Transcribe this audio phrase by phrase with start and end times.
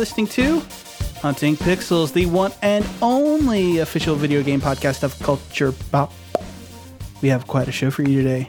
[0.00, 0.62] listening to
[1.20, 6.10] Hunting Pixels, the one and only official video game podcast of Culture Bop.
[7.20, 8.48] We have quite a show for you today.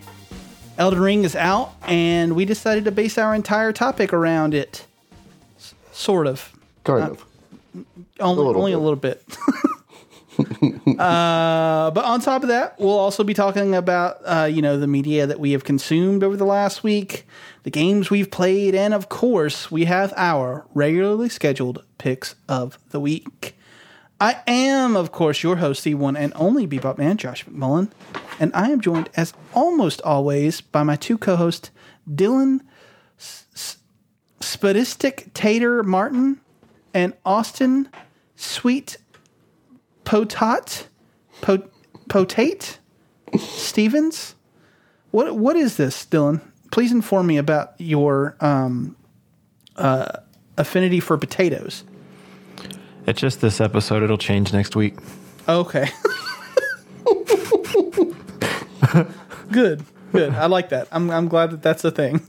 [0.78, 4.86] Elden Ring is out, and we decided to base our entire topic around it.
[5.58, 6.54] S- sort of.
[6.86, 7.26] Kind of.
[8.22, 9.22] Only, little only a little bit.
[10.98, 14.88] uh, but on top of that, we'll also be talking about uh, you know the
[14.88, 17.28] media that we have consumed over the last week,
[17.64, 23.00] the games we've played, and of course, we have our regularly scheduled picks of the
[23.00, 23.56] week.
[24.20, 27.92] I am, of course, your host, the one and only Bebop Man, Josh McMullen,
[28.40, 31.72] and I am joined, as almost always, by my two co-hosts,
[32.10, 32.62] Dylan
[34.40, 36.40] Spadistic Tater Martin
[36.94, 37.90] and Austin
[38.36, 38.98] Sweet
[40.04, 40.88] Potat
[41.42, 41.64] po,
[42.10, 42.78] Potate
[43.38, 44.36] Stevens.
[45.12, 46.42] What what is this, Dylan?
[46.72, 48.96] Please inform me about your um,
[49.76, 50.20] uh,
[50.58, 51.84] affinity for potatoes.
[53.06, 54.04] It's just this episode.
[54.04, 54.96] It'll change next week.
[55.50, 55.90] Okay.
[59.52, 60.34] good, good.
[60.34, 60.88] I like that.
[60.92, 62.22] I'm I'm glad that that's a thing.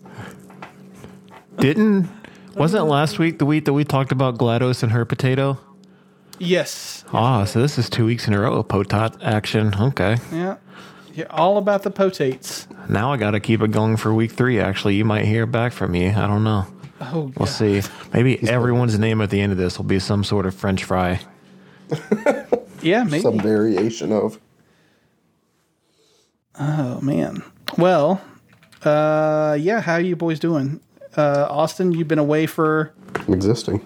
[1.58, 2.08] Didn't
[2.56, 5.58] wasn't last week the week that we talked about Glados and her potato?
[6.38, 7.04] Yes.
[7.12, 9.72] Ah, so this is two weeks in a row of potat action.
[9.78, 10.56] Okay, Yeah.
[11.14, 11.24] Yeah.
[11.30, 12.66] All about the potates.
[12.88, 14.58] now I got to keep it going for week three.
[14.60, 16.08] Actually, you might hear back from me.
[16.10, 16.66] I don't know.
[17.00, 17.82] Oh, We'll see.
[18.14, 21.20] Maybe everyone's name at the end of this will be some sort of French fry.
[22.82, 23.04] yeah.
[23.04, 23.20] Maybe.
[23.20, 24.38] Some variation of.
[26.58, 27.42] Oh man.
[27.78, 28.20] Well,
[28.84, 29.80] uh, yeah.
[29.80, 30.80] How are you boys doing?
[31.16, 32.92] Uh, Austin, you've been away for.
[33.28, 33.80] Existing.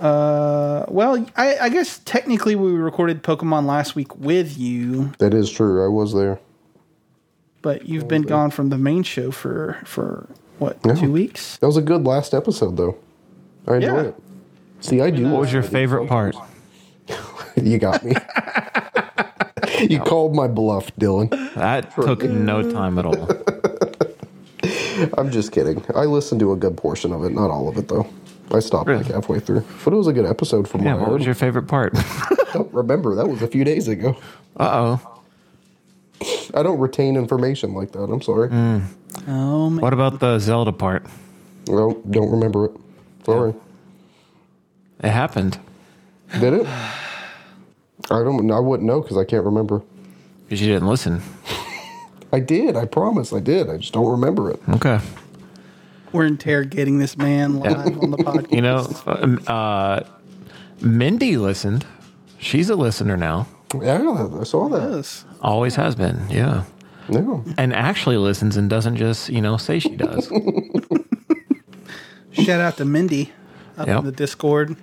[0.00, 5.50] Uh, well, I, I guess technically we recorded Pokemon last week with you, That is
[5.50, 5.84] true.
[5.84, 6.40] I was there.
[7.64, 10.94] But you've been gone from the main show for for what Yeah.
[10.94, 11.56] two weeks?
[11.58, 12.94] That was a good last episode, though.
[13.66, 14.10] I enjoyed Yeah.
[14.10, 14.14] it.
[14.80, 15.28] See, I do.
[15.30, 16.36] What was your favorite part?
[17.56, 18.14] You got me.
[19.88, 21.30] you called my bluff, Dylan.
[21.54, 23.28] That took no time at all.
[25.16, 25.82] I'm just kidding.
[25.94, 28.06] I listened to a good portion of it, not all of it, though.
[28.50, 29.64] I stopped like halfway through.
[29.84, 31.94] But it was a good episode from Yeah, what I was your favorite part?
[32.52, 33.14] don't remember.
[33.14, 34.16] That was a few days ago.
[34.58, 35.13] Uh oh.
[36.54, 38.04] I don't retain information like that.
[38.04, 38.48] I'm sorry.
[38.52, 39.80] Oh man.
[39.80, 41.06] What about the Zelda part?
[41.66, 42.72] Well, don't remember it.
[43.24, 43.54] Sorry.
[45.02, 45.58] It happened
[46.40, 46.66] Did it?
[46.66, 48.50] I don't.
[48.50, 49.82] I wouldn't know because I can't remember.
[50.44, 51.22] because you didn't listen.
[52.32, 52.76] I did.
[52.76, 53.32] I promise.
[53.32, 53.70] I did.
[53.70, 54.60] I just don't remember it.
[54.70, 54.98] Okay.
[56.12, 58.52] We're interrogating this man live on the podcast.
[58.52, 60.00] You know, um, uh,
[60.80, 61.86] Mindy listened.
[62.38, 63.46] She's a listener now.
[63.80, 63.98] Yeah,
[64.40, 64.96] I saw that.
[64.96, 65.24] Yes.
[65.44, 66.22] Always has been.
[66.30, 66.64] Yeah.
[67.08, 67.40] Yeah.
[67.58, 70.26] And actually listens and doesn't just, you know, say she does.
[72.32, 73.30] Shout out to Mindy
[73.76, 73.98] up Yep.
[74.00, 74.76] in the Discord.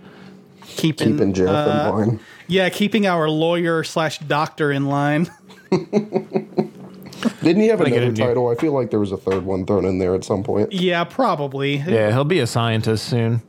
[0.67, 2.19] Keeping, Keeping Jeff uh, in line.
[2.47, 5.29] Yeah, keeping our lawyer slash doctor in line.
[5.71, 8.27] Didn't he have I get another it, yeah.
[8.27, 8.49] title?
[8.49, 10.71] I feel like there was a third one thrown in there at some point.
[10.71, 11.77] Yeah, probably.
[11.77, 13.41] yeah, he'll be a scientist soon.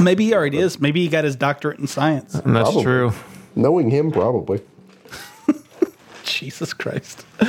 [0.00, 0.80] Maybe he already is.
[0.80, 2.34] Maybe he got his doctorate in science.
[2.34, 2.84] And that's Probably.
[2.84, 3.12] true.
[3.58, 4.60] Knowing him, probably.
[6.24, 7.26] Jesus Christ.
[7.42, 7.48] All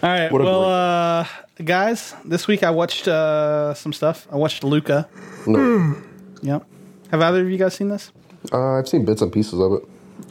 [0.00, 0.30] right.
[0.30, 1.26] What Well, uh,
[1.64, 4.28] guys, this week I watched uh, some stuff.
[4.30, 5.08] I watched Luca.
[5.48, 5.96] No.
[6.42, 6.64] Yep.
[7.10, 8.12] Have either of you guys seen this?
[8.52, 9.82] uh, I've seen bits and pieces of it.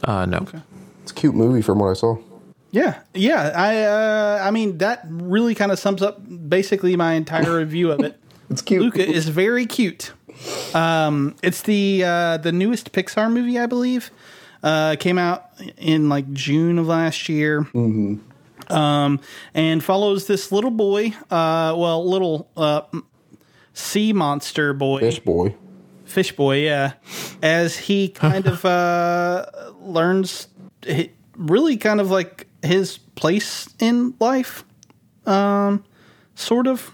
[0.04, 0.46] Uh, no.
[1.02, 2.16] It's a cute movie from what I saw.
[2.70, 3.52] Yeah, yeah.
[3.54, 8.00] I uh, I mean that really kind of sums up basically my entire review of
[8.00, 8.18] it.
[8.48, 8.80] It's cute.
[8.80, 10.12] Luca is very cute.
[10.74, 14.10] Um, it's the uh, the newest Pixar movie, I believe.
[14.62, 15.46] Uh, came out
[15.78, 17.66] in like June of last year.
[18.68, 19.20] Um,
[19.54, 22.82] and follows this little boy, uh, well, little uh,
[23.72, 25.54] sea monster boy, Fish boy.
[26.04, 26.92] fish boy, yeah,
[27.42, 29.46] as he kind of uh,
[29.80, 30.46] learns
[31.36, 34.64] really kind of like his place in life,
[35.26, 35.82] um,
[36.34, 36.92] sort of.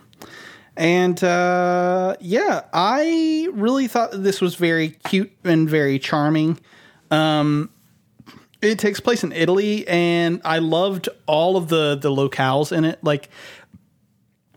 [0.79, 6.59] And uh, yeah, I really thought this was very cute and very charming.
[7.11, 7.70] Um,
[8.62, 13.03] it takes place in Italy, and I loved all of the the locales in it.
[13.03, 13.29] Like,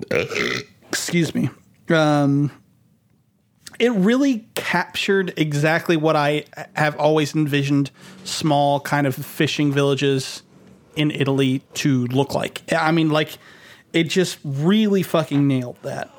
[0.90, 1.50] excuse me.
[1.90, 2.52] Um,
[3.80, 6.44] it really captured exactly what I
[6.76, 7.92] have always envisioned
[8.26, 10.44] small kind of fishing villages
[10.96, 12.62] in Italy to look like.
[12.74, 13.38] I mean, like,
[13.94, 16.12] it just really fucking nailed that.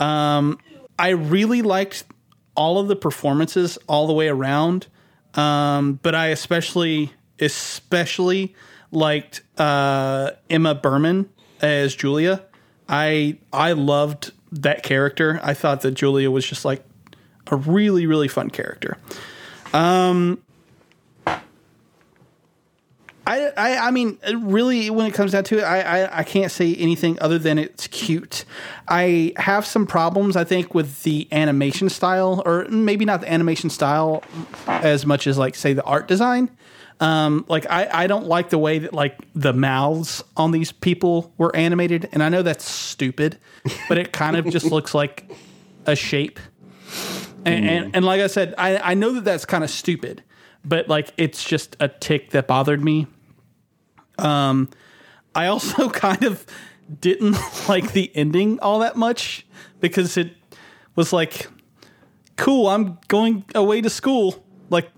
[0.00, 0.58] Um,
[0.98, 2.04] I really liked
[2.54, 4.86] all of the performances all the way around,
[5.34, 8.54] um, but I especially, especially
[8.90, 11.28] liked uh, Emma Berman
[11.60, 12.42] as Giulia.
[12.88, 15.40] I I loved that character.
[15.42, 16.84] I thought that Giulia was just like
[17.48, 18.98] a really really fun character.
[23.32, 26.52] I, I, I mean, really, when it comes down to it, I, I, I can't
[26.52, 28.44] say anything other than it's cute.
[28.88, 33.70] I have some problems, I think, with the animation style, or maybe not the animation
[33.70, 34.22] style
[34.66, 36.50] as much as, like, say, the art design.
[37.00, 41.32] Um, like, I, I don't like the way that, like, the mouths on these people
[41.38, 42.10] were animated.
[42.12, 43.38] And I know that's stupid,
[43.88, 45.30] but it kind of just looks like
[45.86, 46.38] a shape.
[47.44, 50.22] And, and, and like I said, I, I know that that's kind of stupid,
[50.64, 53.06] but like it's just a tick that bothered me.
[54.18, 54.68] Um,
[55.34, 56.44] I also kind of
[57.00, 57.36] didn't
[57.68, 59.46] like the ending all that much
[59.80, 60.34] because it
[60.94, 61.48] was like,
[62.36, 64.44] cool, I'm going away to school.
[64.70, 64.90] Like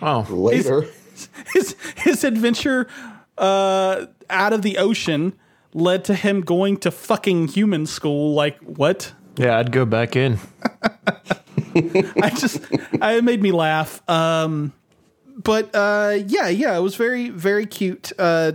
[0.00, 0.86] Oh, Later.
[1.52, 2.88] his his adventure
[3.38, 5.34] uh, out of the ocean
[5.74, 8.34] led to him going to fucking human school.
[8.34, 9.12] Like what?
[9.36, 10.38] yeah, I'd go back in.
[11.74, 14.02] I just it made me laugh.
[14.08, 14.72] Um,
[15.36, 18.12] but uh, yeah, yeah, it was very very cute.
[18.18, 18.52] Uh,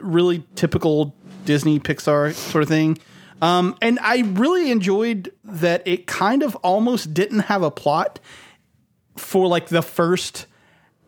[0.00, 1.14] really typical
[1.44, 2.98] Disney Pixar sort of thing.
[3.40, 8.18] Um, and I really enjoyed that it kind of almost didn't have a plot
[9.16, 10.46] for like the first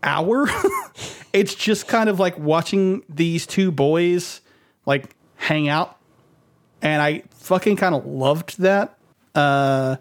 [0.03, 0.49] hour.
[1.33, 4.41] it's just kind of like watching these two boys
[4.87, 5.97] like hang out.
[6.83, 8.97] And I fucking kind of loved that.
[9.35, 9.97] Uh,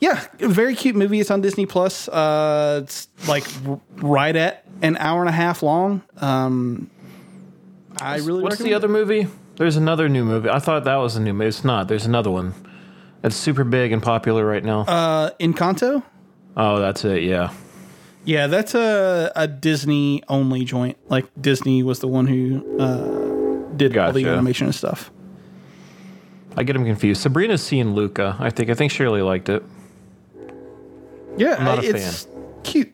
[0.00, 1.20] yeah, very cute movie.
[1.20, 2.08] It's on Disney Plus.
[2.08, 6.02] Uh, it's like r- right at an hour and a half long.
[6.18, 6.90] Um,
[8.00, 9.26] I really What's the other movie?
[9.56, 10.50] There's another new movie.
[10.50, 11.48] I thought that was a new movie.
[11.48, 11.88] It's not.
[11.88, 12.52] There's another one.
[13.24, 14.80] It's super big and popular right now.
[14.80, 16.02] Uh, Encanto.
[16.56, 17.22] oh, that's it.
[17.22, 17.52] Yeah.
[18.24, 20.98] Yeah, that's a a Disney only joint.
[21.08, 25.10] Like Disney was the one who uh, did all the animation and stuff.
[26.56, 27.20] I get them confused.
[27.22, 28.36] Sabrina's seeing Luca.
[28.38, 28.68] I think.
[28.68, 29.62] I think Shirley liked it.
[31.36, 32.26] Yeah, not a it's
[32.62, 32.92] cute.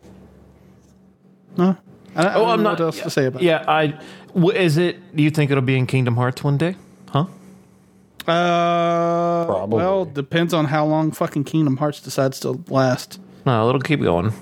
[1.57, 1.77] No,
[2.17, 2.71] I, I Oh, don't I'm not.
[2.73, 3.43] what else to say about.
[3.43, 3.65] Yeah.
[3.69, 3.99] I.
[4.35, 5.15] w- Is it?
[5.17, 6.77] Do you think it'll be in Kingdom Hearts one day?
[7.11, 7.27] Huh?
[8.27, 9.77] Uh, Probably.
[9.77, 13.21] well, depends on how long fucking Kingdom Hearts decides to last.
[13.45, 14.33] No, it'll keep going.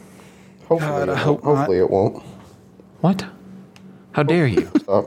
[0.69, 1.57] Hopefully, God, I it, hope won't.
[1.59, 2.23] hopefully it won't.
[3.01, 3.25] What?
[4.13, 4.71] How dare you?
[4.81, 5.07] Stop.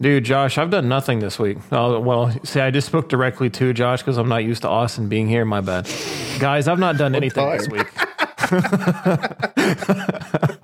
[0.00, 1.58] Dude, Josh, I've done nothing this week.
[1.72, 5.08] Oh, well, see, I just spoke directly to Josh because I'm not used to Austin
[5.08, 5.44] being here.
[5.44, 5.88] My bad.
[6.38, 7.86] Guys, I've not done anything this week.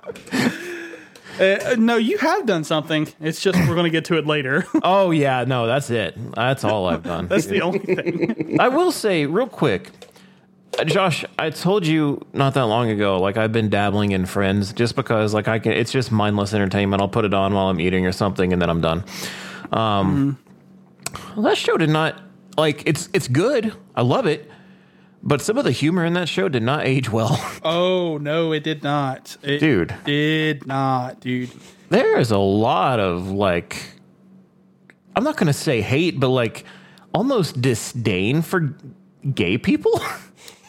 [1.39, 3.07] Uh, no, you have done something.
[3.19, 4.65] It's just we're going to get to it later.
[4.83, 6.15] Oh, yeah, no, that's it.
[6.35, 7.27] That's all I've done.
[7.27, 8.57] That's the only thing.
[8.59, 10.02] I will say, real quick, uh,
[10.85, 14.95] Josh, I told you not that long ago, like I've been dabbling in Friends just
[14.95, 15.71] because, like, I can.
[15.71, 17.01] It's just mindless entertainment.
[17.01, 19.03] I'll put it on while I'm eating or something, and then I'm done.
[19.71, 20.37] Um,
[21.35, 22.19] well, that show did not
[22.57, 22.83] like.
[22.87, 23.73] It's it's good.
[23.95, 24.49] I love it,
[25.21, 27.39] but some of the humor in that show did not age well.
[27.65, 29.37] Oh no, it did not.
[29.41, 29.95] It Dude.
[30.03, 31.49] did not, dude.
[31.89, 33.93] there is a lot of like
[35.15, 36.65] I'm not gonna say hate, but like
[37.13, 38.75] almost disdain for
[39.33, 40.01] gay people.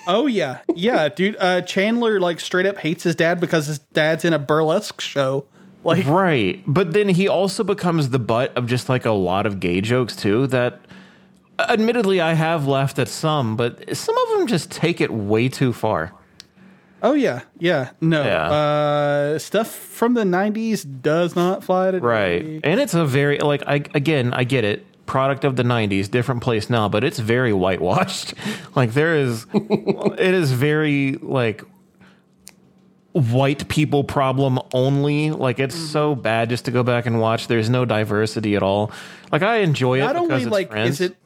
[0.06, 1.36] Oh yeah, yeah, dude.
[1.38, 5.46] Uh, Chandler like straight up hates his dad because his dad's in a burlesque show.
[5.82, 6.62] Like, right.
[6.66, 10.16] But then he also becomes the butt of just like a lot of gay jokes
[10.16, 10.80] too that
[11.58, 15.72] admittedly I have laughed at some, but some of them just take it way too
[15.72, 16.12] far.
[17.02, 18.24] oh yeah, yeah, no.
[18.24, 18.50] Yeah.
[18.50, 22.04] Uh, stuff from the '90s does not fly today.
[22.06, 22.60] Right.
[22.64, 24.86] And it's a very like I again, I get it.
[25.06, 28.34] Product of the 90s, different place now, but it's very whitewashed.
[28.74, 31.62] like there is it is very like
[33.14, 35.30] white people problem only.
[35.30, 36.22] Like it's so mm-hmm.
[36.22, 37.46] bad just to go back and watch.
[37.46, 38.90] There's no diversity at all.
[39.30, 41.00] Like I enjoy it Not because only it's like friends.
[41.00, 41.16] is it.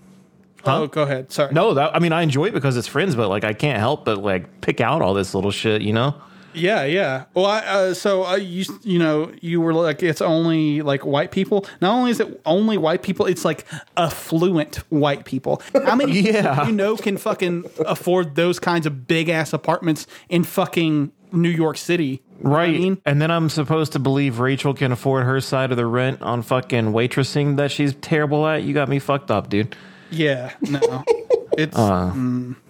[0.65, 1.33] Oh, go ahead.
[1.33, 1.53] Sorry.
[1.53, 4.05] No, that I mean I enjoy it because it's friends, but like I can't help
[4.05, 6.15] but like pick out all this little shit, you know?
[6.55, 7.25] Yeah, yeah.
[7.35, 11.31] Well, I, uh, so uh, you you know you were like it's only like white
[11.31, 11.67] people.
[11.81, 13.65] Not only is it only white people, it's like
[13.97, 15.63] affluent white people.
[15.85, 16.55] How many Yeah.
[16.55, 21.51] people you know can fucking afford those kinds of big ass apartments in fucking New
[21.51, 22.23] York City?
[22.39, 22.81] You know what I Right.
[22.81, 23.03] mean?
[23.05, 26.43] And then I'm supposed to believe Rachel can afford her side of the rent on
[26.43, 28.63] fucking waitressing that she's terrible at.
[28.63, 29.77] You got me fucked up, dude.
[30.11, 30.53] Yeah.
[30.63, 31.05] No.
[31.59, 32.15] It's uh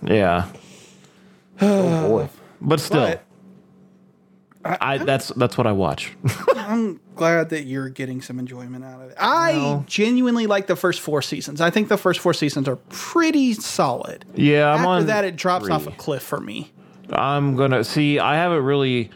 [0.02, 0.46] Yeah.
[1.60, 2.28] Oh boy.
[2.60, 3.24] But still, But-
[4.64, 6.12] I, that's that's what I watch.
[6.56, 9.16] I'm glad that you're getting some enjoyment out of it.
[9.18, 11.60] I genuinely like the first four seasons.
[11.60, 14.24] I think the first four seasons are pretty solid.
[14.34, 15.74] yeah, I'm After on that, it drops three.
[15.74, 16.72] off a cliff for me.
[17.10, 18.18] I'm gonna see.
[18.18, 19.10] I haven't really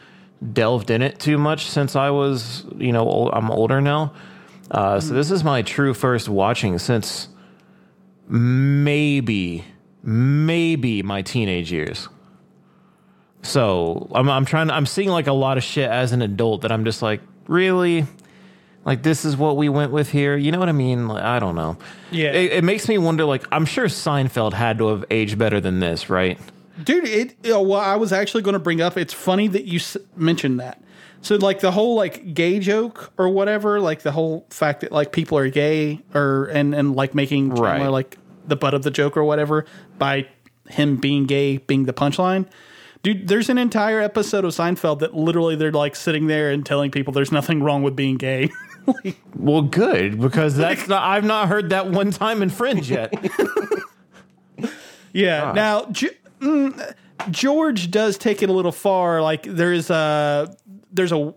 [0.52, 4.14] delved in it too much since I was, you know, ol- I'm older now.
[4.70, 7.28] Uh, So this is my true first watching since
[8.28, 9.64] maybe,
[10.02, 12.08] maybe my teenage years.
[13.42, 14.70] So I'm, I'm trying.
[14.70, 18.06] I'm seeing like a lot of shit as an adult that I'm just like, really,
[18.84, 20.36] like this is what we went with here.
[20.36, 21.08] You know what I mean?
[21.08, 21.76] Like, I don't know.
[22.10, 22.30] Yeah.
[22.32, 23.24] It, it makes me wonder.
[23.24, 26.38] Like, I'm sure Seinfeld had to have aged better than this, right?
[26.84, 29.64] dude it uh, know, well i was actually going to bring up it's funny that
[29.66, 30.82] you s- mentioned that
[31.20, 35.12] so like the whole like gay joke or whatever like the whole fact that like
[35.12, 37.86] people are gay or and and like making Chandler Right.
[37.88, 39.66] like the butt of the joke or whatever
[39.98, 40.26] by
[40.70, 42.46] him being gay being the punchline
[43.02, 46.90] dude there's an entire episode of seinfeld that literally they're like sitting there and telling
[46.90, 48.50] people there's nothing wrong with being gay
[48.86, 51.04] Like, Well, good because that's not.
[51.04, 53.12] I've not heard that one time in Friends yet.
[55.12, 55.52] Yeah.
[55.54, 56.94] Now, G- mm,
[57.30, 59.20] George does take it a little far.
[59.20, 60.56] Like there is a
[60.90, 61.34] there's a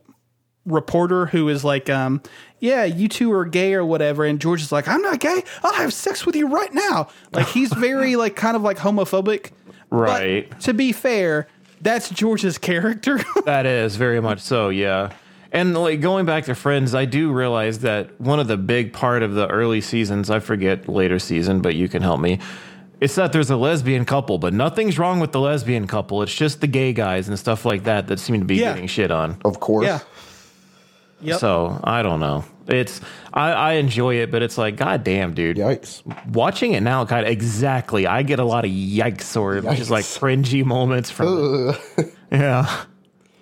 [0.66, 2.22] reporter who is like, um,
[2.60, 5.44] yeah, you two are gay or whatever, and George is like, I'm not gay.
[5.64, 7.10] I'll have sex with you right now.
[7.34, 9.52] Like he's very like kind of like homophobic.
[9.90, 10.60] But Right.
[10.62, 11.48] to be fair,
[11.86, 13.20] that's George's character.
[13.46, 15.14] That is very much so, yeah.
[15.52, 19.22] And like going back to Friends, I do realize that one of the big part
[19.24, 22.40] of the early seasons, I forget later season, but you can help me.
[23.00, 26.24] It's that there's a lesbian couple, but nothing's wrong with the lesbian couple.
[26.24, 28.72] It's just the gay guys and stuff like that that seem to be Yeah.
[28.74, 29.38] getting shit on.
[29.46, 29.86] Of course.
[29.86, 30.00] yeah.
[31.22, 31.40] Yep.
[31.40, 32.44] So I don't know.
[32.68, 33.00] It's
[33.34, 35.58] I, I enjoy it, but it's like, god damn, dude.
[35.58, 36.02] Yikes.
[36.34, 38.08] Watching it now, kind of exactly.
[38.08, 41.76] I get a lot of yikes or just like cringy moments from.
[41.98, 42.14] it.
[42.32, 42.84] Yeah.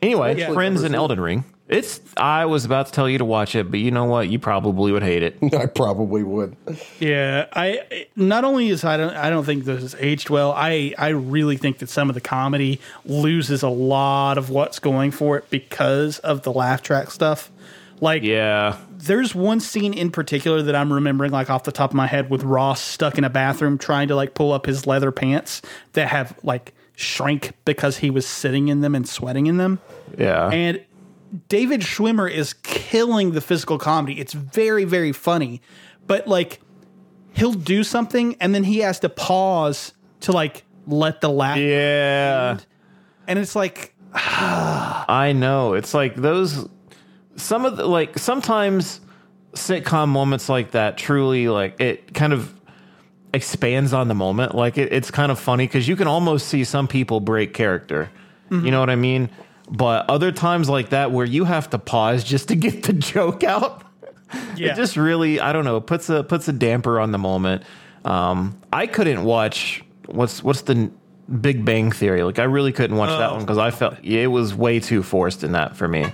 [0.01, 0.51] Anyway, Yeah.
[0.53, 1.45] Friends and Elden Ring.
[1.69, 2.01] It's.
[2.17, 4.27] I was about to tell you to watch it, but you know what?
[4.27, 5.37] You probably would hate it.
[5.53, 6.57] I probably would.
[6.99, 10.51] Yeah, I not only is I don't I don't think this is aged well.
[10.51, 15.11] I I really think that some of the comedy loses a lot of what's going
[15.11, 17.49] for it because of the laugh track stuff.
[18.03, 18.75] Like Yeah.
[18.97, 22.29] there's one scene in particular that I'm remembering like off the top of my head
[22.29, 25.61] with Ross stuck in a bathroom trying to like pull up his leather pants
[25.93, 29.79] that have like shrank because he was sitting in them and sweating in them.
[30.17, 30.49] Yeah.
[30.49, 30.83] And
[31.47, 34.19] David Schwimmer is killing the physical comedy.
[34.19, 35.61] It's very, very funny.
[36.05, 36.59] But like
[37.31, 42.57] he'll do something and then he has to pause to like let the laugh yeah.
[43.27, 45.73] and it's like I know.
[45.73, 46.67] It's like those
[47.35, 49.01] some of the like sometimes
[49.53, 52.53] sitcom moments like that truly like it kind of
[53.33, 54.55] expands on the moment.
[54.55, 58.09] Like it, it's kind of funny because you can almost see some people break character.
[58.51, 59.31] You know what I mean?
[59.67, 63.43] But other times like that where you have to pause just to get the joke
[63.43, 63.83] out.
[64.55, 64.73] yeah.
[64.73, 67.63] It just really, I don't know, puts a puts a damper on the moment.
[68.05, 70.91] Um, I couldn't watch what's what's the
[71.41, 72.21] Big Bang Theory.
[72.23, 75.01] Like I really couldn't watch that one because I felt yeah, it was way too
[75.01, 76.13] forced in that for me.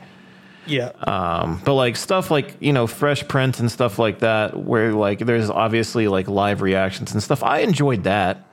[0.70, 0.92] Yeah.
[1.02, 5.20] Um, but like stuff like you know Fresh Prince and stuff like that, where like
[5.20, 7.44] there's obviously like live reactions and stuff.
[7.44, 8.48] I enjoyed that,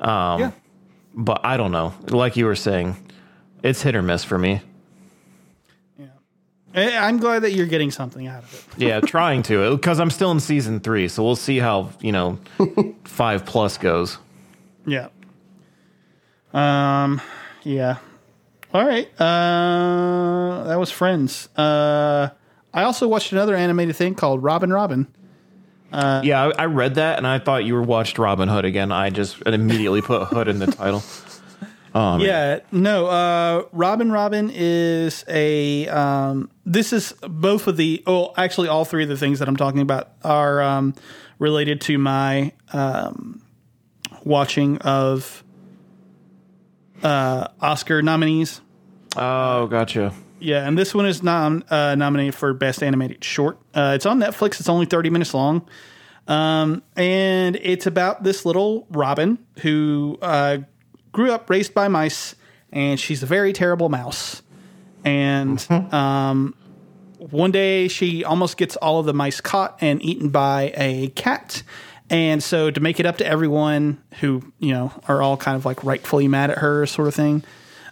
[0.00, 0.50] yeah.
[1.14, 1.94] but I don't know.
[2.08, 2.96] Like you were saying,
[3.62, 4.62] it's hit or miss for me.
[6.74, 7.04] Yeah.
[7.06, 8.64] I'm glad that you're getting something out of it.
[8.80, 12.38] Yeah, trying to because I'm still in season three, so we'll see how you know
[13.04, 14.18] five plus goes.
[14.86, 15.08] Yeah.
[16.52, 17.20] Um.
[17.62, 17.98] Yeah.
[18.72, 19.08] All right.
[19.20, 21.48] Uh, that was Friends.
[21.56, 22.30] Uh,
[22.72, 25.08] I also watched another animated thing called Robin Robin.
[25.92, 28.92] Yeah, I, I read that and I thought you were watched Robin Hood again.
[28.92, 31.02] I just immediately put Hood in the title.
[31.92, 32.26] Oh, man.
[32.26, 33.06] Yeah, no.
[33.06, 35.88] Uh, Robin Robin is a.
[35.88, 38.00] Um, this is both of the.
[38.06, 40.94] Oh, actually, all three of the things that I'm talking about are um,
[41.40, 43.42] related to my um,
[44.22, 45.42] watching of
[47.02, 48.60] uh, Oscar nominees.
[49.16, 50.12] Oh, gotcha.
[50.38, 53.58] Yeah, and this one is nom- uh, nominated for Best Animated Short.
[53.74, 54.58] Uh, it's on Netflix.
[54.60, 55.68] It's only 30 minutes long.
[56.28, 60.58] Um, and it's about this little Robin who uh,
[61.12, 62.36] grew up raised by mice,
[62.72, 64.42] and she's a very terrible mouse.
[65.04, 66.54] And um,
[67.18, 71.62] one day she almost gets all of the mice caught and eaten by a cat.
[72.10, 75.64] And so to make it up to everyone who, you know, are all kind of
[75.64, 77.44] like rightfully mad at her sort of thing.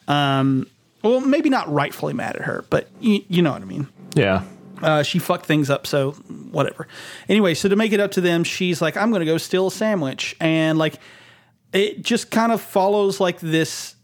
[0.08, 0.66] Um,
[1.02, 4.42] well, maybe not rightfully mad at her, but you, you know what I mean Yeah.
[4.82, 6.12] uh, she fucked things up, so
[6.50, 6.88] whatever.
[7.28, 9.68] Anyway, so to make it up to them, she's like, I'm going to go steal
[9.68, 10.34] a sandwich.
[10.40, 10.94] And like,
[11.72, 13.94] it just kind of follows like this,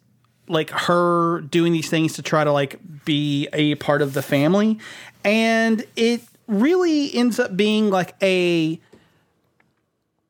[0.47, 4.79] like her doing these things to try to like be a part of the family.
[5.25, 8.79] And it really ends up being like a,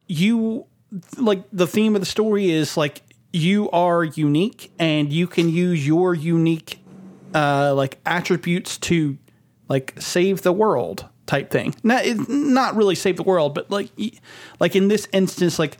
[0.06, 0.66] you,
[1.16, 5.84] like the theme of the story is like, you are unique and you can use
[5.84, 6.78] your unique
[7.34, 9.18] uh, like attributes to
[9.68, 11.74] like save the world type thing.
[11.82, 13.90] Not not really save the world, but like
[14.60, 15.78] like in this instance, like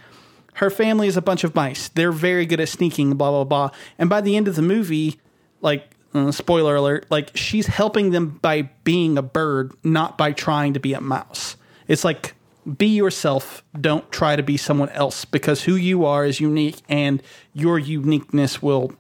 [0.55, 1.89] her family is a bunch of mice.
[1.91, 3.71] They're very good at sneaking, blah blah blah.
[3.99, 5.21] And by the end of the movie,
[5.61, 10.75] like uh, spoiler alert, like she's helping them by being a bird, not by trying
[10.75, 11.57] to be a mouse.
[11.87, 12.35] It's like
[12.77, 13.63] be yourself.
[13.81, 18.63] Don't try to be someone else because who you are is unique, and your uniqueness
[18.63, 18.93] will,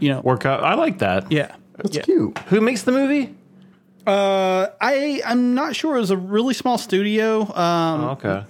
[0.00, 0.64] you know, Work out.
[0.64, 1.30] I like that.
[1.32, 1.54] yeah.
[1.76, 2.02] That's yeah.
[2.02, 2.38] cute.
[2.50, 3.34] Who makes the movie?
[4.06, 5.96] Uh, I I'm not sure.
[5.96, 7.40] It was a really small studio.
[7.54, 8.44] Um, Oh, okay.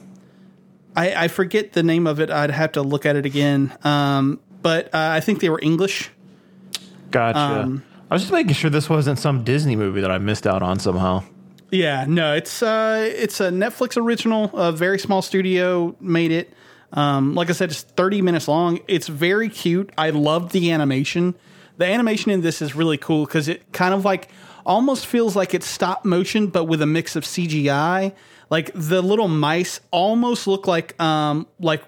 [0.97, 2.31] I I forget the name of it.
[2.31, 3.73] I'd have to look at it again.
[3.83, 6.11] Um, but uh, I think they were English.
[7.11, 7.39] Gotcha.
[7.39, 10.63] Um, I was just making sure this wasn't some Disney movie that I missed out
[10.63, 11.23] on somehow.
[11.71, 14.51] Yeah, no, it's uh, it's a Netflix original.
[14.55, 16.53] A very small studio made it.
[16.93, 18.79] Um, like I said, it's 30 minutes long.
[18.87, 19.91] It's very cute.
[19.99, 21.35] I love the animation.
[21.77, 24.29] The animation in this is really cool because it kind of like
[24.65, 28.13] almost feels like it's stop motion, but with a mix of CGI.
[28.51, 31.83] Like the little mice almost look like um like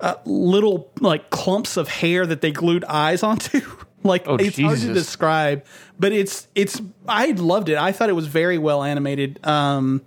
[0.00, 3.60] uh, little like clumps of hair that they glued eyes onto.
[4.04, 5.64] like Oh, it's hard to describe,
[5.98, 7.78] but it's it's I loved it.
[7.78, 9.38] I thought it was very well animated.
[9.46, 10.02] Um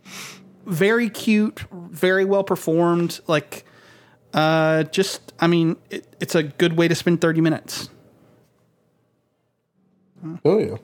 [0.65, 3.19] very cute, very well performed.
[3.27, 3.65] Like
[4.33, 7.89] uh just I mean, it, it's a good way to spend 30 minutes.
[10.43, 10.77] Oh yeah.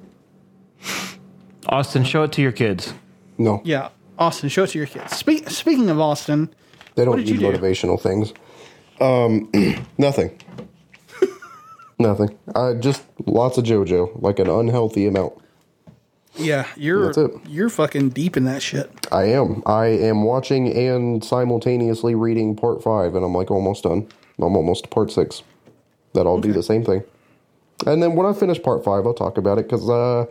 [1.67, 2.93] Austin, show it to your kids.
[3.37, 3.89] No, Yeah.
[4.19, 5.15] Austin, show it to your kids.
[5.17, 6.53] Spe- speaking of Austin,
[6.95, 7.57] they don't did need you do?
[7.57, 8.33] motivational things.
[8.99, 9.49] Um,
[9.97, 10.37] nothing.
[12.01, 12.37] Nothing.
[12.55, 15.33] Uh, just lots of JoJo, like an unhealthy amount.
[16.35, 17.31] yeah, you're That's it.
[17.47, 18.89] you're fucking deep in that shit.
[19.11, 19.63] I am.
[19.65, 24.07] I am watching and simultaneously reading part five, and I'm like almost done.
[24.39, 25.43] I'm almost to part six.
[26.13, 27.03] That I'll do the same thing.
[27.85, 30.25] And then when I finish part five, I'll talk about it because uh,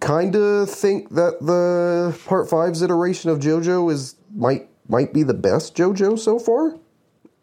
[0.00, 5.34] kind of think that the part five's iteration of JoJo is might might be the
[5.34, 6.76] best JoJo so far.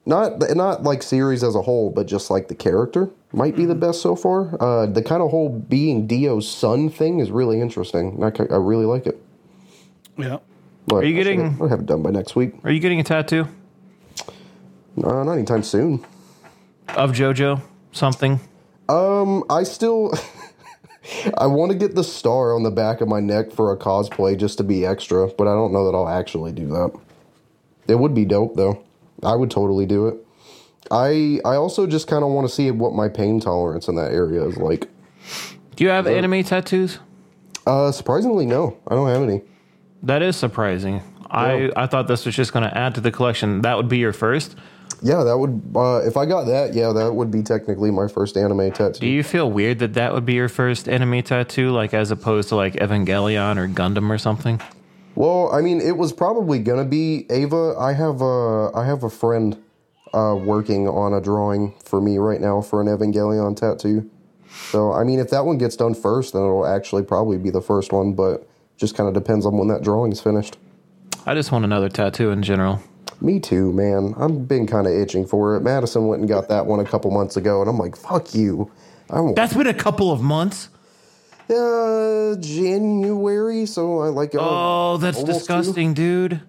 [0.08, 3.76] Not not like series as a whole, but just like the character might be the
[3.76, 4.56] best so far.
[4.64, 8.24] Uh, the kind of whole being Dio's son thing is really interesting.
[8.24, 9.22] I, I really like it.
[10.18, 10.38] Yeah.
[10.88, 12.54] But Are you I should- getting- I'll have it done by next week.
[12.64, 13.48] Are you getting a tattoo
[15.04, 16.06] Uh, not anytime soon.
[16.96, 17.62] of JoJo?
[17.92, 18.40] Something?
[18.88, 20.14] Um, I still.
[21.38, 24.38] I want to get the star on the back of my neck for a cosplay
[24.38, 26.92] just to be extra, but I don't know that I'll actually do that.
[27.88, 28.84] It would be dope though.
[29.24, 30.16] I would totally do it.
[30.90, 34.12] I I also just kind of want to see what my pain tolerance in that
[34.12, 34.88] area is like.
[35.76, 37.00] Do you have anime tattoos?
[37.66, 39.42] Uh, surprisingly, no, I don't have any.
[40.04, 41.02] That is surprising.
[41.30, 43.62] I, I thought this was just going to add to the collection.
[43.62, 44.56] That would be your first.
[45.04, 45.62] Yeah, that would.
[45.76, 49.02] Uh, if I got that, yeah, that would be technically my first anime tattoo.
[49.02, 52.50] Do you feel weird that that would be your first anime tattoo, like as opposed
[52.50, 54.62] to like Evangelion or Gundam or something?
[55.18, 57.74] Well, I mean, it was probably gonna be Eva.
[57.80, 59.58] I have a I have a friend
[60.14, 64.08] uh, working on a drawing for me right now for an Evangelion tattoo.
[64.70, 67.62] So, I mean, if that one gets done first, then it'll actually probably be the
[67.62, 68.14] first one.
[68.14, 70.56] But just kind of depends on when that drawing is finished.
[71.26, 72.80] I just want another tattoo in general.
[73.20, 74.14] Me too, man.
[74.20, 75.62] I've been kind of itching for it.
[75.62, 78.72] Madison went and got that one a couple months ago, and I'm like, fuck you.
[79.10, 79.34] I.
[79.36, 80.70] That's been a couple of months.
[81.50, 84.36] Uh, January, so I like.
[84.36, 86.32] Uh, Oh, that's disgusting, dude.
[86.32, 86.40] two.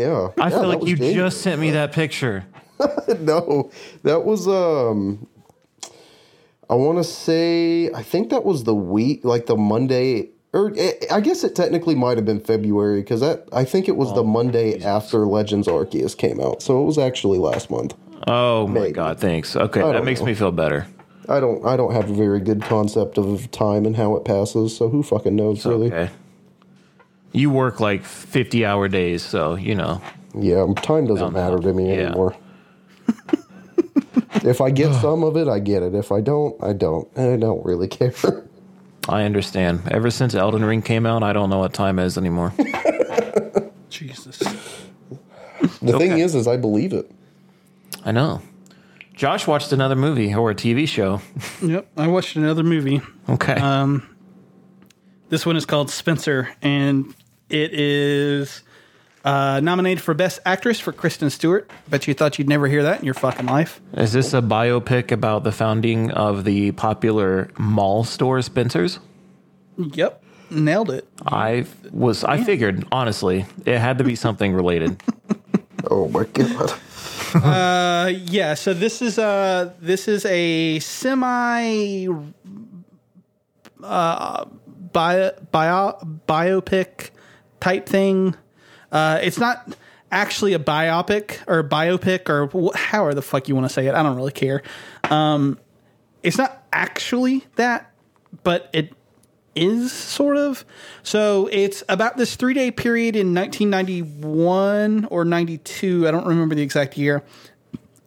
[0.00, 1.14] Yeah, I Yeah, feel like you January.
[1.14, 2.44] just sent me that picture.
[3.20, 3.70] no,
[4.02, 5.26] that was um.
[6.68, 10.92] I want to say I think that was the week, like the Monday, or eh,
[11.12, 14.24] I guess it technically might have been February because that I think it was the
[14.24, 17.94] Monday after Legends Arceus came out, so it was actually last month.
[18.26, 19.54] Oh my god, thanks.
[19.54, 20.26] Okay, that don't makes know.
[20.26, 20.86] me feel better.
[21.28, 24.76] I don't I don't have a very good concept of time and how it passes,
[24.76, 25.88] so who fucking knows really?
[25.92, 26.10] Okay.
[27.32, 30.00] You work like 50 hour days, so you know.
[30.38, 31.62] Yeah, time doesn't matter know.
[31.62, 32.06] to me Yeah.
[32.08, 32.36] anymore.
[34.44, 35.94] if I get some of it, I get it.
[35.94, 37.08] If I don't, I don't.
[37.18, 38.12] I don't really care.
[39.08, 39.82] I understand.
[39.90, 42.52] Ever since Elden Ring came out, I don't know what time is anymore.
[43.90, 44.38] Jesus.
[45.80, 47.10] The thing is, is I believe it.
[48.04, 48.42] I know.
[49.16, 51.20] Josh watched another movie or a TV show.
[51.62, 51.88] Yep.
[51.96, 53.00] I watched another movie.
[53.28, 53.54] Okay.
[53.54, 54.06] Um,
[55.30, 57.14] This one is called Spencer, and
[57.48, 58.62] it is
[59.24, 61.68] uh, nominated for Best Actress for Kristen Stewart.
[61.88, 63.80] Bet you thought you'd never hear that in your fucking life.
[63.96, 69.00] is this a biopic about the founding of the popular mall store Spencer's?
[69.78, 70.22] Yep.
[70.50, 71.08] Nailed it.
[71.26, 75.02] I was I figured honestly it had to be something related.
[75.88, 76.72] Oh my god.
[77.44, 78.54] Uh, yeah.
[78.54, 82.06] So this is a this is a semi
[83.82, 84.44] uh
[84.92, 87.10] bio, bio biopic
[87.60, 88.34] type thing.
[88.92, 89.76] Uh, it's not
[90.10, 93.94] actually a biopic or biopic or wh- however the fuck you want to say it.
[93.94, 94.62] I don't really care.
[95.10, 95.58] Um,
[96.22, 97.92] it's not actually that,
[98.42, 98.92] but it
[99.56, 100.64] is sort of.
[101.02, 106.06] So it's about this three day period in 1991 or 92.
[106.06, 107.24] I don't remember the exact year.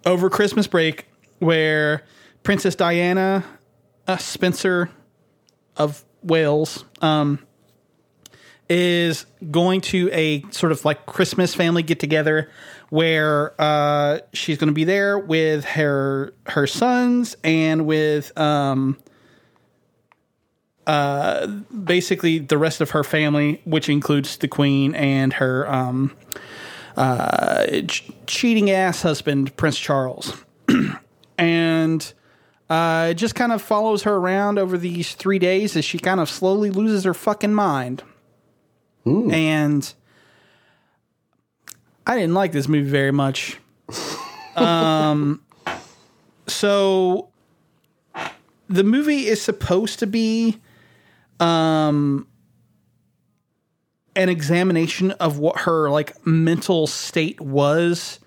[0.06, 1.08] Over Christmas break,
[1.40, 2.04] where
[2.44, 3.44] Princess Diana
[4.08, 4.90] uh, Spencer
[5.76, 7.40] of Wales um,
[8.70, 12.50] is going to a sort of like Christmas family get together
[12.90, 18.98] where uh, she's going to be there with her her sons and with um,
[20.90, 26.12] uh, basically the rest of her family, which includes the queen and her um,
[26.98, 30.34] uh, ch- cheating ass husband, Prince Charles,
[31.38, 32.14] and.
[32.72, 36.20] Uh, it just kind of follows her around over these three days as she kind
[36.20, 38.04] of slowly loses her fucking mind.
[39.32, 39.92] And
[42.06, 43.58] I didn't like this movie very much.
[44.56, 45.42] um,
[46.46, 47.30] so
[48.70, 50.60] the movie is supposed to be
[51.40, 52.28] um
[54.16, 58.20] an examination of what her like mental state was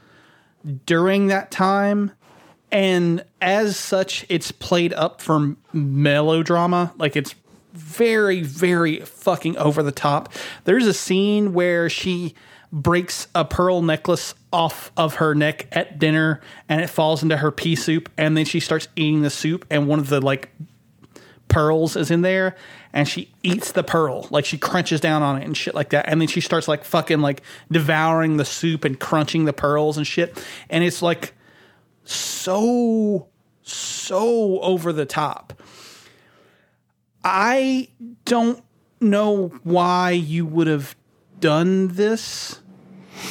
[0.87, 2.13] during that time.
[2.71, 6.95] And as such it's played up for melodrama.
[6.97, 7.35] Like it's
[7.73, 10.33] very very fucking over the top.
[10.65, 12.35] There's a scene where she
[12.73, 17.51] breaks a pearl necklace off of her neck at dinner and it falls into her
[17.51, 18.09] pea soup.
[18.17, 19.67] And then she starts eating the soup.
[19.71, 20.51] And one of the like
[21.53, 22.57] pearls is in there
[22.93, 24.27] and she eats the pearl.
[24.31, 26.09] Like she crunches down on it and shit like that.
[26.09, 30.07] And then she starts like fucking like devouring the soup and crunching the pearls and
[30.07, 30.45] shit.
[30.71, 31.35] And it's like
[32.05, 33.29] so
[33.63, 35.63] so over the top.
[37.25, 37.89] I
[38.25, 38.63] don't
[39.01, 40.97] know why you would have
[41.39, 42.61] done this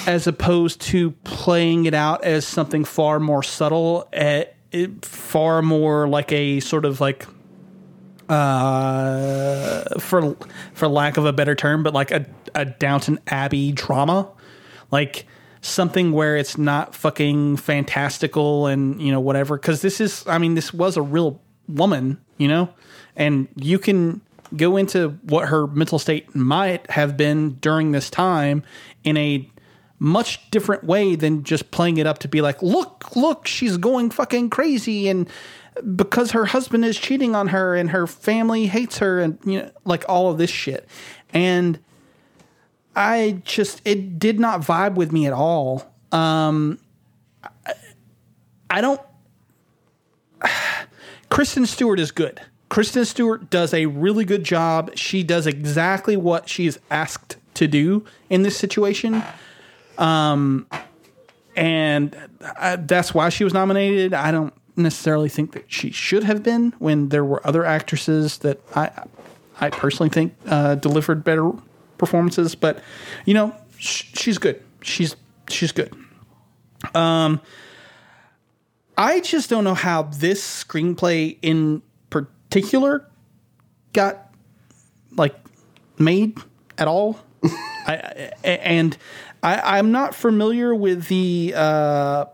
[0.08, 6.08] as opposed to playing it out as something far more subtle, uh, it, far more
[6.08, 7.26] like a sort of like
[8.32, 10.36] uh for
[10.74, 14.30] for lack of a better term, but like a, a Downton Abbey drama.
[14.90, 15.26] Like
[15.62, 20.56] something where it's not fucking fantastical and you know whatever because this is i mean
[20.56, 22.68] this was a real woman you know
[23.16, 24.20] and you can
[24.58, 28.64] go into what her mental state might have been during this time
[29.04, 29.48] in a
[30.00, 34.10] much different way than just playing it up to be like look look she's going
[34.10, 35.30] fucking crazy and
[35.96, 39.72] because her husband is cheating on her and her family hates her and you know
[39.86, 40.88] like all of this shit
[41.34, 41.80] and
[42.96, 45.86] I just it did not vibe with me at all.
[46.12, 46.80] Um,
[47.66, 47.74] I,
[48.70, 49.02] I don't.
[51.30, 52.42] Kristen Stewart is good.
[52.70, 54.92] Kristen Stewart does a really good job.
[54.96, 59.24] She does exactly what she's asked to do in this situation.
[59.98, 60.68] Um,
[61.56, 62.16] and
[62.58, 64.14] I, that's why she was nominated.
[64.14, 68.60] I don't necessarily think that she should have been when there were other actresses that
[68.76, 68.90] I
[69.60, 71.52] I personally think uh, delivered better
[71.98, 72.82] performances, but
[73.26, 74.62] you know, sh- she's good.
[74.82, 75.16] She's
[75.50, 75.94] she's good.
[76.96, 77.42] Um,
[78.98, 83.08] I just don't know how this screenplay in particular
[83.94, 84.34] got
[85.16, 85.36] like
[86.00, 86.38] made
[86.78, 87.20] at all.
[87.44, 88.98] I, I- and
[89.44, 92.26] I, I'm not familiar with the uh,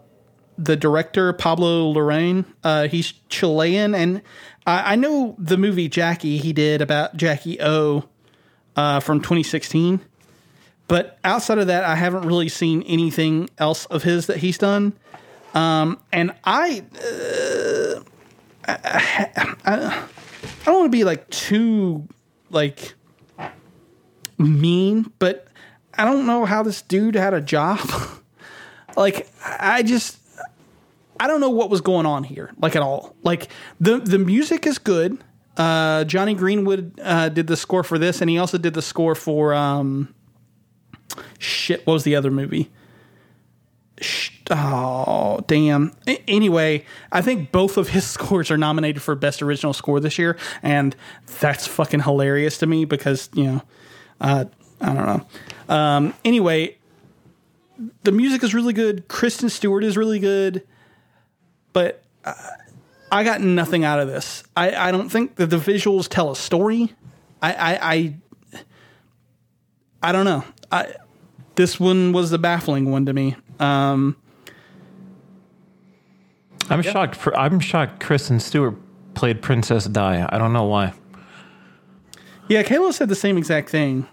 [0.58, 2.46] the director Pablo Larraín.
[2.63, 4.22] Uh, he's Chilean, and
[4.65, 8.06] I, I know the movie Jackie he did about Jackie O
[8.76, 10.02] uh, from 2016.
[10.88, 14.93] But outside of that, I haven't really seen anything else of his that he's done.
[15.54, 18.00] Um, and I, uh,
[18.67, 20.08] I, I,
[20.62, 22.08] I don't want to be like too
[22.50, 22.93] like
[24.38, 25.48] mean, but
[25.98, 27.80] I don't know how this dude had a job.
[28.96, 30.20] like I just
[31.19, 33.15] I don't know what was going on here, like at all.
[33.23, 33.49] Like
[33.80, 35.17] the the music is good.
[35.56, 39.15] Uh, Jonny Greenwood uh, did the score for this, and he also did the score
[39.15, 40.13] for um,
[41.39, 41.86] shit.
[41.86, 42.69] What was the other movie?
[44.51, 45.93] Oh damn!
[46.27, 50.38] Anyway, I think both of his scores are nominated for best original score this year,
[50.62, 50.95] and
[51.39, 53.62] that's fucking hilarious to me because you know,
[54.21, 54.45] uh,
[54.80, 55.75] I don't know.
[55.75, 56.77] Um, anyway,
[58.03, 59.08] the music is really good.
[59.08, 60.65] Kristen Stewart is really good,
[61.77, 62.33] but uh,
[63.11, 64.43] I got nothing out of this.
[64.55, 66.91] I, I don't think that the visuals tell a story.
[67.39, 68.15] I I I,
[70.01, 70.43] I don't know.
[70.71, 70.95] I
[71.53, 73.35] this one was the baffling one to me.
[73.59, 74.15] Um,
[76.71, 77.15] I'm shocked.
[77.15, 77.99] For, I'm shocked.
[78.03, 78.75] Kristen Stewart
[79.13, 80.25] played Princess Di.
[80.27, 80.93] I don't know why.
[82.47, 84.07] yeah, Kayla said the same exact thing.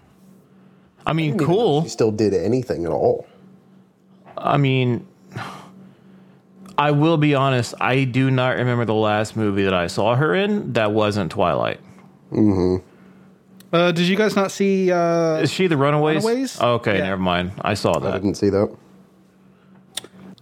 [1.07, 1.85] I mean, She cool.
[1.85, 3.25] still did anything at all.
[4.37, 5.07] I mean,
[6.77, 7.73] I will be honest.
[7.79, 11.79] I do not remember the last movie that I saw her in that wasn't Twilight.
[12.33, 14.91] Uh, did you guys not see?
[14.91, 16.23] Uh, Is she the Runaways?
[16.23, 16.59] Runaways?
[16.61, 17.03] Okay, Yeah.
[17.05, 17.51] never mind.
[17.61, 18.13] I saw that.
[18.13, 18.75] I didn't see that.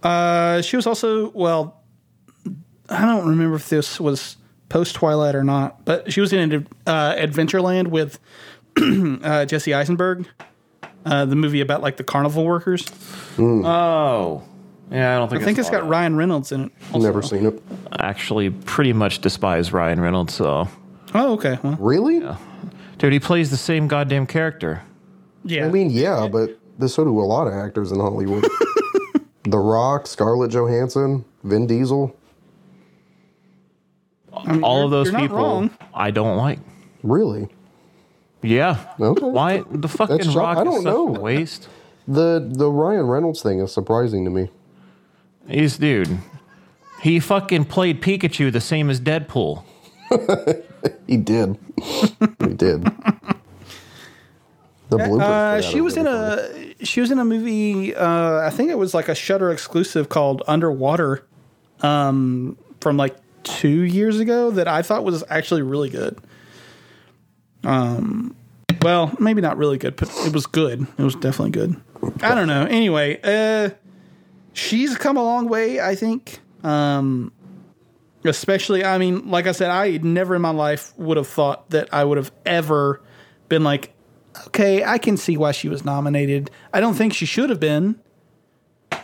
[0.02, 1.80] uh, she was also well.
[2.88, 4.36] I don't remember if this was
[4.68, 8.18] post Twilight or not, but she was in uh, Adventureland with
[9.24, 10.28] uh, Jesse Eisenberg,
[11.06, 12.84] uh, the movie about like the carnival workers.
[13.38, 14.42] Oh,
[14.90, 15.14] yeah.
[15.14, 15.88] I don't think I think it's saw got.
[15.88, 16.72] Ryan Reynolds in it.
[16.92, 17.06] also.
[17.06, 17.62] Never seen it.
[17.92, 20.34] I actually pretty much despise Ryan Reynolds.
[20.34, 20.68] So,
[21.14, 21.58] Oh, okay.
[21.62, 22.20] Well, Really?
[22.98, 24.82] dude, he plays the same goddamn character.
[25.44, 25.66] yeah.
[25.66, 28.44] I mean, yeah, but there's so do a lot of actors in Hollywood.
[29.44, 32.14] the Rock, Scarlett Johansson, Vin Diesel.
[34.36, 35.70] I mean, All of those you're not people, wrong.
[35.94, 36.58] I don't like.
[37.02, 37.48] Really?
[38.42, 38.84] Yeah.
[39.00, 39.24] Okay.
[39.24, 40.58] Why the fucking That's shock- Rock?
[40.58, 41.04] I is don't such a know.
[41.04, 41.68] waste.
[42.08, 44.50] The the Ryan Reynolds thing is surprising to me.
[45.48, 46.18] He's dude.
[47.00, 49.64] He fucking played Pikachu the same as Deadpool.
[51.06, 51.58] He did.
[52.40, 52.84] he did.
[54.90, 55.20] The bloopers.
[55.20, 56.74] Uh, she was in really funny.
[56.80, 57.94] a she was in a movie.
[57.94, 61.24] Uh, I think it was like a Shutter exclusive called Underwater,
[61.80, 66.18] um, from like two years ago that I thought was actually really good.
[67.64, 68.36] Um,
[68.82, 70.86] well, maybe not really good, but it was good.
[70.98, 71.80] It was definitely good.
[72.22, 72.66] I don't know.
[72.66, 73.70] Anyway, uh,
[74.54, 75.80] she's come a long way.
[75.80, 76.40] I think.
[76.62, 77.30] Um,
[78.24, 81.92] especially, I mean, like I said, I never in my life would have thought that
[81.92, 83.02] I would have ever
[83.48, 83.92] been like,
[84.46, 86.50] okay, I can see why she was nominated.
[86.72, 88.00] I don't think she should have been,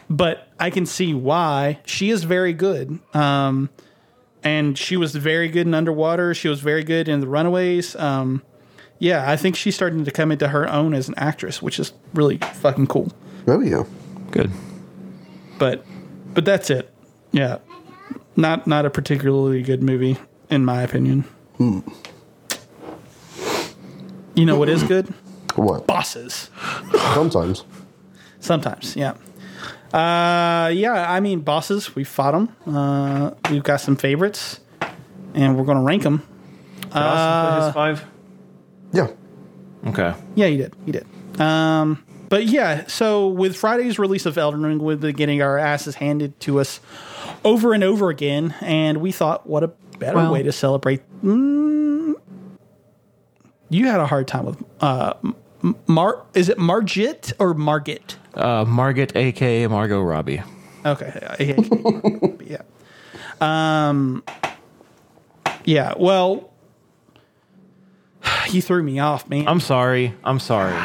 [0.08, 1.80] but I can see why.
[1.84, 2.98] She is very good.
[3.14, 3.68] Um,
[4.42, 6.34] and she was very good in Underwater.
[6.34, 7.94] She was very good in The Runaways.
[7.96, 8.42] Um,
[8.98, 11.92] yeah, I think she's starting to come into her own as an actress, which is
[12.14, 13.12] really fucking cool.
[13.46, 13.84] Oh yeah.
[14.30, 14.50] Good.
[15.60, 15.84] But,
[16.34, 16.92] but that's it.
[17.30, 17.58] Yeah,
[18.34, 20.16] not not a particularly good movie
[20.48, 21.24] in my opinion.
[21.58, 21.84] You
[24.46, 25.14] know what is good?
[25.56, 25.86] What?
[25.86, 26.48] Bosses.
[27.12, 27.64] Sometimes.
[28.38, 29.14] Sometimes, yeah.
[29.92, 32.56] Uh, yeah, I mean, bosses, we fought them.
[32.74, 34.60] Uh, we've got some favorites,
[35.34, 36.22] and we're going to rank them.
[36.92, 38.04] Uh, his five.
[38.92, 39.08] Yeah.
[39.88, 40.14] Okay.
[40.36, 40.74] Yeah, you did.
[40.86, 41.06] You did.
[41.40, 45.96] Um, but yeah, so with Friday's release of Elden Ring, we've been getting our asses
[45.96, 46.80] handed to us
[47.44, 51.02] over and over again, and we thought, what a better Well- way to celebrate.
[51.22, 52.14] Mm,
[53.68, 55.12] you had a hard time with uh,
[55.86, 56.22] Mar.
[56.34, 58.16] Is it Margit or Margit?
[58.34, 60.42] Uh, Margaret, aka Margot Robbie.
[60.86, 61.56] Okay.
[62.46, 62.62] yeah.
[63.40, 64.22] Um.
[65.64, 65.94] Yeah.
[65.98, 66.50] Well,
[68.50, 69.46] you threw me off, man.
[69.46, 70.14] I'm sorry.
[70.24, 70.80] I'm sorry.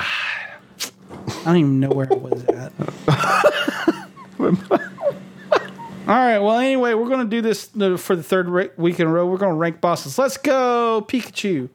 [1.46, 2.72] I don't even know where I was at.
[6.08, 6.38] All right.
[6.40, 9.10] Well, anyway, we're going to do this uh, for the third ra- week in a
[9.10, 9.26] row.
[9.26, 10.18] We're going to rank bosses.
[10.20, 11.70] Let's go, Pikachu.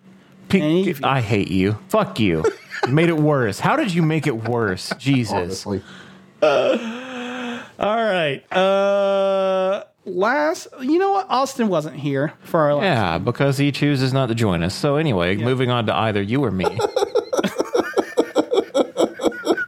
[0.48, 1.04] Pe- Eevee.
[1.04, 1.78] I hate you.
[1.88, 2.44] Fuck you.
[2.86, 3.58] You made it worse.
[3.60, 4.92] How did you make it worse?
[4.98, 5.32] Jesus.
[5.66, 5.82] Honestly.
[6.42, 8.42] All right.
[8.52, 11.26] Uh, last, you know what?
[11.28, 12.84] Austin wasn't here for our last.
[12.84, 14.74] Yeah, because he chooses not to join us.
[14.74, 16.66] So anyway, moving on to either you or me.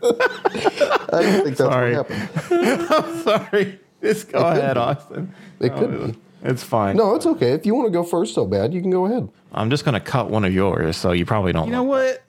[0.03, 1.97] I don't think that's Sorry.
[1.97, 2.87] what happened.
[2.91, 3.81] I'm sorry.
[4.03, 5.35] Just go ahead, Austin.
[5.61, 6.19] It could be.
[6.43, 6.97] It's fine.
[6.97, 7.53] No, it's okay.
[7.53, 9.29] If you want to go first so bad, you can go ahead.
[9.53, 11.67] I'm just gonna cut one of yours, so you probably don't.
[11.67, 12.25] You know what?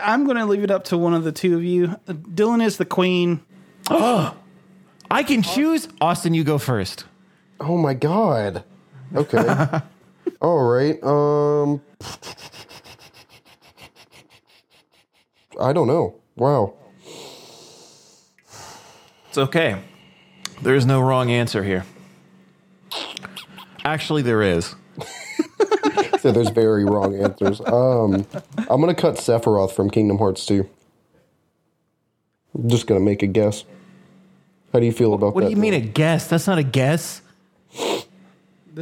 [0.00, 1.96] I'm going to leave it up to one of the two of you.
[2.08, 3.42] Uh, Dylan is the queen.
[3.90, 4.36] Oh,
[5.10, 5.88] I can choose.
[6.00, 7.04] Austin, you go first.
[7.60, 8.64] Oh my god.
[9.14, 9.38] Okay.
[10.40, 11.02] All right.
[11.04, 11.82] Um
[15.60, 16.21] I don't know.
[16.36, 16.74] Wow.
[19.28, 19.82] It's okay.
[20.62, 21.84] There is no wrong answer here.
[23.84, 24.74] Actually, there is.
[26.20, 27.60] So there's very wrong answers.
[27.60, 28.26] Um
[28.70, 30.68] I'm going to cut Sephiroth from Kingdom Hearts 2.
[32.54, 33.64] I'm just going to make a guess.
[34.72, 35.44] How do you feel about What that?
[35.46, 36.28] What do you mean a guess?
[36.28, 37.22] That's not a guess.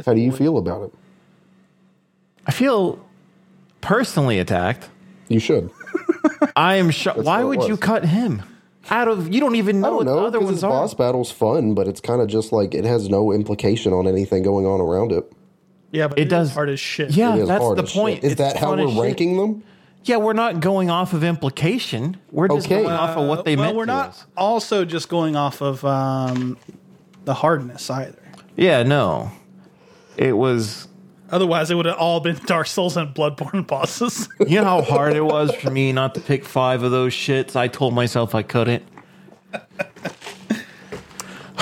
[0.05, 0.93] How do you feel about it?
[2.45, 3.03] I feel
[3.81, 4.89] personally attacked.
[5.27, 5.69] You should.
[6.55, 7.19] I am shocked.
[7.19, 8.43] Why what it would you cut him?
[8.89, 10.69] Out of you don't even I know don't what the other ones his are.
[10.71, 14.41] boss battle's fun, but it's kind of just like it has no implication on anything
[14.43, 15.31] going on around it.
[15.91, 17.11] Yeah, but It it, does- does hard as shit.
[17.11, 18.17] Yeah, that's the point.
[18.17, 18.23] shit.
[18.23, 19.01] Is It's that how we're as shit.
[19.01, 19.63] ranking them?
[20.03, 22.17] Yeah, we're not going off of implication.
[22.31, 22.81] We're just Okay.
[22.81, 23.77] going off of what they well, meant.
[23.77, 24.25] we're to not us.
[24.35, 26.57] also just going off of um,
[27.25, 28.17] the hardness either.
[28.57, 29.29] Yeah, no.
[30.17, 30.87] It was
[31.31, 34.27] Otherwise, it would have all been Dark Souls and Bloodborne bosses.
[34.47, 37.55] You know how hard it was for me not to pick five of those shits?
[37.55, 38.83] I told myself I couldn't.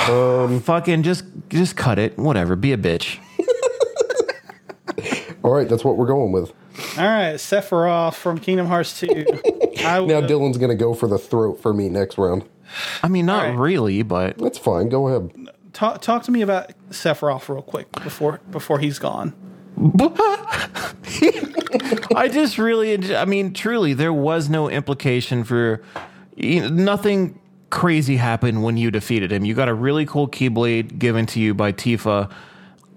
[0.07, 2.17] Um, Fucking just just cut it.
[2.17, 2.55] Whatever.
[2.55, 3.19] Be a bitch.
[5.43, 6.51] All right, that's what we're going with.
[6.97, 9.25] all right, Sephiroth from Kingdom Hearts 2.
[9.79, 12.45] I Now would- Dylan's gonna go for the throat for me next round.
[13.03, 13.59] I mean, not All right.
[13.59, 14.89] really, but That's fine.
[14.89, 15.31] Go ahead.
[15.73, 19.33] talk, talk to me about Sephiroth real quick before before he's gone.
[22.15, 25.81] I just really, I mean, truly, there was no implication for
[26.35, 27.39] you know, nothing
[27.69, 29.45] crazy happened when you defeated him.
[29.45, 32.31] You got a really cool Keyblade given to you by Tifa.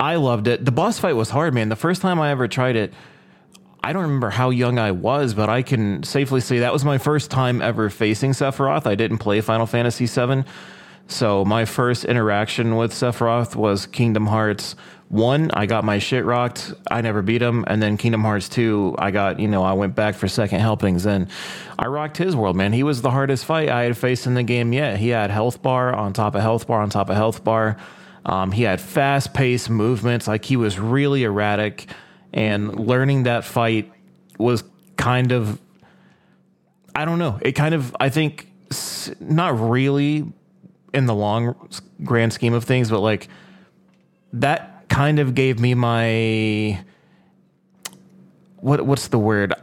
[0.00, 0.64] I loved it.
[0.64, 1.68] The boss fight was hard, man.
[1.68, 2.92] The first time I ever tried it,
[3.84, 6.98] I don't remember how young I was, but I can safely say that was my
[6.98, 8.86] first time ever facing Sephiroth.
[8.86, 10.44] I didn't play Final Fantasy VII.
[11.08, 14.76] So my first interaction with Sephiroth was Kingdom Hearts
[15.12, 15.51] 1.
[15.53, 16.72] I got my shit rocked.
[16.90, 17.64] I never beat him.
[17.66, 21.05] And then Kingdom Hearts 2, I got, you know, I went back for second helpings
[21.05, 21.29] and
[21.79, 22.72] I rocked his world, man.
[22.72, 24.96] He was the hardest fight I had faced in the game yet.
[24.98, 27.77] He had health bar on top of health bar on top of health bar.
[28.25, 30.27] Um, he had fast paced movements.
[30.27, 31.88] Like he was really erratic.
[32.33, 33.92] And learning that fight
[34.38, 34.64] was
[34.96, 35.61] kind of
[36.94, 37.38] I don't know.
[37.42, 38.48] It kind of, I think,
[39.20, 40.31] not really
[40.94, 41.68] in the long
[42.03, 43.29] grand scheme of things, but like
[44.35, 46.78] that kind of gave me my
[48.57, 49.55] what what's the word?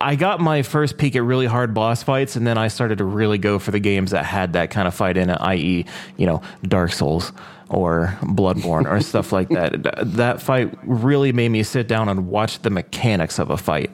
[0.00, 3.04] I got my first peek at really hard boss fights, and then I started to
[3.04, 5.86] really go for the games that had that kind of fight in it, i.e.,
[6.18, 7.32] you know, Dark Souls
[7.70, 9.72] or Bloodborne or stuff like that.
[10.16, 13.90] That fight really made me sit down and watch the mechanics of a fight.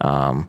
[0.00, 0.48] Um,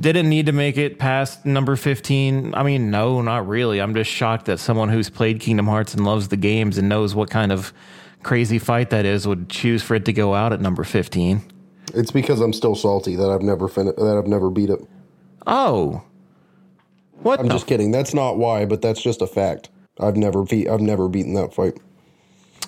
[0.00, 2.54] Didn't need to make it past number 15.
[2.54, 3.80] I mean, no, not really.
[3.80, 7.14] I'm just shocked that someone who's played Kingdom Hearts and loves the games and knows
[7.14, 7.72] what kind of
[8.22, 11.42] crazy fight that is would choose for it to go out at number 15.
[11.94, 14.80] It's because I'm still salty that I've never fin- that I've never beat it.
[15.46, 16.02] Oh.
[17.22, 17.90] What I'm the just kidding.
[17.90, 19.70] That's not why, but that's just a fact.
[19.98, 21.78] I've never beat I've never beaten that fight.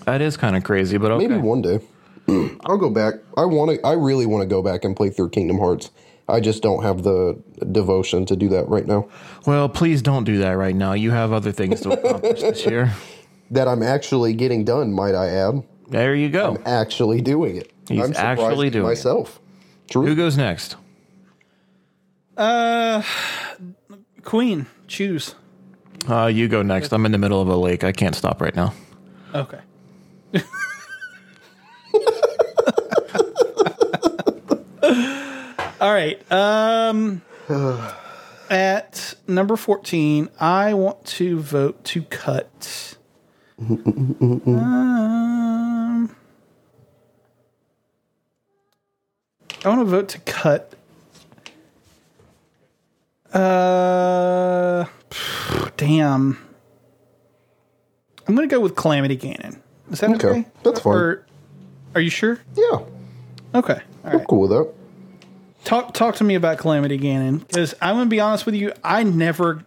[0.07, 1.27] That is kind of crazy, but okay.
[1.27, 1.81] Maybe one day.
[2.65, 3.15] I'll go back.
[3.37, 3.87] I want to.
[3.87, 5.91] I really want to go back and play through Kingdom Hearts.
[6.29, 7.41] I just don't have the
[7.73, 9.09] devotion to do that right now.
[9.47, 10.93] Well, please don't do that right now.
[10.93, 12.95] You have other things to accomplish this year.
[13.51, 14.93] That I'm actually getting done.
[14.93, 15.65] Might I add?
[15.89, 16.55] There you go.
[16.55, 17.73] I'm actually doing it.
[17.89, 18.89] He's I'm actually in doing it.
[18.89, 19.41] myself.
[19.93, 20.77] Who goes next?
[22.37, 23.03] Uh,
[24.23, 25.35] Queen, choose.
[26.09, 26.93] Uh, you go next.
[26.93, 27.83] I'm in the middle of a lake.
[27.85, 28.73] I can't stop right now.
[29.35, 29.59] Okay.
[35.81, 36.21] All right.
[36.31, 37.23] Um,
[38.49, 42.97] at number 14, I want to vote to cut.
[43.61, 43.77] Um,
[49.65, 50.73] I want to vote to cut.
[53.35, 54.87] Uh,
[55.77, 56.39] damn.
[58.27, 59.61] I'm going to go with Calamity Ganon.
[59.91, 60.29] Is that okay?
[60.29, 60.95] Okay, that's fine.
[60.95, 61.27] Or-
[61.95, 62.39] are you sure?
[62.55, 62.81] yeah.
[63.53, 63.81] Okay.
[64.05, 64.27] All right.
[64.29, 64.73] Cool with that.
[65.65, 68.73] Talk talk to me about Calamity Ganon because I'm gonna be honest with you.
[68.85, 69.63] I never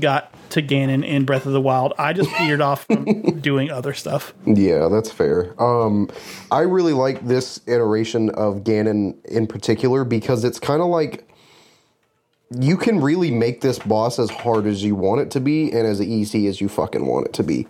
[0.00, 1.94] got to Ganon in Breath of the Wild.
[1.98, 4.34] I just veered off from doing other stuff.
[4.46, 5.54] Yeah, that's fair.
[5.62, 6.10] Um,
[6.50, 11.28] I really like this iteration of Ganon in particular because it's kind of like
[12.58, 15.86] you can really make this boss as hard as you want it to be and
[15.86, 17.66] as easy as you fucking want it to be.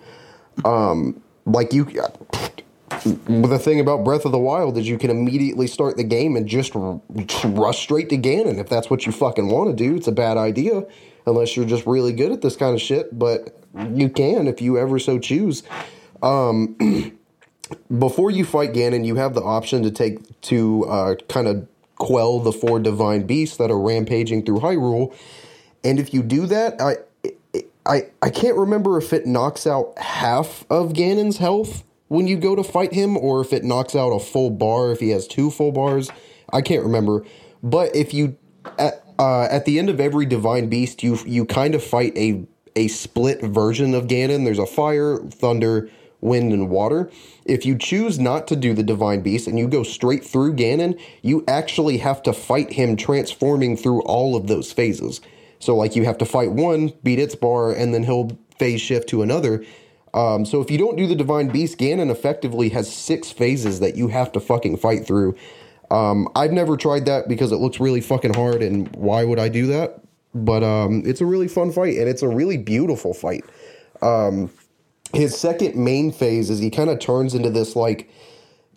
[0.65, 5.97] Um, like you, the thing about Breath of the Wild is you can immediately start
[5.97, 7.01] the game and just r-
[7.45, 9.97] rush straight to Ganon if that's what you fucking want to do.
[9.97, 10.85] It's a bad idea
[11.27, 13.59] unless you're just really good at this kind of shit, but
[13.95, 15.63] you can if you ever so choose
[17.99, 21.67] before you fight Ganon, you have the option to take to uh, kind of
[21.97, 25.15] quell the four divine beasts that are rampaging through Hyrule.
[25.85, 26.97] And if you do that, I
[27.87, 32.55] I I can't remember if it knocks out half of Ganon's health when you go
[32.55, 35.51] to fight him, or if it knocks out a full bar if he has two
[35.51, 36.11] full bars.
[36.53, 37.25] I can't remember.
[37.63, 38.37] But if you
[38.79, 42.45] at, uh, at the end of every divine beast, you you kind of fight a
[42.75, 44.45] a split version of Ganon.
[44.45, 45.89] There's a fire, thunder,
[46.21, 47.09] wind, and water.
[47.45, 51.01] If you choose not to do the divine beast and you go straight through Ganon,
[51.23, 55.21] you actually have to fight him transforming through all of those phases.
[55.61, 59.09] So like you have to fight one, beat its bar, and then he'll phase shift
[59.11, 59.65] to another.
[60.15, 63.95] Um, so if you don't do the divine beast, Ganon effectively has six phases that
[63.95, 65.37] you have to fucking fight through.
[65.93, 69.49] Um, I've never tried that because it looks really fucking hard, and why would I
[69.51, 70.01] do that?
[70.35, 73.45] But um, it's a really fun fight, and it's a really beautiful fight.
[74.01, 74.51] Um,
[75.13, 78.11] his second main phase is he kind of turns into this like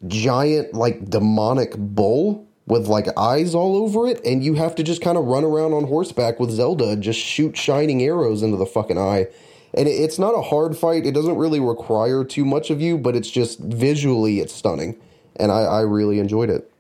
[0.08, 5.02] giant like demonic bull with like eyes all over it and you have to just
[5.02, 8.98] kind of run around on horseback with Zelda just shoot shining arrows into the fucking
[8.98, 9.28] eye.
[9.74, 11.06] And it's not a hard fight.
[11.06, 15.00] It doesn't really require too much of you, but it's just visually it's stunning.
[15.38, 16.72] And I, I really enjoyed it.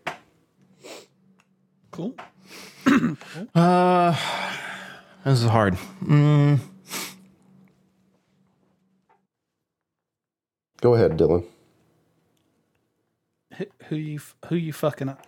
[1.95, 2.13] Cool.
[3.55, 4.13] Uh,
[5.23, 5.77] This is hard.
[10.81, 11.45] Go ahead, Dylan.
[13.57, 15.25] Who, who you who you fucking up?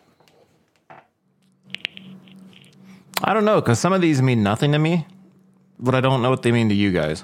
[3.24, 5.08] I don't know because some of these mean nothing to me,
[5.80, 7.24] but I don't know what they mean to you guys.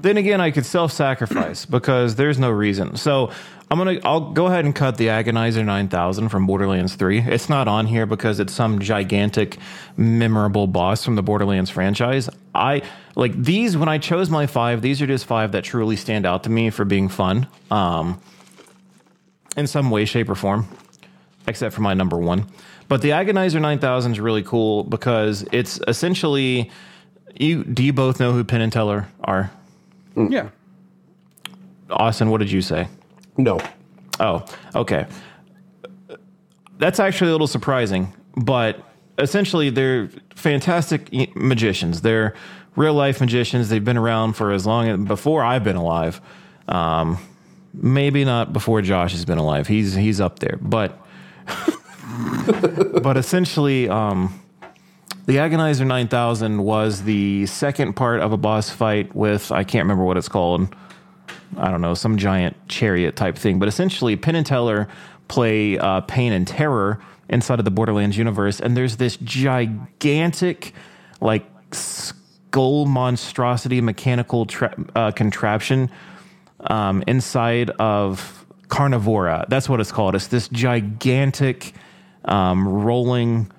[0.00, 2.96] Then again, I could self-sacrifice because there's no reason.
[2.96, 3.30] So
[3.72, 7.20] I'm gonna, I'll go ahead and cut the Agonizer 9000 from Borderlands 3.
[7.20, 9.56] It's not on here because it's some gigantic,
[9.96, 12.28] memorable boss from the Borderlands franchise.
[12.54, 12.82] I
[13.14, 14.82] like these when I chose my five.
[14.82, 18.20] These are just five that truly stand out to me for being fun, um,
[19.56, 20.68] in some way, shape, or form
[21.46, 22.46] except for my number one.
[22.88, 26.70] But the Agonizer 9000 is really cool because it's essentially
[27.34, 27.64] you.
[27.64, 29.50] Do you both know who Penn and Teller are?
[30.14, 30.50] Yeah.
[31.88, 32.88] Austin, what did you say?
[33.36, 33.60] No.
[34.20, 35.06] Oh, okay.
[36.78, 38.84] That's actually a little surprising, but
[39.18, 42.00] essentially they're fantastic magicians.
[42.00, 42.34] They're
[42.76, 43.68] real life magicians.
[43.68, 46.20] They've been around for as long as before I've been alive.
[46.68, 47.18] Um,
[47.74, 49.66] maybe not before Josh has been alive.
[49.66, 50.98] He's he's up there, but
[53.02, 54.40] but essentially, um,
[55.26, 60.04] the Agonizer 9000 was the second part of a boss fight with I can't remember
[60.04, 60.74] what it's called.
[61.56, 63.58] I don't know, some giant chariot type thing.
[63.58, 64.88] But essentially, Penn and Teller
[65.28, 70.74] play uh, Pain and Terror inside of the Borderlands universe, and there's this gigantic,
[71.20, 75.90] like skull monstrosity mechanical tra- uh, contraption
[76.60, 79.46] um, inside of Carnivora.
[79.48, 80.14] That's what it's called.
[80.14, 81.72] It's this gigantic
[82.24, 83.50] um, rolling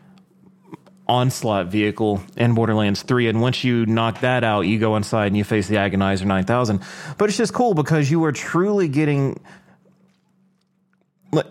[1.14, 3.28] onslaught vehicle in Borderlands 3.
[3.30, 6.82] And once you knock that out, you go inside and you face the Agonizer 9000.
[7.20, 9.39] But it's just cool because you are truly getting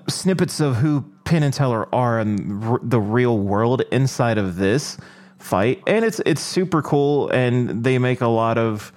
[0.09, 4.99] snippets of who Penn and Teller are in r- the real world inside of this
[5.39, 5.81] fight.
[5.87, 8.93] And it's it's super cool and they make a lot of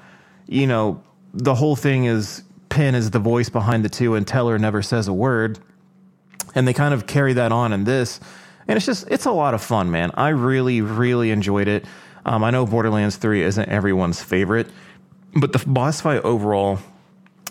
[0.47, 1.03] you know,
[1.33, 5.07] the whole thing is Penn is the voice behind the two and Teller never says
[5.07, 5.59] a word.
[6.55, 8.19] And they kind of carry that on in this.
[8.67, 10.11] And it's just, it's a lot of fun, man.
[10.15, 11.85] I really, really enjoyed it.
[12.25, 14.69] Um, I know Borderlands 3 isn't everyone's favorite,
[15.35, 16.79] but the boss fight overall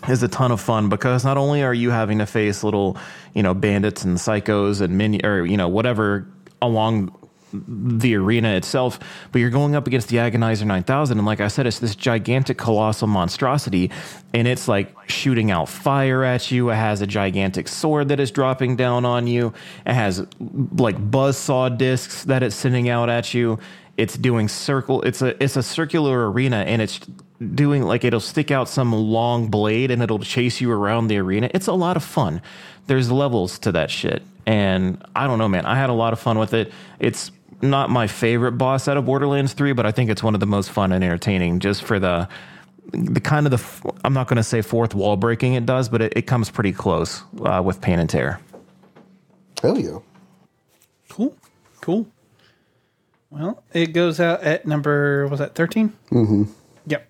[0.09, 2.97] is a ton of fun because not only are you having to face little,
[3.33, 6.27] you know, bandits and psychos and mini or you know whatever
[6.61, 7.15] along
[7.67, 8.99] the arena itself,
[9.31, 11.17] but you're going up against the Agonizer 9000.
[11.17, 13.91] And like I said, it's this gigantic, colossal monstrosity,
[14.33, 16.69] and it's like shooting out fire at you.
[16.69, 19.53] It has a gigantic sword that is dropping down on you.
[19.85, 23.59] It has like buzzsaw discs that it's sending out at you.
[23.97, 25.01] It's doing circle.
[25.03, 26.99] It's a it's a circular arena, and it's
[27.53, 31.49] doing like it'll stick out some long blade and it'll chase you around the arena.
[31.53, 32.41] It's a lot of fun.
[32.87, 34.23] There's levels to that shit.
[34.45, 35.65] And I don't know, man.
[35.65, 36.71] I had a lot of fun with it.
[36.99, 37.31] It's
[37.61, 40.45] not my favorite boss out of Borderlands 3, but I think it's one of the
[40.45, 42.27] most fun and entertaining just for the
[42.91, 46.01] the kind of the I'm not going to say fourth wall breaking it does, but
[46.01, 48.39] it, it comes pretty close uh, with Pain and Terror.
[49.61, 49.97] Hell yeah.
[51.09, 51.35] Cool.
[51.81, 52.07] Cool.
[53.31, 55.91] Well, it goes out at number was that 13?
[56.11, 56.43] Mm-hmm.
[56.87, 57.07] Yep.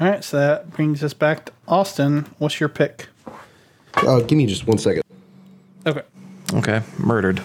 [0.00, 2.26] All right, so that brings us back to Austin.
[2.38, 3.08] What's your pick?
[3.94, 5.02] Uh, give me just one second.
[5.86, 6.02] Okay.
[6.54, 7.42] Okay, murdered.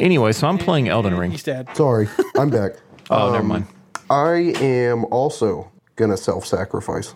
[0.00, 1.30] Anyway, so I'm playing Elden Ring.
[1.30, 1.68] He's dead.
[1.74, 2.72] Sorry, I'm back.
[3.10, 3.66] Oh, never mind.
[4.08, 7.14] I am also gonna self-sacrifice,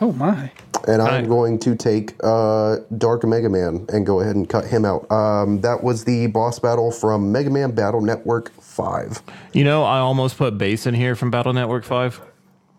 [0.00, 0.50] Oh my.
[0.88, 1.28] and I'm Hi.
[1.28, 5.10] going to take uh, Dark Mega Man and go ahead and cut him out.
[5.12, 9.22] Um, that was the boss battle from Mega Man Battle Network Five.
[9.52, 12.20] You know, I almost put bass in here from Battle Network 5.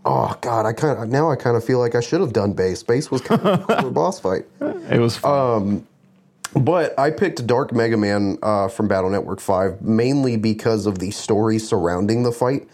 [0.05, 2.53] Oh God, I kind of now I kind of feel like I should have done
[2.53, 2.81] Bass.
[2.81, 4.45] Bass was kind of a cooler boss fight.
[4.61, 5.85] It was fun.
[6.59, 11.11] But I picked Dark Mega Man uh, from Battle Network 5 mainly because of the
[11.11, 12.67] story surrounding the fight.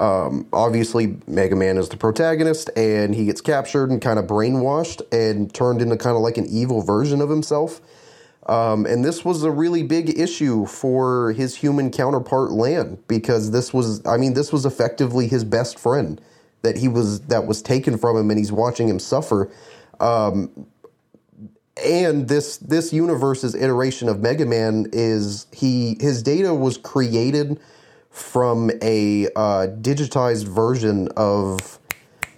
[0.00, 5.02] Um, obviously, Mega Man is the protagonist, and he gets captured and kind of brainwashed
[5.12, 7.80] and turned into kind of like an evil version of himself.
[8.46, 13.74] Um, and this was a really big issue for his human counterpart, Lan, because this
[13.74, 16.20] was, I mean, this was effectively his best friend
[16.62, 19.50] that he was that was taken from him, and he's watching him suffer
[21.76, 27.58] and this this universe's iteration of Mega Man is he his data was created
[28.10, 31.78] from a uh, digitized version of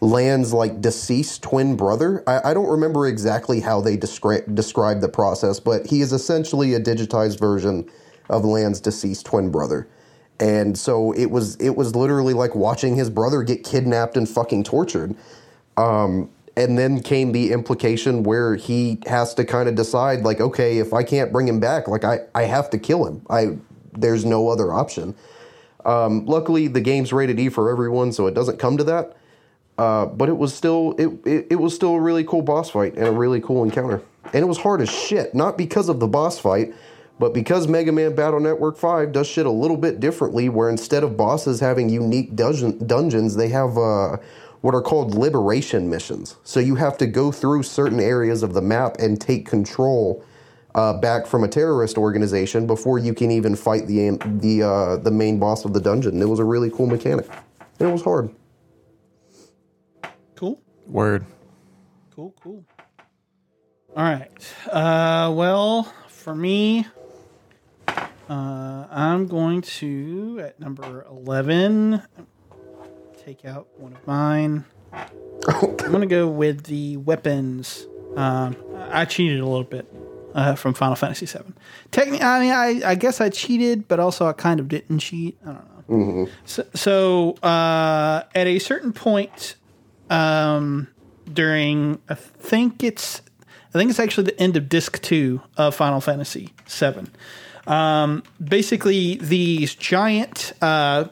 [0.01, 2.22] Lan's like deceased twin brother.
[2.26, 6.74] I, I don't remember exactly how they descri- describe the process, but he is essentially
[6.74, 7.89] a digitized version
[8.28, 9.89] of Lan's deceased twin brother.
[10.41, 14.64] And so it was it was literally like watching his brother get kidnapped and fucking
[14.64, 15.14] tortured.
[15.76, 20.78] Um, and then came the implication where he has to kind of decide like okay
[20.78, 23.24] if i can't bring him back like i, I have to kill him.
[23.30, 23.59] I
[23.92, 25.14] there's no other option.
[25.84, 29.16] Um, luckily the game's rated e for everyone so it doesn't come to that.
[29.78, 32.94] Uh, but it was still it, it, it was still a really cool boss fight
[32.94, 34.03] and a really cool encounter.
[34.26, 36.74] And it was hard as shit not because of the boss fight
[37.18, 41.05] but because Mega Man Battle Network 5 does shit a little bit differently, where instead
[41.05, 44.16] of bosses having unique dungeon, dungeons, they have uh,
[44.63, 46.37] what are called liberation missions.
[46.45, 50.25] So you have to go through certain areas of the map and take control
[50.75, 55.11] uh, back from a terrorist organization before you can even fight the the uh, the
[55.11, 56.21] main boss of the dungeon.
[56.23, 57.29] It was a really cool mechanic,
[57.79, 58.35] and it was hard.
[60.35, 60.61] Cool.
[60.87, 61.27] Word.
[62.15, 62.65] Cool, cool.
[63.95, 64.31] All right.
[64.71, 66.87] Uh, well, for me,
[67.87, 72.03] uh, I'm going to, at number 11,
[73.25, 74.64] take out one of mine.
[74.93, 77.87] I'm to go with the weapons.
[78.16, 78.57] Um,
[78.91, 79.87] I cheated a little bit
[80.35, 81.53] uh, from Final Fantasy VII.
[81.91, 85.39] Technically, I mean, I, I guess I cheated, but also I kind of didn't cheat.
[85.47, 85.55] I don't
[85.89, 86.29] know.
[86.45, 89.57] So, so uh, at a certain point
[90.11, 90.89] um,
[91.33, 93.23] during, I think it's,
[93.75, 97.07] I think it's actually the end of Disc Two of Final Fantasy VII.
[97.66, 101.07] Um, basically, these giant uh,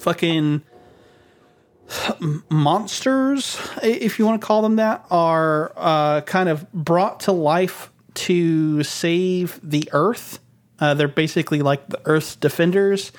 [0.00, 0.62] fucking
[2.48, 7.90] monsters, if you want to call them that, are uh, kind of brought to life
[8.14, 10.38] to save the Earth.
[10.78, 13.12] Uh, they're basically like the Earth's defenders,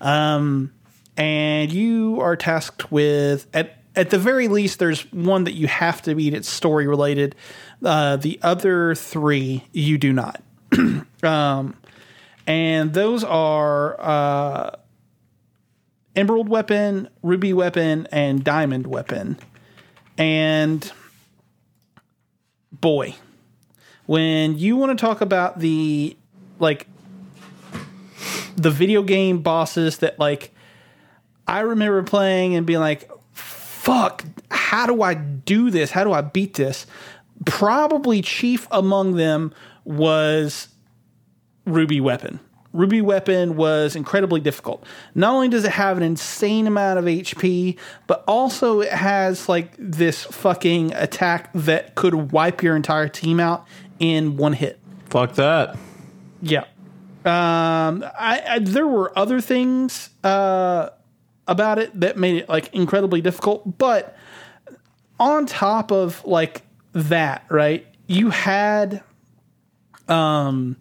[0.00, 0.72] um,
[1.16, 4.78] and you are tasked with at at the very least.
[4.78, 6.34] There's one that you have to beat.
[6.34, 7.34] It's story related.
[7.82, 10.42] Uh, the other three you do not.
[11.22, 11.74] um,
[12.46, 14.70] and those are uh,
[16.16, 19.38] Emerald Weapon, Ruby Weapon, and Diamond Weapon.
[20.18, 20.90] And
[22.72, 23.14] boy,
[24.06, 26.16] when you want to talk about the
[26.58, 26.86] like
[28.56, 30.52] the video game bosses that like
[31.46, 35.90] I remember playing and being like, fuck, how do I do this?
[35.90, 36.86] How do I beat this?
[37.44, 39.52] Probably chief among them
[39.84, 40.68] was
[41.66, 42.40] Ruby Weapon.
[42.76, 44.84] Ruby Weapon was incredibly difficult.
[45.14, 49.74] Not only does it have an insane amount of HP, but also it has like
[49.78, 53.66] this fucking attack that could wipe your entire team out
[53.98, 54.78] in one hit.
[55.08, 55.76] Fuck that.
[56.42, 56.64] Yeah.
[57.24, 60.90] Um, I, I there were other things uh,
[61.48, 64.16] about it that made it like incredibly difficult, but
[65.18, 66.62] on top of like
[66.92, 67.86] that, right?
[68.06, 69.02] You had
[70.08, 70.76] um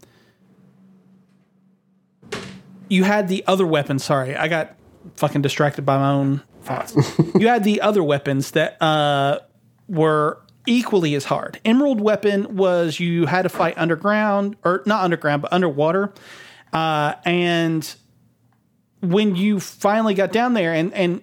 [2.89, 4.03] you had the other weapons.
[4.03, 4.75] Sorry, I got
[5.15, 6.95] fucking distracted by my own thoughts.
[7.35, 9.39] you had the other weapons that uh,
[9.87, 11.59] were equally as hard.
[11.63, 16.13] Emerald weapon was you had to fight underground or not underground, but underwater.
[16.73, 17.95] Uh, and
[19.01, 21.21] when you finally got down there and, and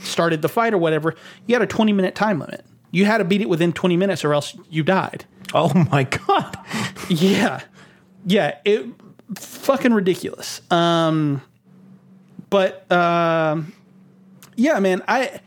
[0.00, 1.14] started the fight or whatever,
[1.46, 2.64] you had a 20 minute time limit.
[2.90, 5.24] You had to beat it within 20 minutes or else you died.
[5.52, 6.56] Oh my god.
[7.08, 7.60] Yeah.
[8.24, 8.58] Yeah.
[8.64, 8.86] It
[9.36, 10.60] fucking ridiculous.
[10.70, 11.42] Um,
[12.50, 13.72] but um,
[14.56, 15.40] yeah, man, I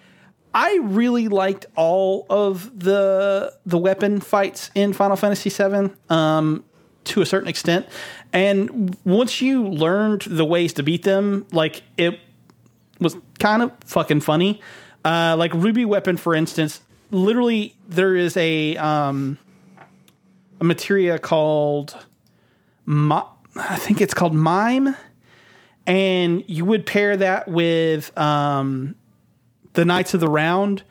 [0.54, 6.64] I really liked all of the the weapon fights in Final Fantasy VII um,
[7.06, 7.86] to a certain extent,
[8.34, 12.20] and once you learned the ways to beat them, like it
[13.00, 14.62] was kind of fucking funny.
[15.06, 19.38] Uh, like Ruby Weapon, for instance, literally there is a um,
[20.60, 21.96] a materia called.
[23.60, 24.96] I think it's called Mime,
[25.86, 28.96] and you would pair that with um,
[29.74, 30.84] the Knights of the Round.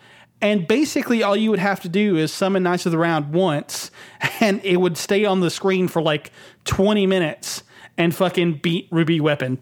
[0.43, 3.91] And basically, all you would have to do is summon Knights of the Round once,
[4.41, 6.31] and it would stay on the screen for like
[6.64, 7.62] 20 minutes
[7.97, 9.59] and fucking beat Ruby Weapon.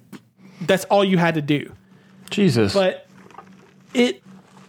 [0.61, 1.73] That's all you had to do.
[2.31, 2.75] Jesus.
[2.75, 3.07] But
[3.93, 4.23] it,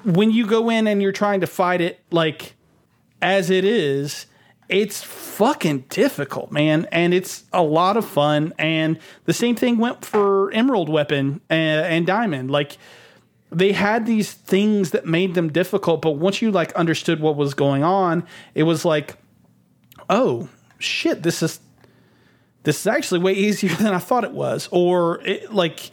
[0.04, 2.54] when you go in and you're trying to fight it like
[3.22, 4.28] as it is,
[4.68, 8.54] it's fucking difficult, man, and it's a lot of fun.
[8.58, 12.50] And the same thing went for Emerald Weapon and, and Diamond.
[12.50, 12.78] Like
[13.52, 17.54] they had these things that made them difficult, but once you like understood what was
[17.54, 19.18] going on, it was like,
[20.10, 20.50] oh
[20.80, 21.60] shit, this is
[22.64, 24.68] this is actually way easier than I thought it was.
[24.72, 25.92] Or it, like,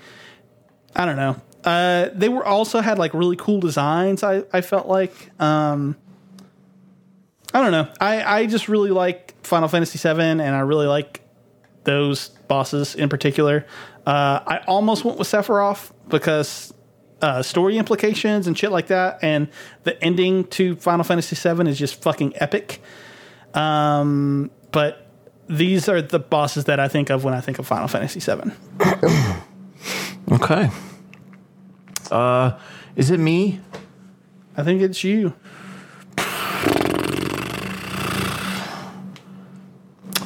[0.96, 1.36] I don't know.
[1.62, 4.22] Uh, they were also had like really cool designs.
[4.22, 5.30] I I felt like.
[5.40, 5.96] Um,
[7.54, 7.88] I don't know.
[8.00, 11.20] I I just really like Final Fantasy VII, and I really like
[11.84, 13.66] those bosses in particular.
[14.06, 16.72] Uh, I almost went with Sephiroth because
[17.20, 19.48] uh, story implications and shit like that, and
[19.84, 22.80] the ending to Final Fantasy VII is just fucking epic.
[23.54, 25.06] Um, but
[25.48, 28.52] these are the bosses that I think of when I think of Final Fantasy VII.
[30.30, 30.70] Okay.
[32.10, 32.58] Uh,
[32.96, 33.60] is it me?
[34.56, 35.34] I think it's you.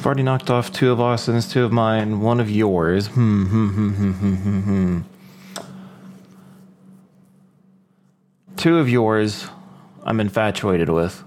[0.07, 3.07] Already knocked off two of Austin's, two of mine, one of yours.
[3.07, 4.99] Hmm, hmm, hmm, hmm, hmm, hmm, hmm.
[8.55, 9.47] Two of yours,
[10.05, 11.23] I'm infatuated with.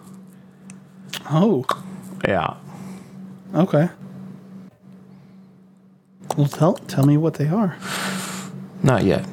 [1.30, 1.64] Oh,
[2.26, 2.54] Yeah.
[3.54, 3.90] okay.
[6.36, 7.76] Well, tell tell me what they are.
[8.82, 9.26] Not yet.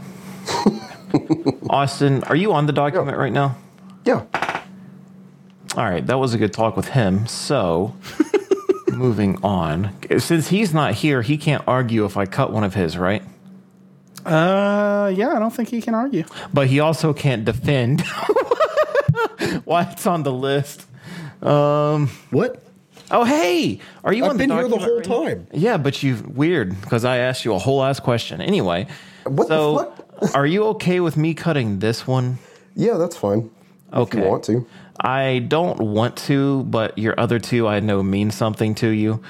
[1.69, 3.55] Austin, are you on the document right now?
[4.03, 4.25] Yeah.
[5.75, 7.27] All right, that was a good talk with him.
[7.27, 7.95] So,
[8.97, 9.91] moving on.
[10.19, 13.21] Since he's not here, he can't argue if I cut one of his, right?
[14.25, 16.25] Uh, yeah, I don't think he can argue.
[16.53, 18.01] But he also can't defend
[19.63, 20.85] why it's on the list.
[21.41, 22.61] Um, What?
[23.09, 25.47] Oh, hey, are you on I've the been here the whole time.
[25.53, 28.41] Yeah, but you weird because I asked you a whole ass question.
[28.41, 28.87] Anyway,
[29.23, 30.35] What the so fuck?
[30.35, 32.37] are you okay with me cutting this one?
[32.75, 33.49] Yeah, that's fine.
[33.93, 34.17] Okay.
[34.17, 34.67] If you want to.
[34.99, 39.21] I don't want to, but your other two I know mean something to you.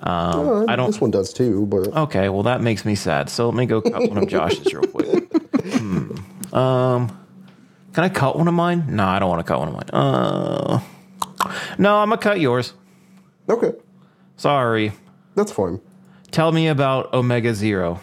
[0.00, 0.86] Um, Uh, I don't.
[0.86, 3.28] This one does too, but Okay, well that makes me sad.
[3.30, 5.32] So let me go cut one of Josh's real quick.
[5.72, 6.54] Hmm.
[6.54, 7.08] Um,
[7.92, 8.84] can I cut one of mine?
[8.88, 9.90] No, I don't want to cut one of mine.
[9.92, 10.80] Uh,
[11.78, 12.74] no, I'm gonna cut yours.
[13.48, 13.72] okay,
[14.36, 14.92] Sorry.
[15.34, 15.80] that's fine.
[16.30, 18.00] Tell me about Omega Zero.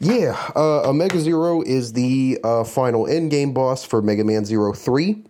[0.00, 5.24] Yeah, uh, Omega Zero is the uh, final endgame boss for Mega Man Zero 3.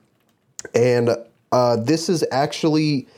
[0.75, 1.17] And
[1.53, 3.09] uh, this is actually.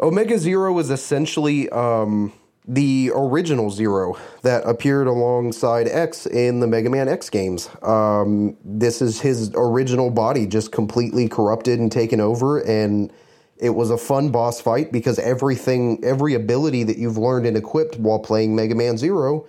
[0.00, 2.32] Omega Zero is essentially um,
[2.66, 7.68] the original Zero that appeared alongside X in the Mega Man X games.
[7.82, 12.58] Um, this is his original body just completely corrupted and taken over.
[12.60, 13.12] And
[13.58, 17.96] it was a fun boss fight because everything, every ability that you've learned and equipped
[17.96, 19.46] while playing Mega Man Zero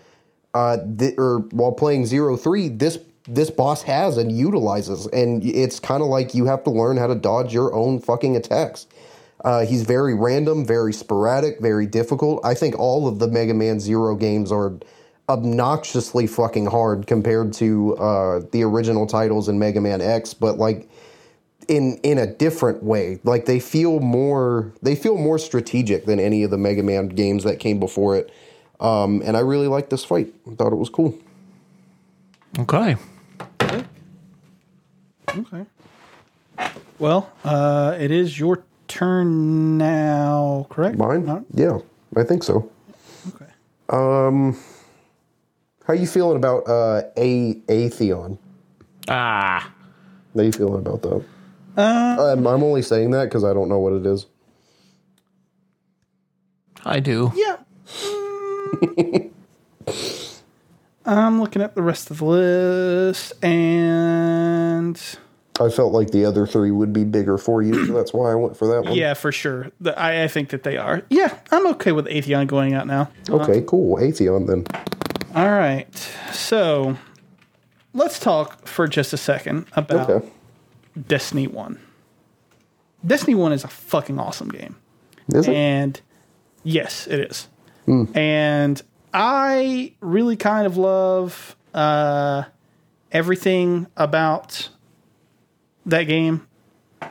[0.53, 5.79] uh, th- or while playing Zero Three, this this boss has and utilizes, and it's
[5.79, 8.87] kind of like you have to learn how to dodge your own fucking attacks.
[9.43, 12.43] Uh, he's very random, very sporadic, very difficult.
[12.45, 14.73] I think all of the Mega Man Zero games are
[15.29, 20.89] obnoxiously fucking hard compared to uh, the original titles in Mega Man X, but like
[21.67, 23.19] in in a different way.
[23.23, 27.43] Like they feel more they feel more strategic than any of the Mega Man games
[27.43, 28.31] that came before it.
[28.79, 30.33] Um, and I really liked this fight.
[30.49, 31.17] I thought it was cool.
[32.59, 32.97] Okay.
[35.35, 35.65] Okay.
[36.99, 40.97] Well, uh, it is your turn now, correct?
[40.97, 41.25] Mine?
[41.25, 41.45] No?
[41.53, 41.79] Yeah,
[42.15, 42.69] I think so.
[43.29, 43.51] Okay.
[43.89, 44.57] Um,
[45.85, 48.37] How you feeling about uh, a Atheon?
[49.07, 49.73] Ah.
[50.35, 51.23] How you feeling about that?
[51.75, 54.27] Uh, I'm, I'm only saying that because I don't know what it is.
[56.85, 57.31] I do.
[57.35, 57.57] Yeah.
[61.05, 64.97] I'm looking at the rest of the list, and
[65.59, 68.35] I felt like the other three would be bigger for you, so that's why I
[68.35, 68.93] went for that one.
[68.93, 69.71] yeah, for sure.
[69.81, 71.03] The, I, I think that they are.
[71.09, 73.11] Yeah, I'm okay with Atheon going out now.
[73.29, 73.97] Okay, cool.
[73.97, 74.65] Atheon then.
[75.35, 75.93] All right.
[76.31, 76.97] So
[77.93, 80.27] let's talk for just a second about Okay.
[81.07, 81.79] Destiny 1.
[83.05, 84.75] Destiny 1 is a fucking awesome game.
[85.33, 85.53] Is it?
[85.55, 85.99] And
[86.63, 87.47] yes, it is.
[87.85, 88.05] Hmm.
[88.15, 88.81] And
[89.13, 92.43] I really kind of love uh,
[93.11, 94.69] everything about
[95.85, 96.47] that game,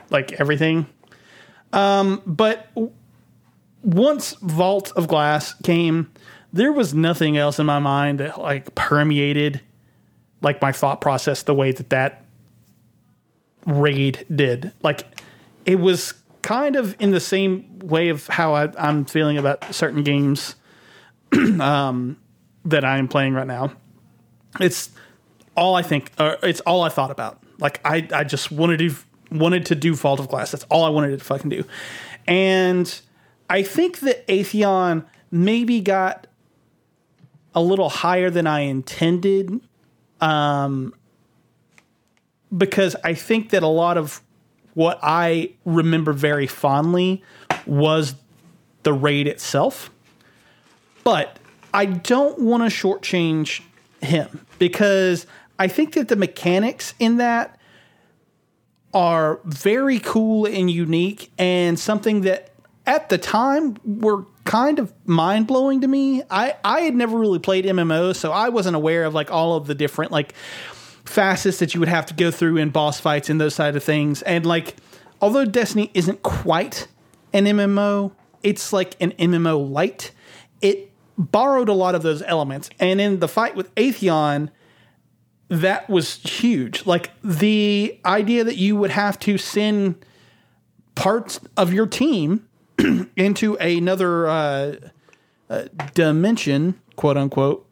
[0.09, 0.87] like everything.
[1.71, 2.91] Um, but w-
[3.83, 6.11] once Vault of Glass came,
[6.51, 9.61] there was nothing else in my mind that like permeated
[10.41, 12.25] like my thought process the way that that
[13.65, 14.71] raid did.
[14.83, 15.21] Like
[15.65, 20.03] it was kind of in the same way of how I, I'm feeling about certain
[20.03, 20.55] games
[21.61, 22.17] um,
[22.65, 23.73] that I'm playing right now.
[24.59, 24.91] It's
[25.55, 26.11] all I think.
[26.17, 27.41] Uh, it's all I thought about.
[27.59, 28.95] Like I, I just wanted to
[29.31, 30.51] wanted to do Vault of Glass.
[30.51, 31.63] That's all I wanted to fucking do.
[32.27, 33.01] And
[33.49, 36.27] I think that Atheon maybe got
[37.55, 39.59] a little higher than I intended
[42.57, 44.21] because I think that a lot of
[44.73, 47.23] what I remember very fondly
[47.65, 48.15] was
[48.83, 49.91] the raid itself.
[51.03, 51.37] But
[51.73, 53.61] I don't want to shortchange
[54.01, 55.25] him because
[55.59, 57.59] I think that the mechanics in that
[58.93, 62.51] are very cool and unique and something that
[62.85, 66.21] at the time were kind of mind blowing to me.
[66.29, 69.67] I, I had never really played MMOs, so I wasn't aware of like all of
[69.67, 70.33] the different like
[71.05, 73.83] facets that you would have to go through in boss fights and those side of
[73.83, 74.21] things.
[74.21, 74.75] And like,
[75.21, 76.87] although Destiny isn't quite
[77.31, 78.11] an MMO,
[78.43, 80.11] it's like an MMO light.
[80.61, 82.69] It borrowed a lot of those elements.
[82.79, 84.49] And in the fight with Atheon,
[85.49, 86.85] that was huge.
[86.85, 90.03] Like the idea that you would have to send
[90.95, 92.47] parts of your team
[93.15, 94.75] into another uh,
[95.49, 97.67] uh, dimension, quote unquote,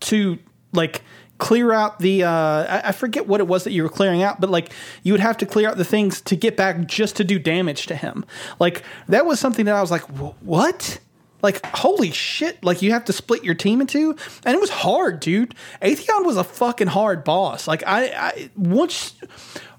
[0.00, 0.38] to
[0.72, 1.02] like
[1.38, 4.40] clear out the uh, I, I forget what it was that you were clearing out,
[4.40, 4.72] but like
[5.02, 7.86] you would have to clear out the things to get back just to do damage
[7.86, 8.24] to him.
[8.58, 11.00] Like that was something that I was like, what?
[11.42, 12.62] Like holy shit!
[12.64, 15.54] Like you have to split your team into, and it was hard, dude.
[15.82, 17.66] Atheon was a fucking hard boss.
[17.66, 19.14] Like I, I once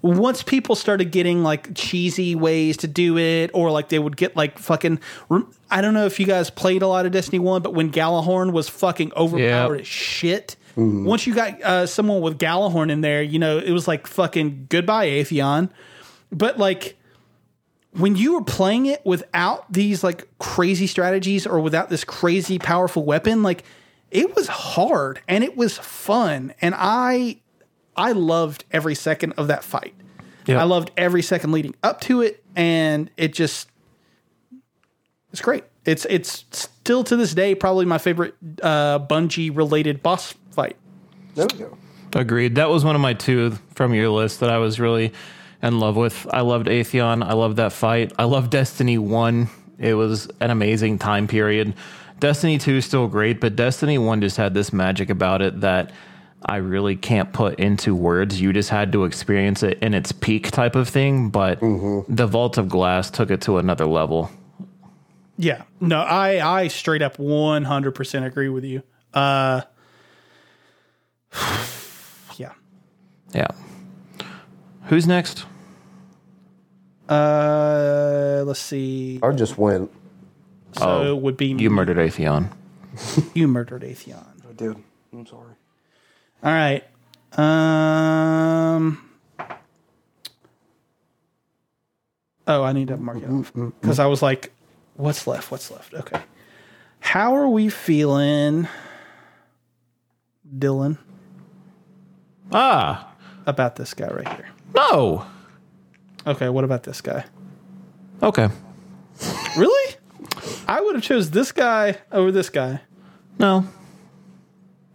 [0.01, 4.36] once people started getting like cheesy ways to do it, or like they would get
[4.36, 4.99] like fucking.
[5.70, 8.51] I don't know if you guys played a lot of Destiny One, but when Gjallarhorn
[8.51, 9.82] was fucking overpowered Yep.
[9.82, 10.55] as shit.
[10.78, 14.68] Once you got uh, someone with Gjallarhorn in there, you know it was like fucking
[14.70, 15.70] goodbye Atheon.
[16.32, 16.97] But like
[17.94, 23.04] when you were playing it without these like crazy strategies or without this crazy powerful
[23.04, 23.64] weapon, like
[24.10, 27.42] it was hard and it was fun, and I
[27.96, 29.94] I loved every second of that fight.
[30.46, 30.60] Yeah.
[30.60, 33.70] I loved every second leading up to it, and it just
[35.32, 35.64] it's great.
[35.86, 40.78] It's it's still to this day probably my favorite uh, Bungie related boss fight.
[41.36, 41.78] There we go.
[42.14, 42.56] Agreed.
[42.56, 45.14] That was one of my two from your list that I was really
[45.62, 46.28] in love with.
[46.32, 47.24] I loved Atheon.
[47.24, 48.14] I loved that fight.
[48.18, 49.49] I loved Destiny 1.
[49.80, 51.74] It was an amazing time period.
[52.20, 55.91] Destiny 2 is still great, but Destiny 1 just had this magic about it that
[56.45, 58.39] I really can't put into words.
[58.39, 62.57] You just had to experience it in its peak type of thing, but the Vault
[62.57, 64.30] of Glass took it to another level.
[65.38, 68.84] Yeah, no, I I straight up one hundred percent agree with you.
[69.14, 69.62] Uh,
[72.38, 72.53] yeah.
[73.34, 73.47] Yeah.
[74.86, 75.45] Who's next?
[77.12, 79.20] Uh, let's see.
[79.22, 79.91] I just went.
[80.74, 82.51] So it would be You murdered Atheon.
[83.34, 84.26] you murdered Atheon.
[84.49, 84.78] I did.
[85.12, 85.53] I'm sorry.
[86.43, 86.84] All right.
[87.38, 89.09] Um.
[92.47, 94.51] Oh, I need to mark it off because I was like,
[94.95, 95.51] "What's left?
[95.51, 96.22] What's left?" Okay.
[96.99, 98.68] How are we feeling,
[100.57, 100.97] Dylan,
[102.51, 103.14] Ah,
[103.45, 104.49] about this guy right here?
[104.74, 105.26] no.
[106.26, 107.26] Okay, what about this guy?
[108.22, 108.49] Okay.
[109.57, 109.95] Really?
[110.67, 112.82] I would have chose this guy over this guy.
[113.39, 113.67] No.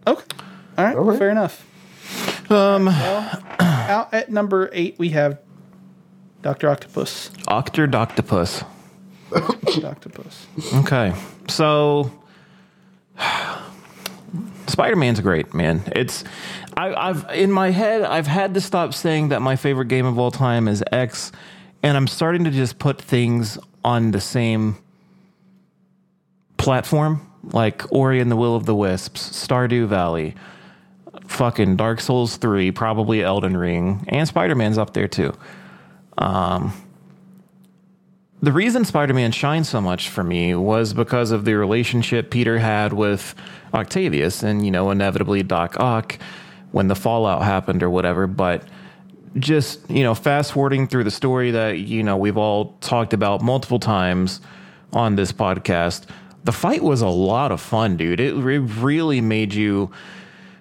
[0.05, 0.23] Okay.
[0.77, 0.95] All right.
[0.95, 1.19] All right.
[1.19, 1.65] Fair enough.
[2.49, 2.87] Um,
[3.59, 5.39] Out at number eight, we have
[6.41, 7.29] Doctor Octopus.
[7.47, 8.63] Octor Doctopus.
[9.83, 10.47] Octopus.
[10.75, 11.13] Okay.
[11.49, 12.11] So
[14.67, 15.83] Spider-Man's great, man.
[15.95, 16.23] It's
[16.77, 20.19] I, I've in my head I've had to stop saying that my favorite game of
[20.19, 21.31] all time is X,
[21.81, 24.77] and I'm starting to just put things on the same
[26.57, 30.35] platform, like Ori and the Will of the Wisps, Stardew Valley,
[31.25, 35.33] fucking Dark Souls 3, probably Elden Ring, and Spider-Man's up there too.
[36.19, 36.73] Um,
[38.43, 42.93] the reason Spider-Man shines so much for me was because of the relationship Peter had
[42.93, 43.33] with
[43.73, 46.19] Octavius, and you know, inevitably Doc Ock
[46.71, 48.27] when the fallout happened or whatever.
[48.27, 48.63] But
[49.37, 53.41] just you know, fast forwarding through the story that you know we've all talked about
[53.41, 54.41] multiple times
[54.93, 56.05] on this podcast,
[56.43, 58.19] the fight was a lot of fun, dude.
[58.19, 59.91] It, re- really made you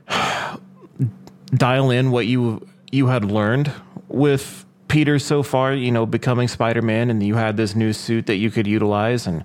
[1.54, 3.72] dial in what you you had learned
[4.08, 8.26] with Peter so far, you know, becoming Spider Man, and you had this new suit
[8.26, 9.42] that you could utilize and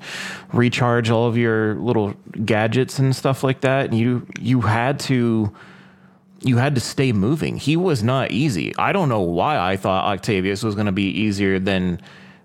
[0.53, 2.13] recharge all of your little
[2.45, 3.89] gadgets and stuff like that.
[3.89, 5.53] And you you had to
[6.41, 7.57] you had to stay moving.
[7.57, 8.73] He was not easy.
[8.77, 12.01] I don't know why I thought Octavius was going to be easier than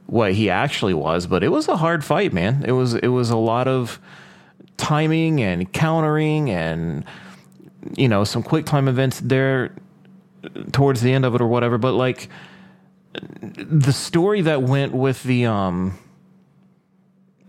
[0.07, 2.63] what he actually was, but it was a hard fight, man.
[2.67, 3.99] It was it was a lot of
[4.77, 7.05] timing and countering and
[7.97, 9.75] you know some quick time events there
[10.73, 12.29] towards the end of it or whatever but like
[13.43, 15.99] the story that went with the um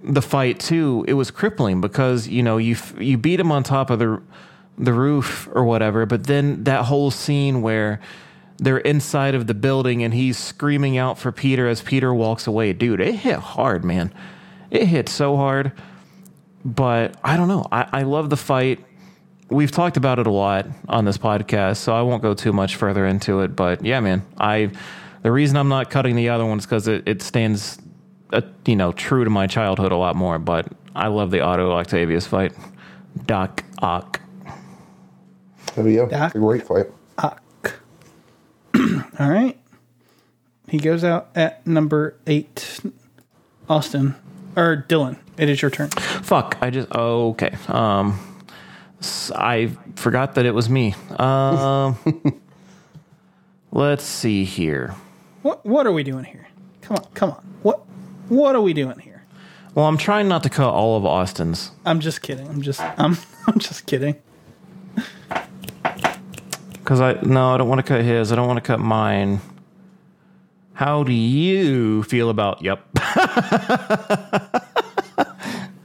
[0.03, 3.89] the fight too it was crippling because you know you you beat him on top
[3.89, 4.21] of the
[4.77, 7.99] the roof or whatever but then that whole scene where
[8.59, 12.73] they're inside of the building and he's screaming out for Peter as Peter walks away
[12.73, 14.13] dude it hit hard man
[14.71, 15.71] it hit so hard
[16.63, 18.83] but I don't know I, I love the fight
[19.49, 22.75] we've talked about it a lot on this podcast, so I won't go too much
[22.75, 23.55] further into it.
[23.55, 24.71] But yeah, man, I
[25.23, 27.79] the reason I'm not cutting the other one is because it, it stands,
[28.31, 30.39] uh, you know, true to my childhood a lot more.
[30.39, 32.53] But I love the Otto Octavius fight.
[33.25, 34.21] Doc Ock.
[35.85, 36.87] Yeah, Doc- it's a great fight.
[37.19, 37.41] Ock.
[39.19, 39.57] All right.
[40.67, 42.79] He goes out at number eight.
[43.69, 44.15] Austin
[44.55, 45.89] or Dylan, it is your turn.
[45.89, 47.53] Fuck, I just oh, okay.
[47.67, 48.17] Um,
[49.01, 50.95] s- I forgot that it was me.
[51.17, 51.97] Um,
[53.71, 54.95] let's see here.
[55.41, 56.47] What what are we doing here?
[56.81, 57.45] Come on, come on.
[57.61, 57.79] What
[58.29, 59.25] what are we doing here?
[59.75, 61.71] Well, I'm trying not to cut all of Austin's.
[61.85, 62.47] I'm just kidding.
[62.47, 63.17] I'm just I'm
[63.47, 64.15] I'm just kidding.
[66.87, 68.31] Because I no, I don't want to cut his.
[68.31, 69.41] I don't want to cut mine.
[70.71, 72.61] How do you feel about?
[72.61, 72.79] Yep.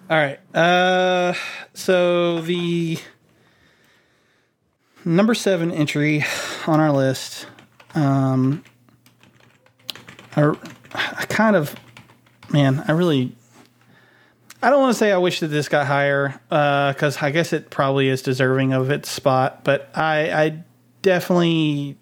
[0.08, 0.38] All right.
[0.54, 1.34] Uh,
[1.74, 2.98] so the
[5.04, 6.24] number seven entry
[6.68, 7.48] on our list.
[7.96, 8.62] Um,
[10.36, 10.54] I,
[10.94, 11.74] I kind of,
[12.52, 13.34] man, I really,
[14.62, 17.70] I don't want to say I wish that this got higher because I guess it
[17.70, 20.64] probably is deserving of its spot, but I, I
[21.02, 21.96] definitely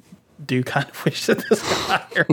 [0.45, 2.27] do kind of wish that this got higher.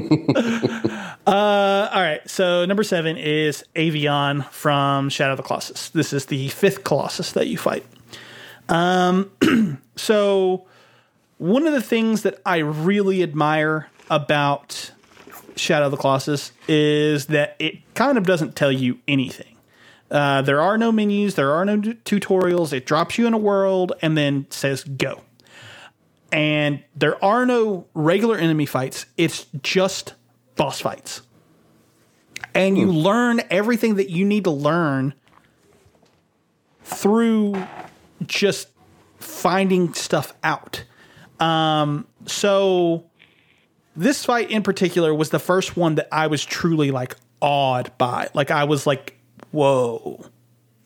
[1.27, 5.89] Uh, all right, so number seven is Avion from Shadow of the Colossus.
[5.89, 7.85] This is the fifth Colossus that you fight.
[8.69, 9.29] Um,
[9.97, 10.65] so
[11.37, 14.91] one of the things that I really admire about
[15.57, 19.57] Shadow of the Colossus is that it kind of doesn't tell you anything.
[20.09, 22.71] Uh, there are no menus, there are no t- tutorials.
[22.71, 25.23] It drops you in a world and then says go.
[26.31, 29.05] And there are no regular enemy fights.
[29.15, 30.13] It's just
[30.55, 31.21] boss fights.
[32.53, 35.13] And you learn everything that you need to learn
[36.83, 37.63] through
[38.25, 38.69] just
[39.19, 40.83] finding stuff out.
[41.39, 43.05] Um, so
[43.95, 48.29] this fight in particular was the first one that I was truly like awed by.
[48.33, 49.17] Like I was like,
[49.51, 50.25] whoa,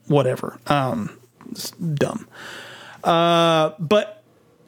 [0.07, 0.59] whatever.
[0.67, 1.17] Um,
[1.51, 2.27] it's dumb.
[3.03, 4.20] Uh, but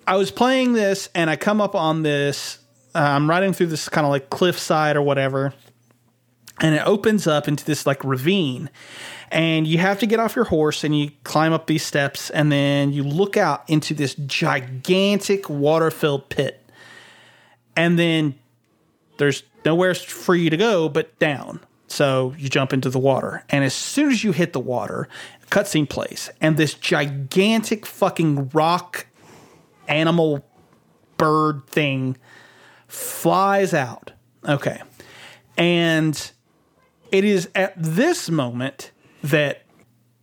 [0.05, 2.59] I was playing this and I come up on this.
[2.95, 5.53] Uh, I'm riding through this kind of like cliffside or whatever,
[6.61, 8.69] and it opens up into this like ravine.
[9.31, 12.51] And you have to get off your horse and you climb up these steps, and
[12.51, 16.63] then you look out into this gigantic water filled pit.
[17.75, 18.35] And then
[19.17, 21.61] there's nowhere for you to go but down.
[21.87, 23.43] So you jump into the water.
[23.49, 25.07] And as soon as you hit the water,
[25.49, 29.07] cutscene plays, and this gigantic fucking rock
[29.87, 30.45] animal
[31.17, 32.17] bird thing
[32.87, 34.11] flies out.
[34.47, 34.81] Okay.
[35.57, 36.31] And
[37.11, 38.91] it is at this moment
[39.23, 39.63] that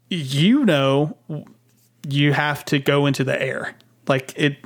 [0.08, 1.16] you know
[2.08, 3.76] you have to go into the air.
[4.08, 4.58] Like it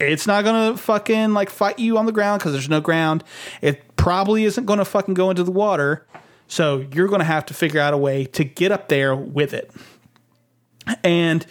[0.00, 3.24] it's not going to fucking like fight you on the ground cuz there's no ground.
[3.60, 6.06] It probably isn't going to fucking go into the water.
[6.46, 9.54] So you're going to have to figure out a way to get up there with
[9.54, 9.70] it.
[11.02, 11.46] And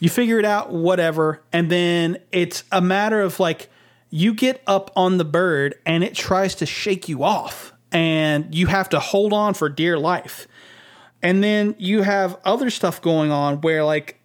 [0.00, 3.70] you figure it out whatever and then it's a matter of like
[4.10, 8.66] you get up on the bird and it tries to shake you off and you
[8.66, 10.46] have to hold on for dear life.
[11.22, 14.18] And then you have other stuff going on where like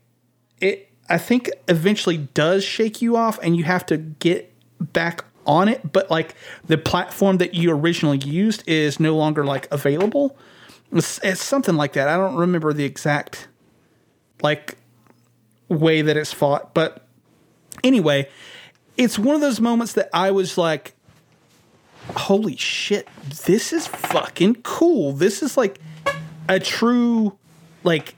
[0.62, 5.68] it i think eventually does shake you off and you have to get back on
[5.68, 6.34] it but like
[6.66, 10.38] the platform that you originally used is no longer like available.
[10.92, 12.08] It's, it's something like that.
[12.08, 13.50] I don't remember the exact
[14.42, 14.78] like
[15.70, 17.06] way that it's fought but
[17.84, 18.28] anyway
[18.98, 20.96] it's one of those moments that i was like
[22.16, 23.08] holy shit
[23.46, 25.80] this is fucking cool this is like
[26.48, 27.38] a true
[27.84, 28.16] like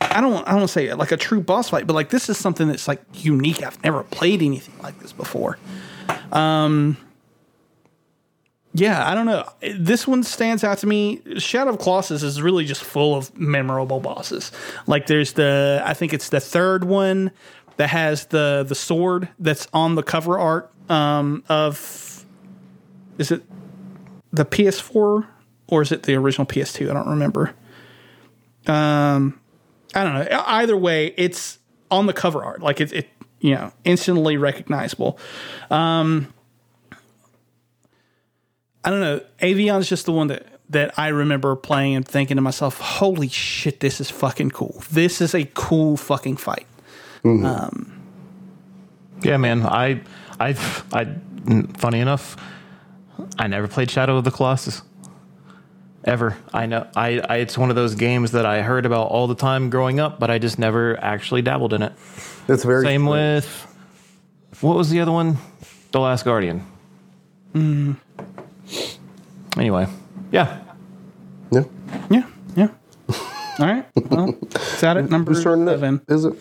[0.00, 2.38] I don't I don't say it like a true boss fight, but like this is
[2.38, 3.62] something that's like unique.
[3.62, 5.58] I've never played anything like this before.
[6.32, 6.96] Um
[8.78, 9.48] yeah, I don't know.
[9.78, 11.22] This one stands out to me.
[11.38, 14.52] Shadow of Colossus is really just full of memorable bosses.
[14.86, 17.30] Like there's the I think it's the third one
[17.78, 22.24] that has the the sword that's on the cover art um of
[23.18, 23.42] is it
[24.32, 25.26] the PS4
[25.68, 26.90] or is it the original PS2?
[26.90, 27.54] I don't remember.
[28.66, 29.40] Um,
[29.94, 30.42] I don't know.
[30.46, 31.58] Either way, it's
[31.90, 32.60] on the cover art.
[32.60, 33.08] Like it, it
[33.40, 35.18] you know, instantly recognizable.
[35.70, 36.32] Um,
[38.86, 39.20] I don't know.
[39.40, 43.80] Avion's just the one that that I remember playing and thinking to myself, "Holy shit,
[43.80, 44.82] this is fucking cool.
[44.90, 46.66] This is a cool fucking fight."
[47.24, 47.44] Mm-hmm.
[47.44, 48.02] Um,
[49.22, 49.62] yeah, man.
[49.66, 50.00] I,
[50.40, 50.56] I,
[50.92, 51.06] I.
[51.76, 52.36] Funny enough,
[53.38, 54.82] I never played Shadow of the Colossus.
[56.04, 56.36] ever.
[56.54, 56.86] I know.
[56.96, 59.98] I, I it's one of those games that I heard about all the time growing
[60.00, 61.92] up, but I just never actually dabbled in it.
[62.48, 63.44] It's very Same strange.
[63.44, 63.76] with
[64.60, 65.38] what was the other one?
[65.92, 66.64] The Last Guardian.
[67.54, 67.96] Mm.
[69.56, 69.86] Anyway,
[70.32, 70.60] yeah.
[71.50, 71.64] Yeah.
[72.10, 72.26] Yeah,
[72.56, 72.68] yeah.
[73.58, 73.86] All right.
[74.10, 76.02] Well, it's at it number Whose turn seven.
[76.08, 76.34] is it?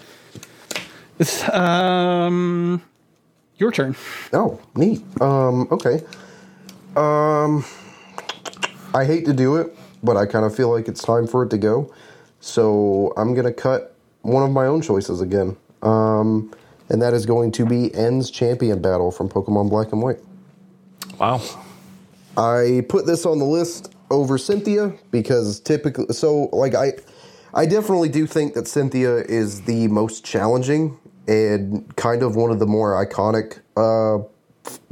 [1.19, 2.81] It's um
[3.57, 3.95] your turn.
[4.33, 5.01] Oh, neat.
[5.21, 6.03] Um, okay.
[6.97, 7.63] Um,
[8.93, 11.49] I hate to do it, but I kind of feel like it's time for it
[11.51, 11.93] to go.
[12.41, 15.55] So I'm gonna cut one of my own choices again.
[15.83, 16.51] Um,
[16.89, 20.19] and that is going to be N's Champion Battle from Pokemon Black and White.
[21.19, 21.41] Wow.
[22.37, 26.93] I put this on the list over Cynthia because typically, so like I,
[27.53, 32.59] I definitely do think that Cynthia is the most challenging and kind of one of
[32.59, 34.23] the more iconic uh,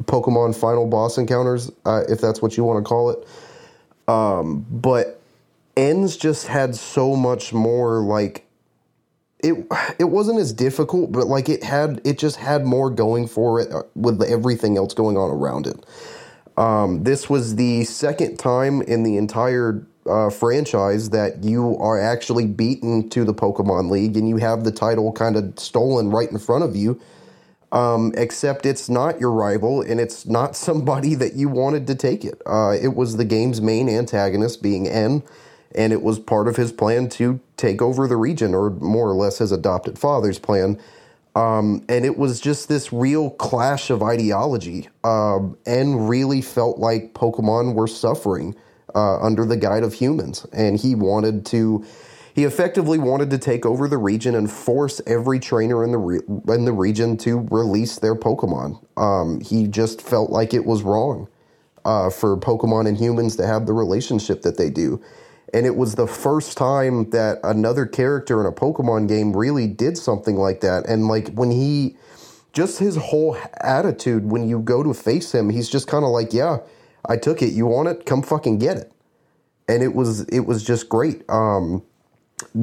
[0.03, 3.27] Pokemon final boss encounters, uh, if that's what you want to call it.
[4.07, 5.21] Um, but
[5.77, 8.45] N's just had so much more like
[9.39, 9.67] it
[9.99, 13.71] it wasn't as difficult, but like it had it just had more going for it
[13.71, 15.85] uh, with everything else going on around it.
[16.57, 22.45] Um, this was the second time in the entire uh, franchise that you are actually
[22.45, 26.37] beaten to the Pokemon League and you have the title kind of stolen right in
[26.37, 26.99] front of you.
[27.71, 32.23] Um, except it's not your rival and it's not somebody that you wanted to take
[32.23, 32.39] it.
[32.45, 35.23] Uh, it was the game's main antagonist, being N,
[35.73, 39.15] and it was part of his plan to take over the region, or more or
[39.15, 40.79] less his adopted father's plan.
[41.35, 44.89] Um, and it was just this real clash of ideology.
[45.03, 48.55] Um, and really felt like Pokemon were suffering
[48.95, 51.85] uh, under the guide of humans, and he wanted to.
[52.35, 56.21] He effectively wanted to take over the region and force every trainer in the re-
[56.47, 58.83] in the region to release their Pokemon.
[58.97, 61.27] Um, he just felt like it was wrong
[61.85, 64.99] uh, for Pokemon and humans to have the relationship that they do.
[65.53, 69.97] And it was the first time that another character in a Pokemon game really did
[69.97, 70.87] something like that.
[70.87, 71.95] And like when he,
[72.53, 76.33] just his whole attitude when you go to face him, he's just kind of like,
[76.33, 76.59] "Yeah,
[77.05, 77.53] I took it.
[77.53, 78.05] You want it?
[78.05, 78.91] Come fucking get it."
[79.67, 81.23] And it was it was just great.
[81.29, 81.83] Um,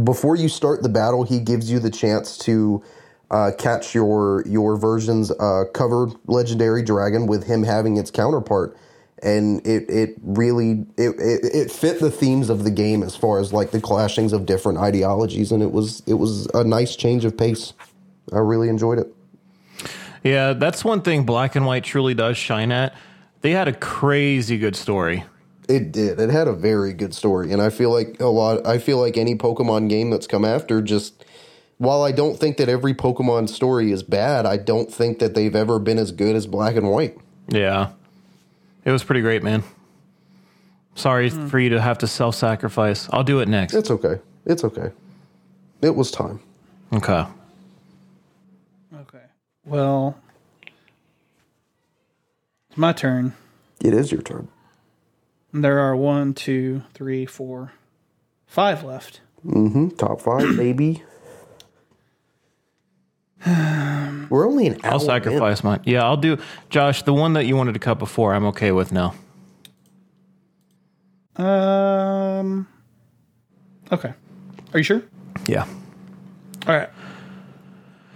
[0.05, 2.83] before you start the battle, he gives you the chance to
[3.31, 8.77] uh, catch your your version's uh, covered legendary dragon with him having its counterpart,
[9.23, 13.39] and it it really it, it it fit the themes of the game as far
[13.39, 17.25] as like the clashings of different ideologies, and it was it was a nice change
[17.25, 17.73] of pace.
[18.33, 19.15] I really enjoyed it.
[20.23, 22.95] Yeah, that's one thing Black and White truly does shine at.
[23.41, 25.25] They had a crazy good story.
[25.69, 26.21] It did.
[26.21, 28.67] It had a very good story, and I feel like a lot.
[28.67, 31.25] I feel like any Pokemon game that's come after just.
[31.79, 35.57] While I don't think that every Pokemon story is bad, I don't think that they've
[35.57, 37.17] ever been as good as Black and White.
[37.49, 37.93] Yeah.
[38.85, 39.63] It was pretty great, man.
[40.95, 43.09] Sorry for you to have to self sacrifice.
[43.13, 43.75] I'll do it next.
[43.75, 44.21] It's okay.
[44.45, 44.91] It's okay.
[45.83, 46.41] It was time.
[46.93, 47.25] Okay.
[48.95, 49.23] Okay.
[49.65, 50.17] Well,
[52.69, 53.35] it's my turn.
[53.81, 54.49] It is your turn.
[55.53, 57.73] There are one, two, three, four,
[58.47, 59.21] five left.
[59.47, 59.91] Mm-hmm.
[59.91, 61.03] Top five, baby.
[64.31, 64.93] We're only an hour.
[64.93, 65.81] I'll sacrifice mine.
[65.85, 66.39] Yeah, I'll do.
[66.69, 69.15] Josh, the one that you wanted to cut before, I'm okay with now.
[71.37, 72.67] Um.
[73.93, 74.13] Okay.
[74.73, 75.03] Are you sure?
[75.47, 75.67] Yeah.
[76.67, 76.89] All right.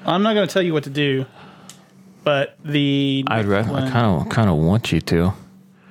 [0.04, 1.24] I'm not going to tell you what to do,
[2.22, 5.32] but the I'd rather, re- I kind of kind of want you to.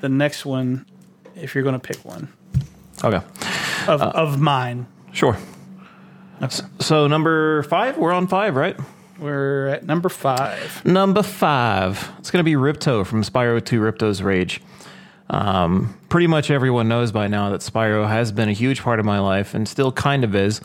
[0.02, 0.86] the next one,
[1.36, 2.32] if you're going to pick one
[3.04, 3.22] Okay.
[3.88, 4.86] of of mine.
[5.12, 5.38] Sure.
[6.80, 8.78] So number five, we're on five, right?
[9.20, 10.84] We're at number five.
[10.86, 12.11] Number five.
[12.20, 14.61] It's going to be Ripto from Spyro 2 Ripto's Rage.
[15.30, 19.05] Um, pretty much everyone knows by now that Spyro has been a huge part of
[19.05, 20.61] my life and still kind of is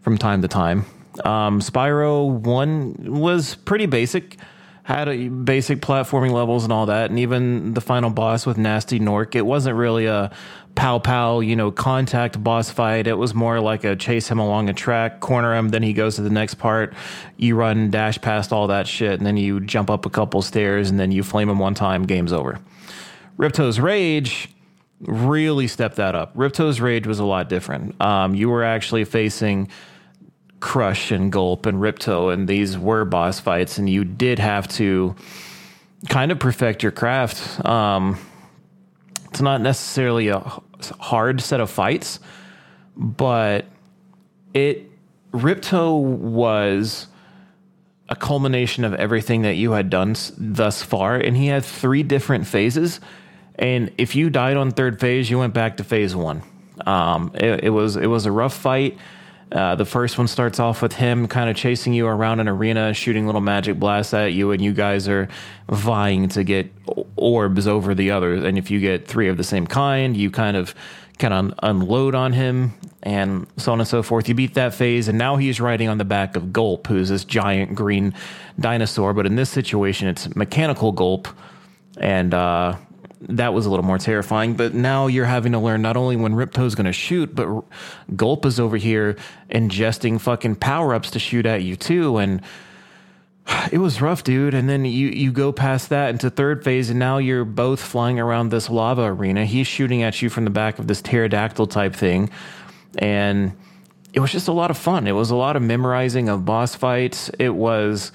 [0.00, 0.84] from time to time.
[1.24, 4.36] Um, Spyro 1 was pretty basic,
[4.82, 9.00] had a basic platforming levels and all that, and even the final boss with Gnasty
[9.00, 10.30] Gnorc, it wasn't really a
[10.76, 13.08] pow pow, you know, contact boss fight.
[13.08, 16.16] It was more like a chase him along a track, corner him, then he goes
[16.16, 16.94] to the next part.
[17.36, 20.88] You run, dash past all that shit, and then you jump up a couple stairs,
[20.90, 22.60] and then you flame him one time, game's over.
[23.36, 24.48] Ripto's Rage
[25.00, 26.36] really stepped that up.
[26.36, 28.00] Ripto's Rage was a lot different.
[28.00, 29.68] Um, you were actually facing
[30.60, 35.16] Crush and Gulp and Ripto, and these were boss fights, and you did have to
[36.08, 37.64] kind of perfect your craft.
[37.64, 38.18] Um,
[39.30, 40.42] it's not necessarily a
[41.00, 42.20] hard set of fights,
[42.96, 43.66] but
[44.54, 44.90] it
[45.32, 47.08] Ripto was
[48.08, 52.46] a culmination of everything that you had done thus far, and he had three different
[52.46, 53.00] phases.
[53.56, 56.42] And if you died on third phase, you went back to phase one.
[56.86, 58.98] Um, it, it was it was a rough fight.
[59.52, 62.92] Uh, the first one starts off with him kind of chasing you around an arena,
[62.92, 65.28] shooting little magic blasts at you, and you guys are
[65.68, 66.72] vying to get
[67.14, 68.42] orbs over the others.
[68.42, 70.74] And if you get three of the same kind, you kind of
[71.18, 74.28] kind of unload on him, and so on and so forth.
[74.28, 77.24] You beat that phase, and now he's riding on the back of Gulp, who's this
[77.24, 78.14] giant green
[78.58, 79.14] dinosaur.
[79.14, 81.28] But in this situation, it's mechanical Gulp,
[81.98, 82.76] and uh,
[83.20, 84.54] that was a little more terrifying.
[84.54, 87.64] But now you're having to learn not only when Ripto's going to shoot, but
[88.14, 89.16] Gulp is over here
[89.50, 92.18] ingesting fucking power ups to shoot at you too.
[92.18, 92.42] And
[93.72, 94.54] it was rough, dude.
[94.54, 98.20] And then you, you go past that into third phase, and now you're both flying
[98.20, 99.44] around this lava arena.
[99.44, 102.30] He's shooting at you from the back of this pterodactyl type thing.
[102.98, 103.52] And
[104.12, 105.06] it was just a lot of fun.
[105.06, 107.30] It was a lot of memorizing of boss fights.
[107.38, 108.12] It was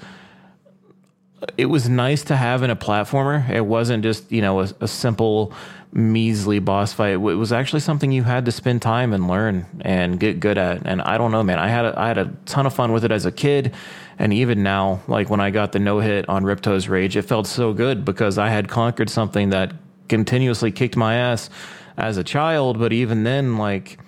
[1.56, 3.48] it was nice to have in a platformer.
[3.48, 5.52] It wasn't just you know a, a, simple
[5.92, 7.12] measly boss fight.
[7.12, 10.86] It was actually something you had to spend time and learn and get good at.
[10.86, 11.58] And I don't know, man.
[11.58, 13.74] I had a, I had a ton of fun with it as a kid,
[14.18, 17.46] and even now, like when I got the no hit on Ripto's Rage, it felt
[17.46, 19.72] so good because I had conquered something that
[20.08, 21.50] continuously kicked my ass
[21.96, 22.78] as a child.
[22.78, 23.98] But even then, like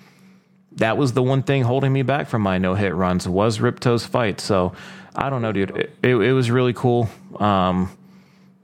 [0.73, 4.05] that was the one thing holding me back from my no hit runs was Ripto's
[4.05, 4.39] fight.
[4.39, 4.73] So
[5.15, 5.71] I don't know, dude.
[5.71, 7.09] It, it, it was really cool.
[7.39, 7.95] Um,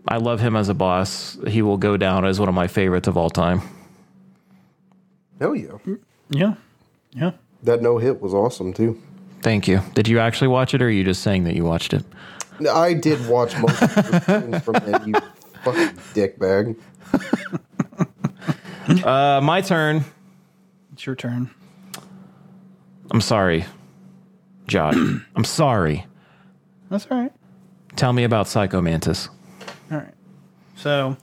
[0.07, 1.37] I love him as a boss.
[1.47, 3.61] He will go down as one of my favorites of all time.
[5.39, 5.77] Hell yeah.
[6.29, 6.55] Yeah.
[7.11, 7.31] Yeah.
[7.63, 9.01] That no hit was awesome too.
[9.41, 9.81] Thank you.
[9.93, 12.03] Did you actually watch it or are you just saying that you watched it?
[12.69, 15.13] I did watch most of the things from him, you
[15.63, 16.75] fucking dickbag.
[19.05, 20.03] uh, my turn.
[20.93, 21.49] It's your turn.
[23.09, 23.65] I'm sorry,
[24.67, 24.95] Josh.
[25.35, 26.05] I'm sorry.
[26.91, 27.31] That's all right.
[27.95, 29.29] Tell me about Psycho Mantis.
[29.89, 30.13] All right.
[30.75, 31.15] So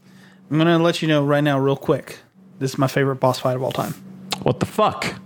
[0.50, 2.20] I'm going to let you know right now, real quick.
[2.58, 3.92] This is my favorite boss fight of all time.
[4.42, 5.20] What the fuck?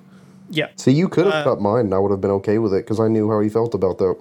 [0.51, 0.67] Yeah.
[0.75, 2.85] See, you could have uh, cut mine, and I would have been okay with it
[2.85, 4.21] because I knew how he felt about that.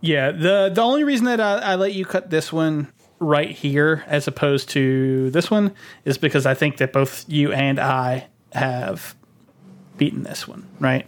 [0.00, 0.32] Yeah.
[0.32, 4.26] the The only reason that I, I let you cut this one right here as
[4.26, 5.72] opposed to this one
[6.04, 9.14] is because I think that both you and I have
[9.96, 11.06] beaten this one, right?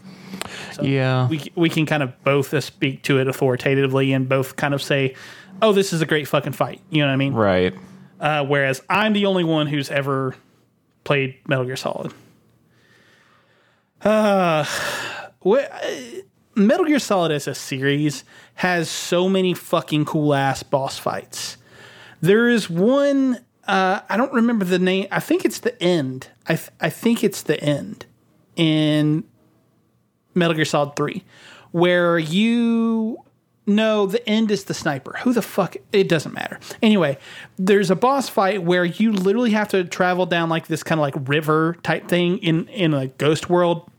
[0.72, 4.74] So yeah, we we can kind of both speak to it authoritatively and both kind
[4.74, 5.14] of say,
[5.62, 7.34] "Oh, this is a great fucking fight." You know what I mean?
[7.34, 7.74] Right.
[8.20, 10.34] Uh, whereas I'm the only one who's ever
[11.04, 12.12] played Metal Gear Solid.
[14.02, 14.64] Uh,
[16.54, 18.24] Metal Gear Solid as a series
[18.54, 21.56] has so many fucking cool ass boss fights.
[22.20, 23.38] There is one.
[23.66, 25.06] Uh, I don't remember the name.
[25.10, 26.28] I think it's the end.
[26.46, 28.06] I th- I think it's the end
[28.54, 29.24] in
[30.36, 31.24] Metal Gear Solid 3,
[31.72, 33.18] where you
[33.66, 35.16] know the end is the sniper.
[35.22, 35.76] Who the fuck?
[35.92, 36.60] It doesn't matter.
[36.82, 37.18] Anyway,
[37.58, 41.02] there's a boss fight where you literally have to travel down like this kind of
[41.02, 43.90] like river type thing in in a ghost world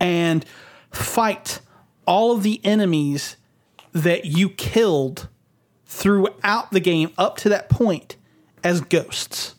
[0.00, 0.44] and
[0.90, 1.60] fight
[2.06, 3.36] all of the enemies
[3.92, 5.28] that you killed
[5.86, 8.16] throughout the game up to that point
[8.62, 9.54] as ghosts.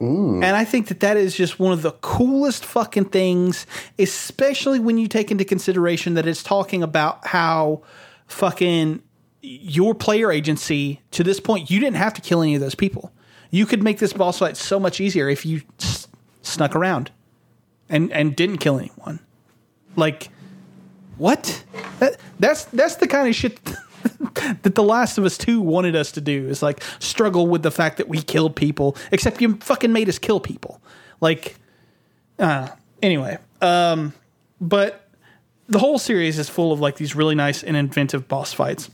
[0.00, 0.42] Mm.
[0.42, 3.66] And I think that that is just one of the coolest fucking things,
[3.98, 7.82] especially when you take into consideration that it's talking about how
[8.26, 9.02] fucking
[9.42, 13.12] your player agency to this point, you didn't have to kill any of those people.
[13.50, 16.08] You could make this boss fight so much easier if you s-
[16.42, 17.10] snuck around
[17.88, 19.20] and and didn't kill anyone.
[19.96, 20.28] Like
[21.18, 21.64] what?
[21.98, 23.58] That, that's that's the kind of shit
[24.62, 27.70] that The Last of Us 2 wanted us to do is like struggle with the
[27.70, 30.80] fact that we killed people, except you fucking made us kill people.
[31.20, 31.56] Like,
[32.38, 32.68] uh,
[33.02, 34.12] anyway, um,
[34.60, 35.08] but
[35.68, 38.90] the whole series is full of like these really nice and inventive boss fights.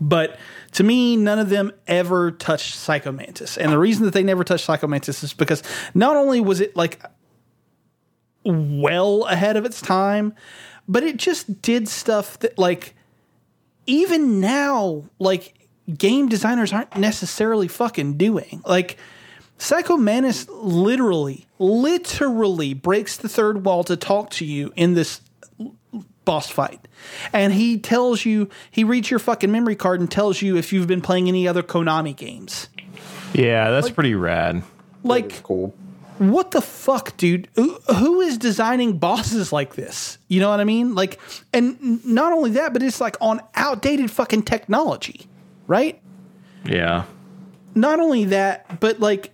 [0.00, 0.38] But
[0.72, 3.56] to me, none of them ever touched Psycho Mantis.
[3.56, 5.62] And the reason that they never touched Psycho Mantis is because
[5.94, 7.00] not only was it like
[8.44, 10.34] well ahead of its time,
[10.86, 12.94] but it just did stuff that like
[13.90, 15.54] even now, like
[15.92, 18.62] game designers aren't necessarily fucking doing.
[18.64, 18.98] Like
[19.58, 25.20] Psycho Mantis literally, literally breaks the third wall to talk to you in this
[26.24, 26.86] boss fight.
[27.32, 30.86] And he tells you, he reads your fucking memory card and tells you if you've
[30.86, 32.68] been playing any other Konami games.
[33.34, 34.62] Yeah, that's like, pretty rad.
[35.02, 35.74] Like, cool
[36.20, 37.48] what the fuck, dude?
[37.54, 40.18] Who is designing bosses like this?
[40.28, 40.94] You know what I mean?
[40.94, 41.18] Like,
[41.54, 45.26] and not only that, but it's like on outdated fucking technology,
[45.66, 45.98] right?
[46.66, 47.04] Yeah.
[47.74, 49.32] Not only that, but like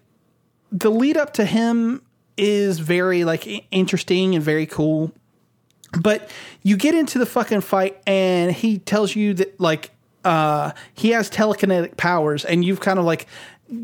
[0.70, 2.02] the lead up to him
[2.36, 5.10] is very like interesting and very cool.
[6.00, 6.30] But
[6.62, 9.90] you get into the fucking fight and he tells you that like
[10.24, 13.26] uh he has telekinetic powers and you've kind of like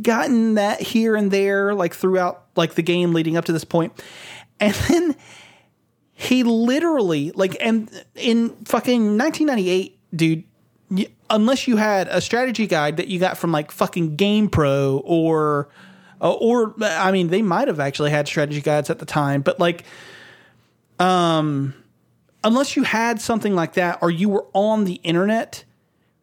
[0.03, 3.93] gotten that here and there like throughout like the game leading up to this point.
[4.61, 5.17] And then
[6.13, 10.45] he literally like and in fucking 1998, dude,
[11.31, 15.69] unless you had a strategy guide that you got from like fucking GamePro or
[16.21, 19.59] uh, or I mean they might have actually had strategy guides at the time, but
[19.59, 19.85] like
[20.99, 21.75] um
[22.45, 25.65] unless you had something like that or you were on the internet,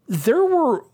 [0.08, 0.86] there were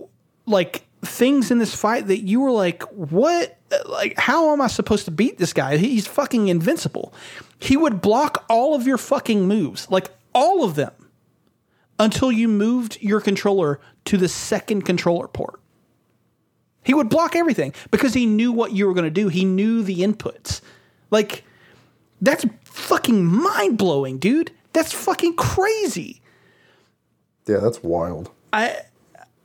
[0.45, 3.57] like things in this fight that you were like, what?
[3.85, 5.77] Like, how am I supposed to beat this guy?
[5.77, 7.13] He's fucking invincible.
[7.59, 10.91] He would block all of your fucking moves, like all of them,
[11.99, 15.59] until you moved your controller to the second controller port.
[16.83, 19.27] He would block everything because he knew what you were going to do.
[19.27, 20.61] He knew the inputs.
[21.09, 21.43] Like,
[22.21, 24.51] that's fucking mind blowing, dude.
[24.73, 26.21] That's fucking crazy.
[27.47, 28.29] Yeah, that's wild.
[28.53, 28.81] I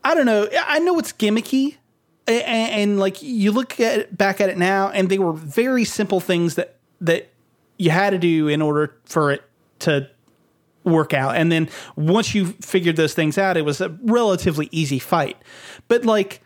[0.02, 0.48] I don't know.
[0.66, 1.76] I know it's gimmicky,
[2.26, 5.84] and, and, like you look at it, back at it now, and they were very
[5.84, 7.30] simple things that that
[7.76, 9.42] you had to do in order for it
[9.80, 10.08] to
[10.84, 11.36] work out.
[11.36, 15.36] And then once you figured those things out, it was a relatively easy fight.
[15.88, 16.42] But like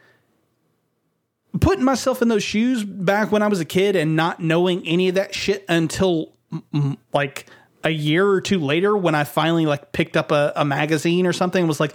[1.60, 5.08] putting myself in those shoes back when I was a kid and not knowing any
[5.08, 6.32] of that shit until
[7.12, 7.46] like
[7.82, 11.32] a year or two later when I finally like picked up a, a magazine or
[11.32, 11.94] something was like,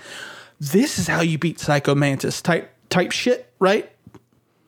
[0.60, 3.90] this is how you beat Psycho Mantis type type shit, right?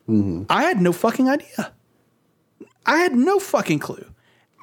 [0.08, 0.44] Mm-hmm.
[0.48, 1.72] I had no fucking idea.
[2.84, 4.04] I had no fucking clue.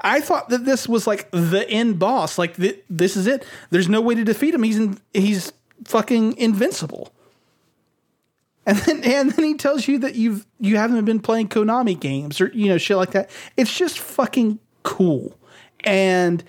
[0.01, 2.37] I thought that this was like the end boss.
[2.37, 3.45] Like th- this is it.
[3.69, 4.63] There's no way to defeat him.
[4.63, 5.51] He's in, he's
[5.85, 7.13] fucking invincible.
[8.65, 12.39] And then and then he tells you that you've you haven't been playing Konami games
[12.39, 13.29] or you know shit like that.
[13.57, 15.37] It's just fucking cool.
[15.83, 16.43] And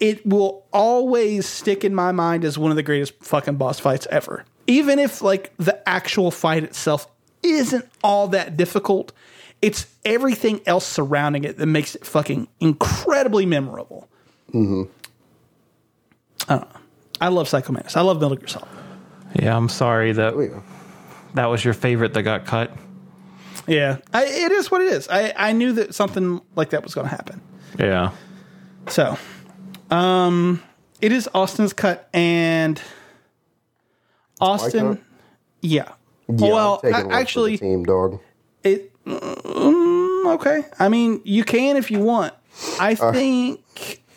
[0.00, 4.06] it will always stick in my mind as one of the greatest fucking boss fights
[4.10, 4.44] ever.
[4.66, 7.06] Even if like the actual fight itself
[7.42, 9.12] isn't all that difficult,
[9.62, 14.08] it's everything else surrounding it that makes it fucking incredibly memorable.
[14.54, 14.82] Mm-hmm.
[16.48, 16.80] I don't know.
[17.20, 17.96] I love Psycho Mantis.
[17.96, 18.68] I love Metal Gear Solid.
[19.38, 20.60] Yeah, I'm sorry that Oh, yeah.
[21.34, 22.72] that was your favorite that got cut.
[23.66, 25.06] Yeah, I, it is what it is.
[25.08, 27.40] I, I knew that something like that was going to happen.
[27.78, 28.10] Yeah.
[28.88, 29.16] So,
[29.90, 30.62] um,
[31.00, 32.80] it is Austin's cut, and
[34.40, 35.04] Austin, cut?
[35.60, 35.92] yeah.
[36.28, 38.20] Yeah, well, I'm taking I- one for the actually, team dog.
[38.62, 38.92] it.
[39.04, 42.34] mm, okay, I mean, you can if you want.
[42.78, 43.12] I Uh.
[43.12, 44.02] think.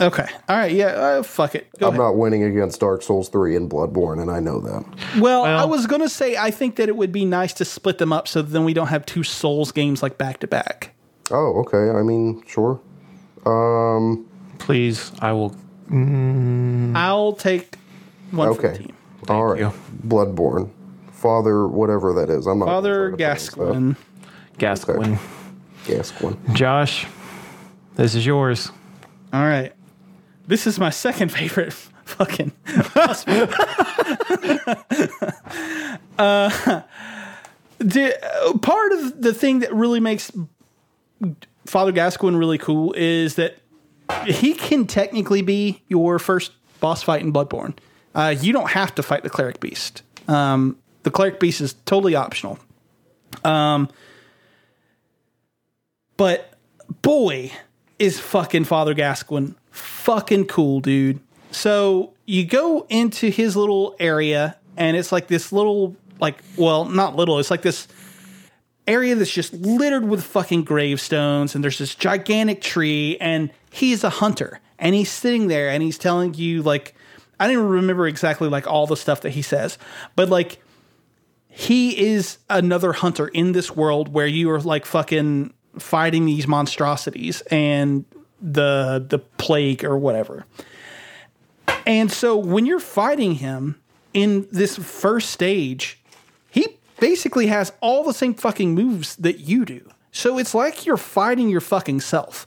[0.00, 0.26] okay.
[0.48, 0.72] All right.
[0.72, 0.86] Yeah.
[0.88, 1.68] Uh, fuck it.
[1.78, 2.00] Go I'm ahead.
[2.00, 4.84] not winning against Dark Souls 3 and Bloodborne, and I know that.
[5.18, 8.12] Well, I was gonna say I think that it would be nice to split them
[8.12, 10.94] up so then we don't have two Souls games like back to back.
[11.30, 11.90] Oh, okay.
[11.96, 12.80] I mean, sure.
[13.46, 14.26] Um,
[14.58, 15.54] Please, I will.
[16.96, 17.76] I'll take
[18.30, 18.78] one for the okay.
[18.78, 18.96] team.
[19.28, 19.60] All right.
[19.60, 19.72] you.
[20.06, 20.70] Bloodborne.
[21.12, 22.46] Father, whatever that is.
[22.46, 23.96] I'm not Father gonna try to pronounce
[24.58, 25.16] Gascoigne.
[25.16, 25.16] Gascoigne.
[25.84, 25.96] that.
[25.96, 26.54] Gascoigne.
[26.54, 27.06] Josh,
[27.94, 28.70] this is yours.
[29.32, 29.72] All right.
[30.46, 31.72] This is my second favorite
[32.04, 32.52] fucking.
[36.18, 36.82] uh,
[37.78, 40.30] the, part of the thing that really makes
[41.66, 43.56] Father Gascoigne really cool is that
[44.26, 47.74] he can technically be your first boss fight in Bloodborne.
[48.14, 50.02] Uh, you don't have to fight the cleric beast.
[50.28, 52.58] Um, the cleric beast is totally optional.
[53.44, 53.88] Um,
[56.16, 56.54] but
[57.02, 57.52] boy,
[57.98, 61.20] is fucking Father Gascoigne fucking cool, dude.
[61.50, 67.16] So you go into his little area, and it's like this little, like, well, not
[67.16, 67.88] little, it's like this
[68.86, 74.10] area that's just littered with fucking gravestones, and there's this gigantic tree, and he's a
[74.10, 76.94] hunter, and he's sitting there, and he's telling you, like,
[77.38, 79.78] I don't even remember exactly like all the stuff that he says,
[80.14, 80.62] but like,
[81.48, 87.40] he is another hunter in this world where you are like fucking fighting these monstrosities
[87.50, 88.04] and
[88.42, 90.44] the the plague or whatever.
[91.86, 93.80] And so when you're fighting him
[94.12, 95.98] in this first stage,
[96.50, 96.66] he
[97.00, 99.88] basically has all the same fucking moves that you do.
[100.12, 102.46] So it's like you're fighting your fucking self.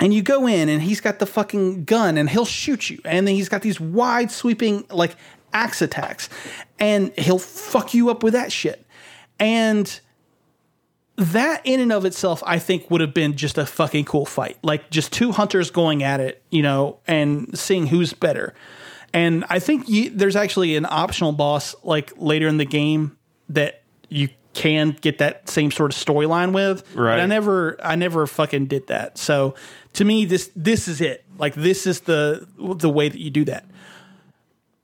[0.00, 3.00] And you go in and he's got the fucking gun and he'll shoot you.
[3.04, 5.14] And then he's got these wide sweeping like
[5.52, 6.28] axe attacks.
[6.78, 8.84] And he'll fuck you up with that shit.
[9.38, 10.00] And
[11.16, 14.56] that in and of itself, I think would have been just a fucking cool fight.
[14.62, 18.54] Like just two hunters going at it, you know, and seeing who's better.
[19.12, 23.18] And I think you, there's actually an optional boss like later in the game
[23.50, 26.84] that you can get that same sort of storyline with.
[26.94, 27.26] But I Right.
[27.28, 29.18] never, I never fucking did that.
[29.18, 29.54] So
[29.94, 31.24] to me, this this is it.
[31.38, 33.66] Like this is the the way that you do that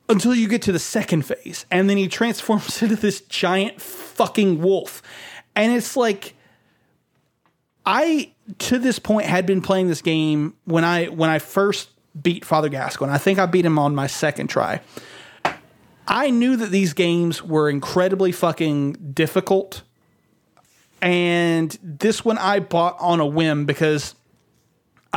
[0.09, 4.62] until you get to the second phase and then he transforms into this giant fucking
[4.62, 5.03] wolf
[5.57, 6.35] and it's like
[7.85, 12.45] I to this point had been playing this game when I when I first beat
[12.45, 13.12] Father Gascoigne.
[13.12, 14.81] I think I beat him on my second try.
[16.09, 19.83] I knew that these games were incredibly fucking difficult.
[21.03, 24.15] And this one I bought on a whim because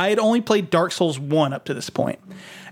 [0.00, 2.18] I had only played Dark Souls 1 up to this point.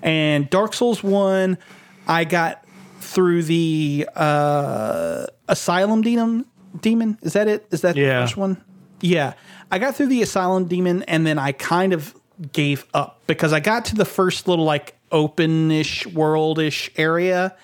[0.03, 1.59] And Dark Souls 1,
[2.07, 2.65] I got
[3.01, 6.47] through the uh, Asylum Demon.
[6.81, 7.19] Demon?
[7.21, 7.67] Is that it?
[7.71, 8.21] Is that Yeah.
[8.21, 8.65] the first one?
[9.03, 9.35] Yeah.
[9.71, 12.15] I got through the Asylum Demon and then I kind of
[12.53, 17.55] gave up because I got to the first little like open-ish world-ish area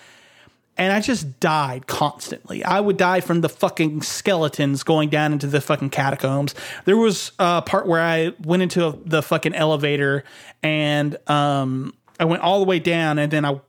[0.76, 2.64] and I just died constantly.
[2.64, 6.54] I would die from the fucking skeletons going down into the fucking catacombs.
[6.84, 10.24] There was a part where I went into a, the fucking elevator
[10.62, 13.60] and um, I went all the way down and then I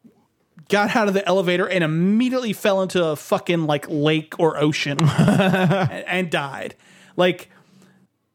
[0.69, 4.97] got out of the elevator and immediately fell into a fucking like lake or ocean
[5.19, 6.75] and, and died.
[7.15, 7.49] Like,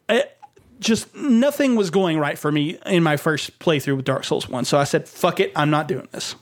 [0.09, 0.37] it,
[0.79, 4.65] just nothing was going right for me in my first playthrough with Dark Souls 1.
[4.65, 6.37] So I said, fuck it, I'm not doing this.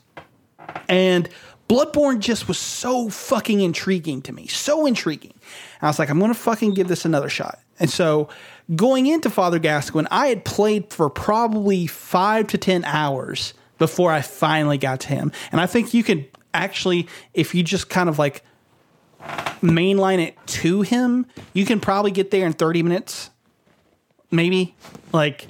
[0.87, 1.27] And
[1.69, 4.47] Bloodborne just was so fucking intriguing to me.
[4.47, 5.33] So intriguing.
[5.33, 7.59] And I was like, I'm to fucking give this another shot.
[7.79, 8.27] And so
[8.75, 14.21] going into Father Gascoigne, I had played for probably five to 10 hours before I
[14.21, 15.31] finally got to him.
[15.51, 16.25] And I think you can
[16.55, 18.43] actually, if you just kind of like
[19.61, 23.29] mainline it to him, you can probably get there in 30 minutes.
[24.31, 24.75] Maybe.
[25.13, 25.47] Like,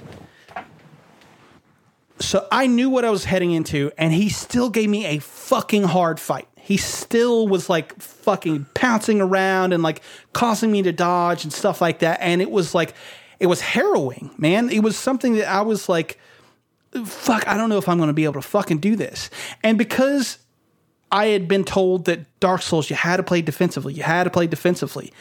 [2.20, 5.84] so I knew what I was heading into, and he still gave me a fucking
[5.84, 6.46] hard fight.
[6.56, 10.02] He still was like fucking pouncing around and like
[10.32, 12.20] causing me to dodge and stuff like that.
[12.20, 12.94] And it was like,
[13.40, 14.68] it was harrowing, man.
[14.68, 16.18] It was something that I was like,
[17.04, 19.30] fuck, I don't know if I'm going to be able to fucking do this.
[19.62, 20.38] And because
[21.10, 24.30] I had been told that Dark Souls, you had to play defensively, you had to
[24.30, 25.12] play defensively.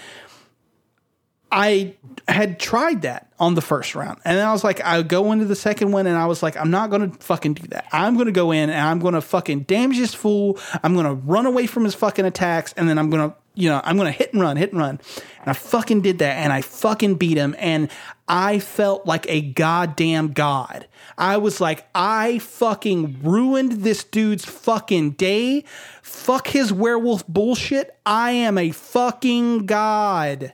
[1.51, 1.95] I
[2.27, 4.19] had tried that on the first round.
[4.23, 6.55] And then I was like, I go into the second one and I was like,
[6.57, 7.87] I'm not going to fucking do that.
[7.91, 10.59] I'm going to go in and I'm going to fucking damage this fool.
[10.83, 12.73] I'm going to run away from his fucking attacks.
[12.73, 14.79] And then I'm going to, you know, I'm going to hit and run, hit and
[14.79, 14.99] run.
[15.39, 17.55] And I fucking did that and I fucking beat him.
[17.57, 17.89] And
[18.27, 20.87] I felt like a goddamn god.
[21.17, 25.63] I was like, I fucking ruined this dude's fucking day.
[26.03, 27.97] Fuck his werewolf bullshit.
[28.05, 30.53] I am a fucking god.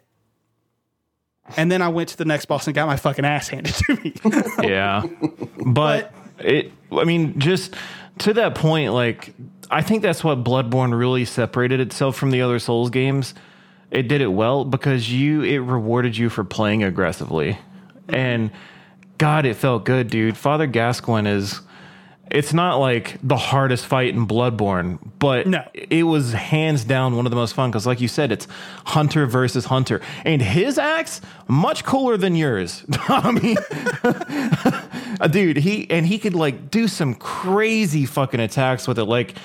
[1.58, 3.96] And then I went to the next boss and got my fucking ass handed to
[3.96, 4.14] me.
[4.68, 5.04] Yeah.
[5.66, 7.76] But it I mean just
[8.20, 9.34] to that point like
[9.70, 13.34] I think that's what Bloodborne really separated itself from the other Souls games.
[13.92, 17.58] It did it well because you it rewarded you for playing aggressively.
[18.10, 18.52] And
[19.18, 20.38] god it felt good, dude.
[20.38, 21.62] Father Gascoigne is
[22.31, 25.64] it's not like the hardest fight in Bloodborne, but No.
[25.73, 28.47] it was hands down one of the most fun because, like you said, it's
[28.85, 32.84] Hunter versus Hunter, and his axe much cooler than yours.
[33.07, 33.57] I mean,
[35.19, 39.35] uh, dude, he and he could like do some crazy fucking attacks with it, like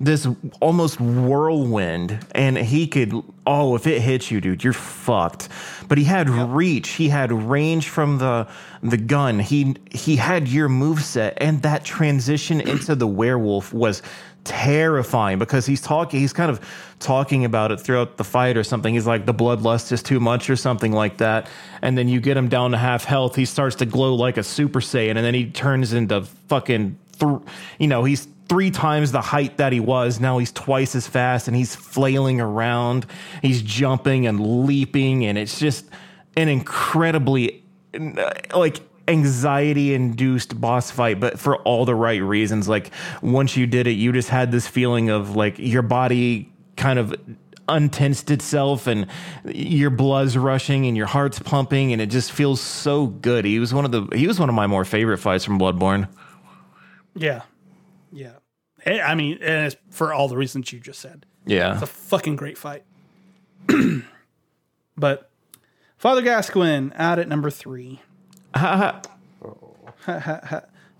[0.00, 0.28] this
[0.60, 3.12] almost whirlwind, and he could.
[3.46, 5.48] Oh, if it hits you, dude, you're fucked.
[5.88, 8.46] But he had reach, he had range from the
[8.82, 9.40] the gun.
[9.40, 14.02] He he had your move set, and that transition into the werewolf was
[14.44, 16.58] terrifying because he's talking he's kind of
[17.00, 20.48] talking about it throughout the fight or something he's like the bloodlust is too much
[20.48, 21.50] or something like that
[21.82, 24.42] and then you get him down to half health he starts to glow like a
[24.42, 27.40] super saiyan and then he turns into fucking th-
[27.78, 31.48] you know he's three times the height that he was now he's twice as fast
[31.48, 33.06] and he's flailing around
[33.42, 35.86] he's jumping and leaping and it's just
[36.36, 37.62] an incredibly
[38.54, 42.90] like anxiety induced boss fight but for all the right reasons like
[43.22, 47.14] once you did it you just had this feeling of like your body kind of
[47.70, 49.06] untensed itself and
[49.44, 53.74] your blood's rushing and your heart's pumping and it just feels so good he was
[53.74, 56.08] one of the he was one of my more favorite fights from bloodborne
[57.14, 57.30] yeah.
[57.34, 57.42] Yeah.
[58.88, 61.26] Eh, I mean, and it's for all the reasons you just said.
[61.46, 62.84] yeah It's a fucking great fight.
[64.96, 65.30] but
[65.96, 68.00] Father Gascoigne out at number three.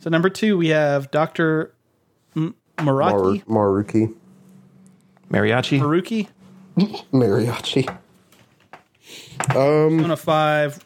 [0.00, 1.74] So number two, we have Doctor
[2.36, 4.14] M- Mar- Maruki.
[5.30, 6.28] mariachi Maruki.
[7.12, 7.98] Mariachi.
[9.48, 10.78] Persona Five.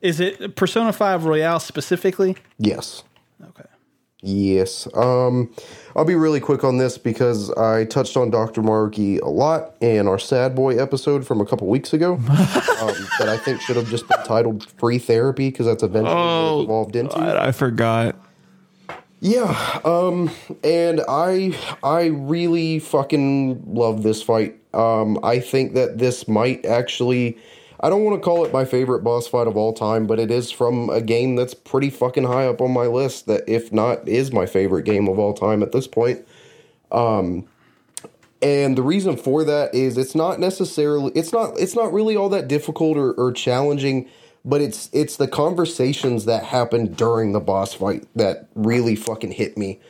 [0.00, 2.36] Is it Persona Five Royal specifically?
[2.58, 3.02] Yes.
[3.42, 3.67] Okay.
[4.20, 4.88] Yes.
[4.94, 5.54] Um,
[5.94, 8.62] I'll be really quick on this because I touched on Dr.
[8.62, 12.14] Maruki a lot in our Sad Boy episode from a couple weeks ago.
[12.16, 12.26] um,
[13.18, 16.64] that I think should have just been titled Free Therapy because that's eventually what it
[16.64, 17.16] evolved into.
[17.16, 18.16] i forgot
[19.20, 20.30] Yeah, um,
[20.64, 24.56] and I I really fucking love this fight.
[24.74, 27.38] Um, I think that this might actually,
[27.80, 30.30] I don't want to call it my favorite boss fight of all time, but it
[30.30, 33.26] is from a game that's pretty fucking high up on my list.
[33.26, 36.26] That if not is my favorite game of all time at this point.
[36.90, 37.46] Um,
[38.42, 42.28] and the reason for that is it's not necessarily it's not it's not really all
[42.30, 44.08] that difficult or, or challenging,
[44.44, 49.56] but it's it's the conversations that happen during the boss fight that really fucking hit
[49.56, 49.80] me.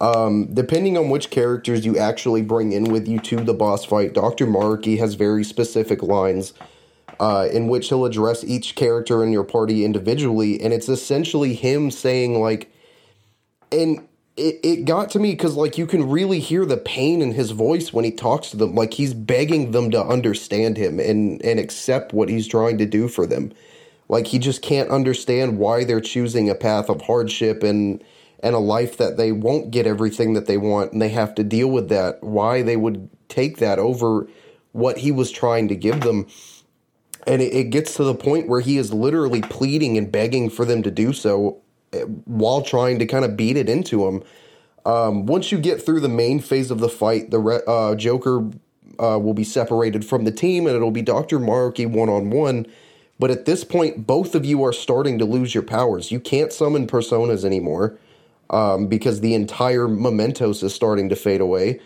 [0.00, 4.12] Um, depending on which characters you actually bring in with you to the boss fight,
[4.12, 4.46] Dr.
[4.46, 6.52] Maruki has very specific lines
[7.20, 11.90] uh, in which he'll address each character in your party individually, and it's essentially him
[11.90, 12.72] saying like,
[13.72, 17.32] and it, it got to me because like you can really hear the pain in
[17.32, 21.42] his voice when he talks to them, like he's begging them to understand him and
[21.44, 23.52] and accept what he's trying to do for them.
[24.08, 28.02] Like he just can't understand why they're choosing a path of hardship and
[28.42, 31.44] and a life that they won't get everything that they want and they have to
[31.44, 32.22] deal with that.
[32.22, 34.28] Why they would take that over
[34.72, 36.26] what he was trying to give them
[37.26, 40.64] and it, it, gets to the point where he is literally pleading and begging for
[40.64, 41.58] them to do so
[41.92, 44.22] eh, while trying to kind of beat it into him.
[44.84, 48.50] Um, once you get through the main phase of the fight, the uh, Joker
[48.98, 52.66] uh, will be separated from the team, and it'll be Doctor Maruki one on one.
[53.18, 56.10] But at this point, both of you are starting to lose your powers.
[56.10, 57.96] You can't summon personas anymore
[58.50, 61.80] um, because the entire mementos is starting to fade away,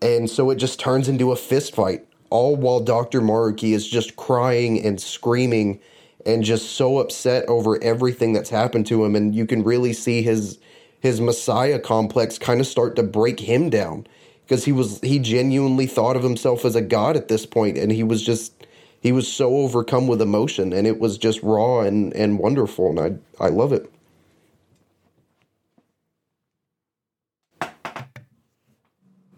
[0.00, 3.20] and so it just turns into a fist fight all while Dr.
[3.20, 5.80] Maruki is just crying and screaming
[6.24, 10.22] and just so upset over everything that's happened to him and you can really see
[10.22, 10.58] his
[11.00, 14.06] his messiah complex kind of start to break him down
[14.44, 17.92] because he was he genuinely thought of himself as a god at this point and
[17.92, 18.66] he was just
[19.00, 23.20] he was so overcome with emotion and it was just raw and and wonderful and
[23.40, 23.90] I I love it.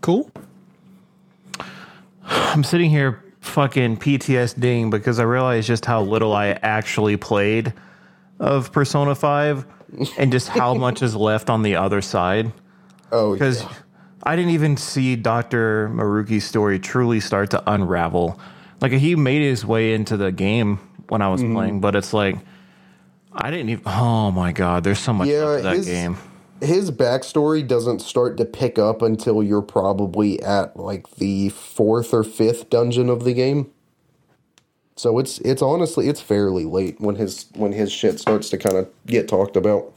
[0.00, 0.30] Cool.
[2.28, 7.72] I'm sitting here fucking PTSDing because I realized just how little I actually played
[8.38, 9.66] of Persona 5
[10.18, 12.52] and just how much is left on the other side.
[13.10, 13.72] Oh, Because yeah.
[14.24, 15.88] I didn't even see Dr.
[15.88, 18.38] Maruki's story truly start to unravel.
[18.80, 20.78] Like he made his way into the game
[21.08, 21.54] when I was Mm-hmm.
[21.54, 22.36] playing, but it's like
[23.32, 23.84] I didn't even.
[23.86, 26.16] Oh my god, there's so much Yeah, that his- game.
[26.60, 32.24] His backstory doesn't start to pick up until you're probably at like the fourth or
[32.24, 33.70] fifth dungeon of the game.
[34.96, 38.76] So it's it's honestly it's fairly late when his when his shit starts to kind
[38.76, 39.94] of get talked about.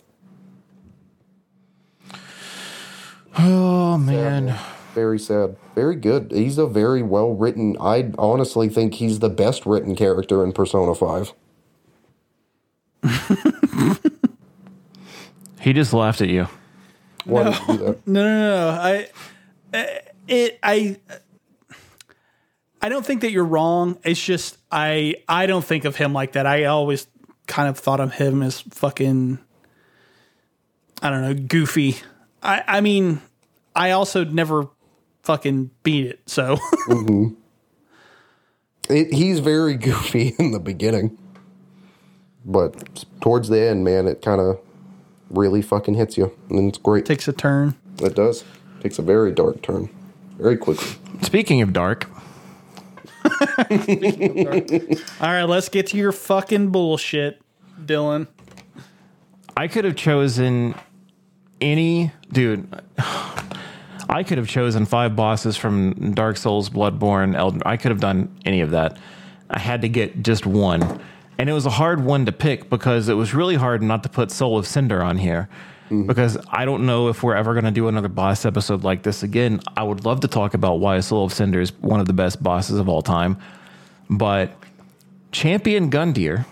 [3.38, 4.58] Oh man,
[4.94, 5.56] Very sad.
[5.74, 6.32] Very good.
[6.32, 7.78] He's a very well written.
[7.80, 11.34] I honestly think he's the best written character in Persona Five.
[15.62, 16.48] he just laughed at you.
[17.26, 18.08] Why did he do that?
[18.08, 18.50] No, no, no.
[18.50, 18.70] no.
[18.82, 19.10] I,
[19.74, 19.86] uh,
[20.28, 20.98] it, I,
[22.82, 23.98] I don't think that you're wrong.
[24.04, 26.46] It's just I, I don't think of him like that.
[26.46, 27.08] I always
[27.48, 29.40] kind of thought of him as fucking,
[31.02, 31.98] I don't know, goofy.
[32.42, 33.22] I, I mean,
[33.76, 34.68] I also never
[35.24, 36.22] fucking beat it.
[36.26, 36.58] So
[38.92, 41.18] It, he's very goofy in the beginning,
[42.46, 44.60] but towards the end, man, it kind of
[45.32, 47.06] really fucking hits you, and it's great.
[47.06, 47.76] takes a turn.
[48.02, 48.44] It does.
[48.82, 49.90] Takes a very dark turn,
[50.38, 50.88] very quickly.
[51.22, 52.10] Speaking of dark,
[53.60, 57.42] All right, let's get to your fucking bullshit,
[57.80, 58.28] Dylan.
[59.56, 60.76] I could have chosen
[61.60, 62.68] any dude.
[62.98, 67.62] I could have chosen five bosses from Dark Souls, Bloodborne, Elden.
[67.66, 68.98] I could have done any of that.
[69.50, 71.02] I had to get just one,
[71.42, 74.10] and it was a hard one to pick because it was really hard not to
[74.10, 75.50] put Soul of Cinder on here.
[76.06, 79.24] Because I don't know if we're ever going to do another boss episode like this
[79.24, 79.60] again.
[79.76, 82.44] I would love to talk about why Soul of Cinder is one of the best
[82.44, 83.40] bosses of all time,
[84.08, 84.52] but
[85.32, 86.46] Champion Gundyr,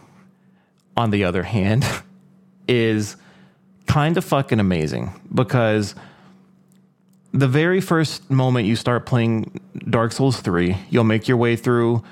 [0.97, 1.85] on the other hand,
[2.67, 3.15] is
[3.85, 5.93] kind of fucking amazing because
[7.31, 12.03] the very first moment you start playing Dark Souls 3, you'll make your way through,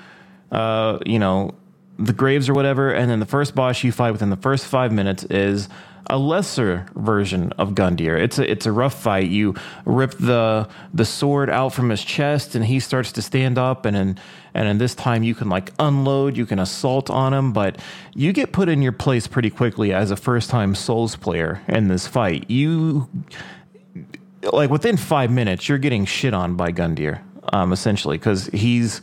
[0.52, 1.56] uh, you know,
[1.98, 4.92] the graves or whatever, and then the first boss you fight within the first five
[4.92, 5.68] minutes is
[6.10, 8.18] a lesser version of Gundyr.
[8.18, 9.28] It's a it's a rough fight.
[9.28, 9.54] You
[9.84, 13.96] rip the the sword out from his chest, and he starts to stand up, and
[13.96, 14.18] in,
[14.54, 17.78] and in this time you can like unload, you can assault on him, but
[18.14, 21.88] you get put in your place pretty quickly as a first time Souls player in
[21.88, 22.48] this fight.
[22.48, 23.08] You
[24.52, 27.20] like within five minutes, you're getting shit on by Gundyr,
[27.52, 29.00] um, essentially, because he's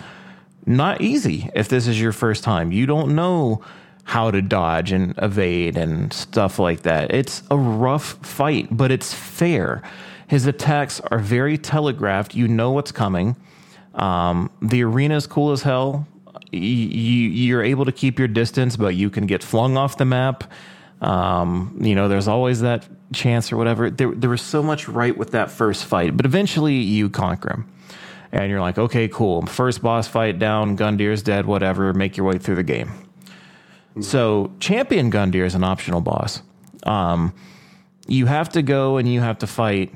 [0.66, 2.72] not easy if this is your first time.
[2.72, 3.62] You don't know
[4.04, 7.12] how to dodge and evade and stuff like that.
[7.12, 9.82] It's a rough fight, but it's fair.
[10.28, 12.36] His attacks are very telegraphed.
[12.36, 13.36] You know what's coming.
[13.96, 16.08] Um, the arena is cool as hell.
[16.52, 20.52] you, you're able to keep your distance, but you can get flung off the map.
[21.02, 23.90] Um, you know, there's always that chance or whatever.
[23.90, 27.68] There, there was so much right with that first fight, but eventually you conquer him.
[28.32, 29.46] And you're like, okay, cool.
[29.46, 31.94] First boss fight down, Gundyr's dead, whatever.
[31.94, 32.92] Make your way through the game.
[34.02, 36.42] So, Champion Gundyr is an optional boss.
[36.84, 37.34] Um,
[38.08, 39.94] you have to go and you have to fight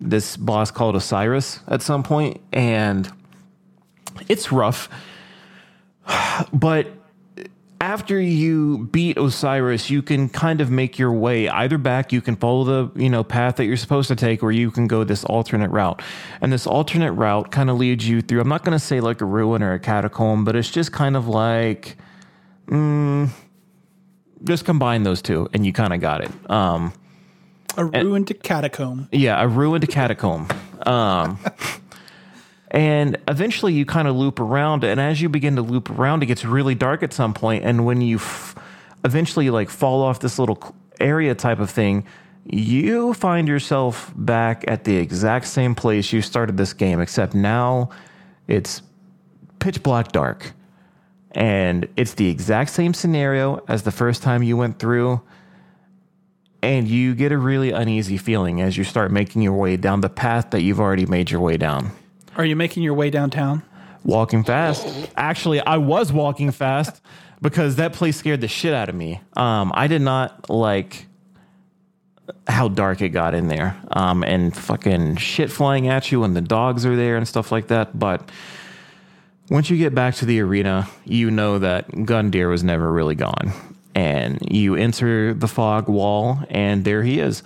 [0.00, 3.10] this boss called Oceiros at some point, and
[4.28, 4.88] it's rough.
[6.52, 6.88] But
[7.84, 12.12] after you beat Oceiros, you can kind of make your way either back.
[12.12, 14.86] You can follow the you know path that you're supposed to take, or you can
[14.86, 16.00] go this alternate route.
[16.40, 18.40] And this alternate route kind of leads you through.
[18.40, 21.14] I'm not going to say like a ruin or a catacomb, but it's just kind
[21.14, 21.96] of like,
[22.68, 23.28] mm,
[24.44, 26.30] just combine those two, and you kind of got it.
[26.50, 26.94] Um,
[27.76, 29.08] A ruined catacomb.
[29.12, 30.48] yeah, a ruined catacomb.
[30.86, 31.38] Um,
[32.74, 36.26] and eventually you kind of loop around, and as you begin to loop around, it
[36.26, 38.56] gets really dark at some point, and when you f-
[39.04, 42.04] eventually like fall off this little area type of thing,
[42.44, 47.90] you find yourself back at the exact same place you started this game, except now
[48.48, 48.82] it's
[49.60, 50.52] pitch black dark.
[51.30, 55.20] And it's the exact same scenario as the first time you went through
[56.60, 60.08] and you get a really uneasy feeling as you start making your way down the
[60.08, 61.92] path that you've already made your way down.
[62.36, 63.62] Are you making your way downtown?
[64.04, 64.86] Walking fast.
[65.16, 67.00] Actually, I was walking fast
[67.40, 69.20] because that place scared the shit out of me.
[69.34, 71.06] Um, I did not like
[72.46, 76.40] how dark it got in there, um, and fucking shit flying at you, and the
[76.40, 77.98] dogs are there and stuff like that.
[77.98, 78.30] But
[79.50, 83.52] once you get back to the arena, you know that Gundyr was never really gone.
[83.94, 87.42] And you enter the fog wall, and there he is.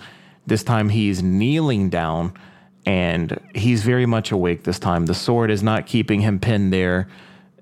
[0.47, 2.33] This time he's kneeling down,
[2.85, 5.05] and he's very much awake this time.
[5.05, 7.07] The sword is not keeping him pinned there.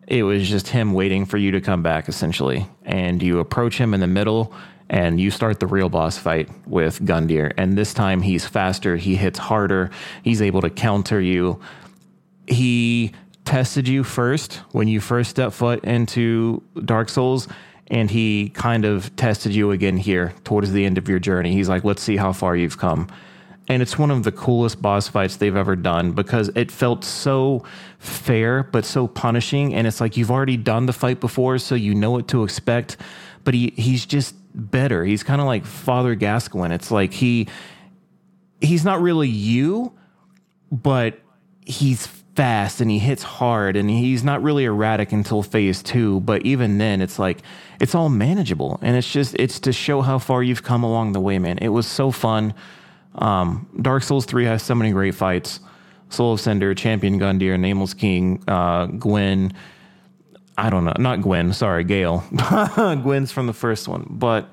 [0.08, 2.68] It was just him waiting for you to come back, essentially.
[2.86, 4.54] And you approach him in the middle,
[4.90, 7.54] and you start the real boss fight with Gundyr.
[7.58, 9.92] And this time he's faster, he hits harder,
[10.24, 11.60] he's able to counter you
[12.48, 13.12] he
[13.46, 17.48] tested you first when you first stepped foot into Dark Souls,
[17.88, 21.54] and he kind of tested you again here towards the end of your journey.
[21.54, 23.08] He's like, let's see how far you've come.
[23.70, 27.64] And it's one of the coolest boss fights they've ever done because it felt so
[28.00, 29.74] fair, but so punishing.
[29.74, 32.98] And it's like you've already done the fight before, so you know what to expect.
[33.44, 35.04] But he, he's just better.
[35.04, 36.74] He's kind of like Father Gascoigne.
[36.74, 37.48] It's like he
[38.62, 39.94] he's not really you,
[40.72, 41.20] but
[41.66, 42.08] he's
[42.38, 46.78] fast and he hits hard and he's not really erratic until phase two but even
[46.78, 47.40] then it's like
[47.82, 51.20] it's all manageable and it's just it's to show how far you've come along the
[51.20, 52.54] way man it was so fun
[53.18, 55.60] um, dark souls 3 has so many great fights.
[56.10, 59.54] Soul of cinder champion gundyr nameless king uh, gwyn.
[60.58, 60.94] I don't know.
[60.98, 61.54] Not gwyn.
[61.54, 62.24] Sorry gael.
[63.04, 64.08] Gwyn's from the first one.
[64.10, 64.50] But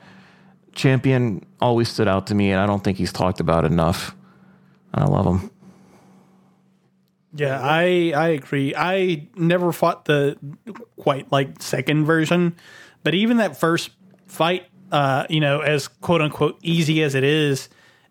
[0.75, 4.15] champion always stood out to me and i don't think he's talked about enough.
[4.93, 5.51] I love him.
[7.37, 8.75] Yeah, I I agree.
[8.77, 10.37] I never fought the
[10.97, 12.55] quite like second version,
[13.03, 13.91] but even that first
[14.27, 17.69] fight, uh, you know, as quote unquote easy as it is,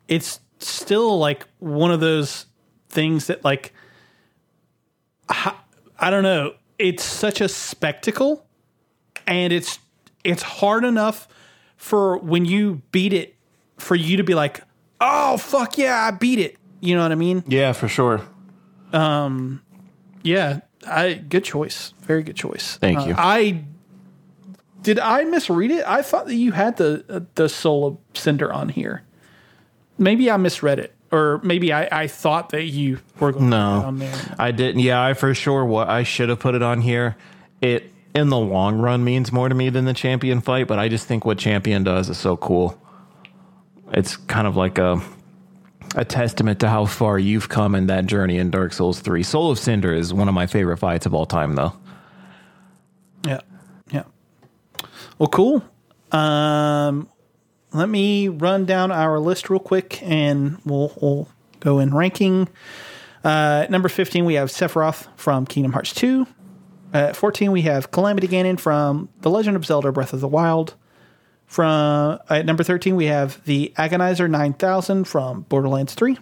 [0.09, 2.45] it's still like one of those
[2.89, 3.73] things that like
[5.29, 5.55] I,
[5.99, 8.45] I don't know, it's such a spectacle
[9.27, 9.79] and it's
[10.23, 11.27] it's hard enough
[11.77, 13.35] for when you beat it
[13.77, 14.61] for you to be like,
[15.01, 17.43] "Oh, fuck yeah, I beat it." You know what I mean?
[17.47, 18.21] yeah for sure
[18.91, 19.61] Um,
[20.23, 21.93] Yeah, I good choice.
[22.01, 22.77] Very good choice.
[22.77, 23.15] Thank Uh, you.
[23.17, 23.63] I
[24.81, 25.85] did I misread it?
[25.87, 29.03] I thought that you had the uh, the Soul of Cinder on here.
[30.03, 33.75] Maybe I misread it, or maybe I, I thought that you were going to No.
[33.79, 34.35] put it on there.
[34.37, 34.81] I didn't.
[34.81, 35.63] Yeah, I for sure.
[35.65, 37.15] What I should have put it on here.
[37.61, 40.87] It in the long run means more to me than the champion fight, but I
[40.89, 42.77] just think what champion does is so cool.
[43.93, 45.01] It's kind of like a
[45.95, 49.23] a testament to how far you've come in that journey in Dark Souls Three.
[49.23, 51.73] Soul of Cinder is one of my favorite fights of all time, though.
[53.25, 53.39] Yeah,
[53.91, 54.03] yeah.
[55.17, 55.63] Well, cool.
[56.11, 57.07] Um,
[57.73, 61.27] let me run down our list real quick, and we'll we'll
[61.59, 62.49] go in ranking.
[63.23, 66.27] Uh, number fifteen, we have Sephiroth from Kingdom Hearts two.
[66.93, 70.75] At fourteen, we have Calamity Ganon from The Legend of Zelda: Breath of the Wild.
[71.45, 76.17] From at number thirteen, we have the Agonizer nine thousand from Borderlands three.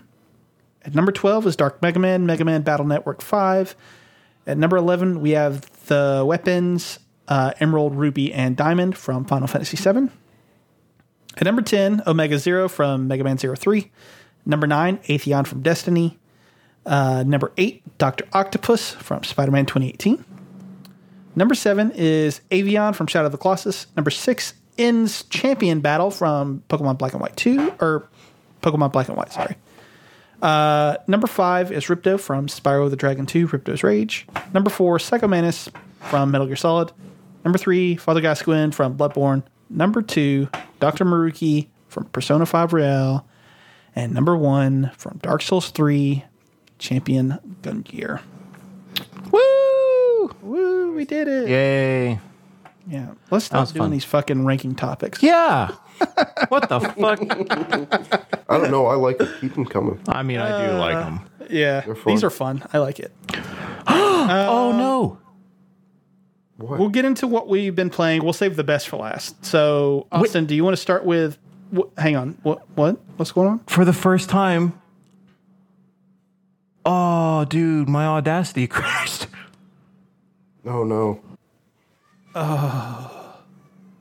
[0.83, 3.75] At number twelve is Dark Mega Man, Mega Man Battle Network five.
[4.47, 9.77] At number 11, we have the weapons uh, Emerald, Ruby, and Diamond from Final Fantasy
[9.77, 10.09] VII.
[11.37, 13.89] At number 10, Omega Zero from Mega Man Zero 3.
[14.45, 16.17] Number 9, Atheon from Destiny.
[16.85, 18.25] Uh, number 8, Dr.
[18.33, 20.25] Octopus from Spider Man 2018.
[21.35, 23.87] Number seven is Avion from Shadow of the Colossus.
[23.95, 28.09] Number six, N's Champion Battle from Pokemon Black and White 2, or
[28.61, 29.55] Pokemon Black and White, sorry.
[30.41, 34.27] Uh, number five is Ripto from Spyro the Dragon 2, Ripto's Rage.
[34.53, 36.91] Number four, Psycho Mantis from Metal Gear Solid.
[37.45, 39.43] Number three, Father Gascoigne from Bloodborne.
[39.71, 40.49] Number two,
[40.79, 41.05] Dr.
[41.05, 43.25] Maruki from Persona 5 Royal.
[43.95, 46.23] And number one, from Dark Souls 3,
[46.77, 48.21] Champion Gundyr.
[49.31, 50.35] Woo!
[50.41, 51.49] Woo, we did it.
[51.49, 52.19] Yay!
[52.87, 53.13] Yeah.
[53.29, 53.91] Let's stop doing fun.
[53.91, 55.23] these fucking ranking topics.
[55.23, 55.67] Yeah.
[56.49, 57.19] what the fuck?
[58.49, 58.87] I don't know.
[58.87, 59.29] I like it.
[59.39, 59.99] Keep them coming.
[60.07, 61.19] I mean, I do like them.
[61.39, 61.81] Uh, yeah.
[61.81, 61.97] fun.
[62.07, 62.63] These are fun.
[62.73, 63.13] I like it.
[63.87, 65.19] oh no!
[66.61, 66.79] What?
[66.79, 68.23] We'll get into what we've been playing.
[68.23, 69.43] We'll save the best for last.
[69.45, 71.37] So, Austin, do you want to start with?
[71.75, 72.37] Wh- hang on.
[72.43, 72.67] What?
[72.75, 72.97] What?
[73.17, 73.59] What's going on?
[73.67, 74.79] For the first time.
[76.85, 79.27] Oh, dude, my audacity crashed.
[80.65, 81.19] Oh no.
[82.33, 83.35] Oh,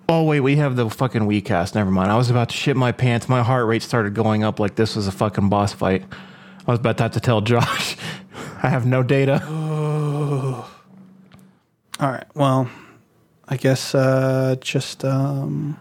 [0.08, 1.74] oh wait, we have the fucking WeCast.
[1.74, 2.12] Never mind.
[2.12, 3.28] I was about to shit my pants.
[3.28, 6.04] My heart rate started going up like this was a fucking boss fight.
[6.66, 7.96] I was about to have to tell Josh.
[8.62, 9.42] I have no data.
[12.00, 12.24] All right.
[12.34, 12.70] Well,
[13.48, 15.78] I guess uh, just um,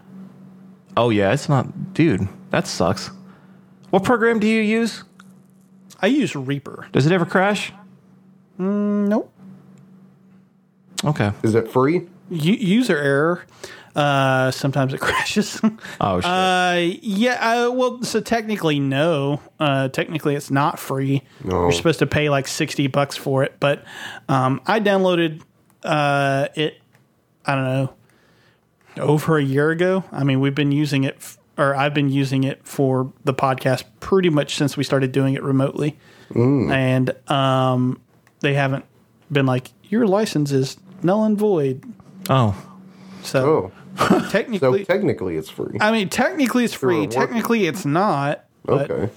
[0.96, 2.28] Oh yeah, it's not, dude.
[2.50, 3.10] That sucks.
[3.90, 5.04] What program do you use?
[6.00, 6.88] I use Reaper.
[6.92, 7.72] Does it ever crash?
[8.58, 9.32] Nope.
[11.04, 11.32] Okay.
[11.42, 12.02] Is it free?
[12.30, 13.44] U- user error.
[13.96, 15.60] Uh, sometimes it crashes.
[16.00, 16.30] Oh shit.
[16.30, 17.66] Uh, yeah.
[17.66, 19.40] Uh, well, so technically, no.
[19.58, 21.22] Uh, technically, it's not free.
[21.42, 21.62] No.
[21.62, 23.56] You're supposed to pay like sixty bucks for it.
[23.58, 23.84] But
[24.28, 25.42] um, I downloaded
[25.82, 26.78] uh, it.
[27.46, 27.94] I don't know.
[29.02, 30.04] Over a year ago.
[30.12, 33.84] I mean, we've been using it, f- or I've been using it for the podcast
[34.00, 35.98] pretty much since we started doing it remotely.
[36.34, 38.00] And um,
[38.40, 38.84] they haven't
[39.32, 41.82] been like your license is null and void.
[42.28, 42.54] oh.
[43.22, 45.76] So Oh, so technically, technically it's free.
[45.80, 47.02] I mean, technically it's free.
[47.02, 48.44] Sure, Technically it's not.
[48.68, 49.10] Okay.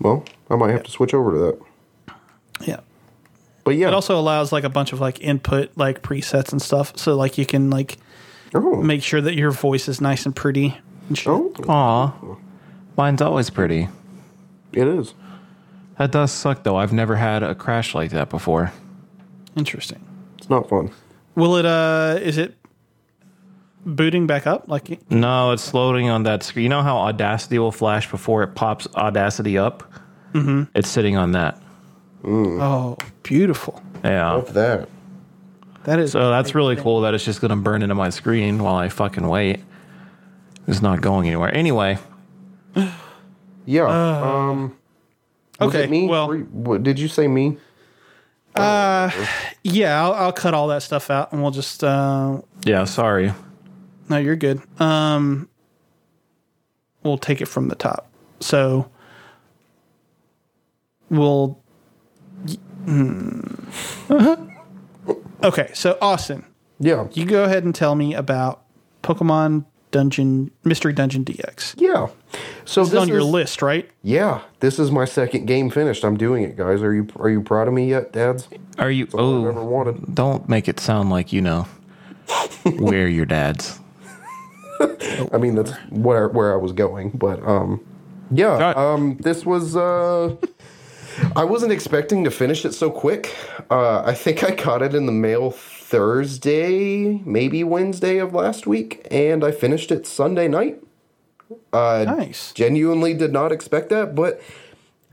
[0.00, 2.16] Well, I might have to switch over to that.
[2.66, 2.80] yeah.
[3.64, 3.88] But yeah.
[3.88, 6.96] It also allows like a bunch of like input like presets and stuff.
[6.96, 7.98] So like you can like
[8.54, 8.82] oh.
[8.82, 10.76] make sure that your voice is nice and pretty
[11.08, 11.28] and shit.
[11.28, 12.36] oh, Aw.
[12.96, 13.88] Mine's always pretty.
[14.72, 15.14] it is.
[15.98, 16.76] That does suck though.
[16.76, 18.72] I've never had a crash like that before.
[19.56, 20.04] Interesting.
[20.38, 20.90] It's not fun.
[21.34, 22.56] Will it uh is it
[23.84, 24.68] booting back up?
[24.68, 26.64] Like No, it's loading on that screen.
[26.64, 29.84] You know how Audacity will flash before it pops Audacity up?
[30.32, 30.64] Mm-hmm.
[30.74, 31.60] It's sitting on that.
[32.24, 33.82] Oh, beautiful.
[34.04, 34.32] Yeah.
[34.32, 34.88] Love that.
[35.84, 38.62] That is So that's really cool that it's just going to burn into my screen
[38.62, 39.60] while I fucking wait.
[40.68, 41.52] It's not going anywhere.
[41.52, 41.98] Anyway,
[43.66, 43.86] Yeah.
[43.86, 44.76] um.
[45.60, 45.84] was okay.
[45.84, 46.06] it me?
[46.06, 47.58] Well, Were you- what, did you say me?
[48.54, 49.10] Uh
[49.64, 53.32] yeah, I'll, I'll cut all that stuff out and we'll just uh yeah, sorry.
[54.10, 54.60] No, you're good.
[54.78, 55.48] Um,
[57.02, 58.08] we'll take it from the top.
[58.40, 58.90] So
[61.10, 61.61] we'll.
[62.84, 63.40] Hmm.
[65.42, 66.44] Okay, so Austin,
[66.78, 67.06] Yeah.
[67.12, 68.62] you go ahead and tell me about
[69.02, 71.74] Pokemon Dungeon Mystery Dungeon DX.
[71.76, 72.06] Yeah.
[72.64, 73.90] So It's this on your is- list, right?
[74.02, 76.04] Yeah, this is my second game finished.
[76.04, 76.80] I'm doing it, guys.
[76.82, 78.48] Are you are you proud of me yet, dads?
[78.78, 79.06] Are you?
[79.14, 80.14] all I've ever Oh, wanted.
[80.14, 81.66] don't make it sound like you know
[82.78, 83.80] where your dad's.
[85.32, 87.80] I mean, that's where where I was going, but um,
[88.30, 88.58] yeah.
[88.58, 90.36] Got- Um, this was uh,
[91.36, 93.34] I wasn't expecting to finish it so quick.
[93.70, 99.06] Uh, I think I got it in the mail Thursday, maybe Wednesday of last week,
[99.10, 100.82] and I finished it Sunday night.
[101.72, 102.52] Uh, Nice.
[102.52, 104.40] genuinely did not expect that, but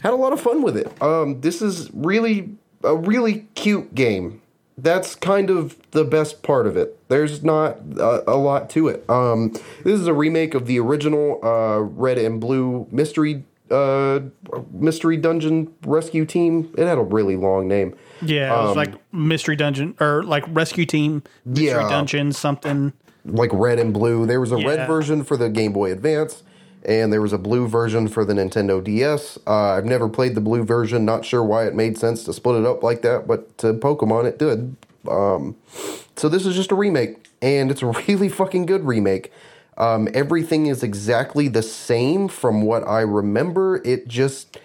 [0.02, 0.90] had a lot of fun with it.
[1.02, 2.50] Um, this is really
[2.84, 4.42] a really cute game.
[4.78, 6.98] That's kind of the best part of it.
[7.10, 9.08] There's not a, a lot to it.
[9.10, 9.52] Um,
[9.84, 14.20] this is a remake of the original uh, Red and Blue Mystery uh,
[14.72, 16.74] Mystery Dungeon Rescue Team.
[16.78, 17.96] It had a really long name.
[18.22, 21.90] Yeah, it was like Mystery Dungeon or like Rescue Team Mystery Yeah.
[21.90, 22.94] Dungeon something.
[23.26, 24.26] like red and blue.
[24.26, 24.68] There was a Yeah.
[24.68, 26.44] red version for the Game Boy Advance,
[26.84, 29.38] and there was a blue version for the Nintendo DS.
[29.46, 31.06] Uh, I've never played the blue version.
[31.06, 34.26] Not sure why it made sense to split it up like that, but to Pokemon
[34.26, 34.76] it did.
[35.08, 35.56] Um,
[36.16, 39.32] so this is just a remake, and it's a really fucking good remake.
[39.80, 43.82] Um, everything is exactly the same from what I remember.
[43.86, 44.60] It just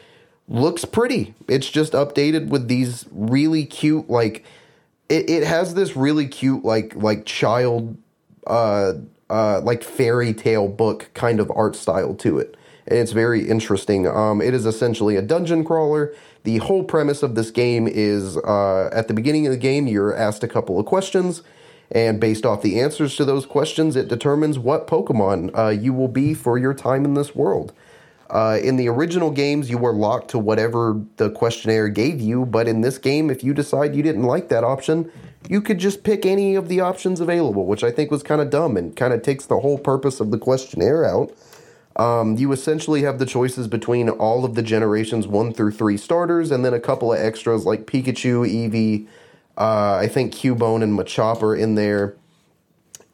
[0.49, 1.35] looks pretty.
[1.49, 4.45] It's just updated with these really cute like
[5.09, 7.97] it, it has this really cute like like child
[8.47, 8.95] uh
[9.31, 12.57] uh like fairy tale book kind of art style to it.
[12.87, 14.07] And it's very interesting.
[14.07, 16.13] Um it is essentially a dungeon crawler.
[16.43, 20.15] The whole premise of this game is uh at the beginning of the game you're
[20.15, 21.43] asked a couple of questions
[21.91, 26.09] And based off the answers to those questions, it determines what Pokemon uh, you will
[26.09, 27.73] be for your time in this world.
[28.31, 32.67] Uh, in the original games, you were locked to whatever the questionnaire gave you, but
[32.67, 35.11] in this game, if you decide you didn't like that option,
[35.49, 38.51] you could just pick any of the options available, which I think was kind of
[38.51, 41.33] dumb and kind of takes the whole purpose of the questionnaire out.
[41.97, 46.51] Um, you essentially have the choices between all of the generations one through three starters,
[46.51, 49.07] and then a couple of extras like Pikachu, Eevee,
[49.57, 52.17] uh, I think Cubone and Machop are in there,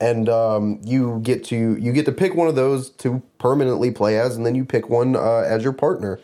[0.00, 4.18] and um, you get to you get to pick one of those to permanently play
[4.18, 6.18] as, and then you pick one uh, as your partner.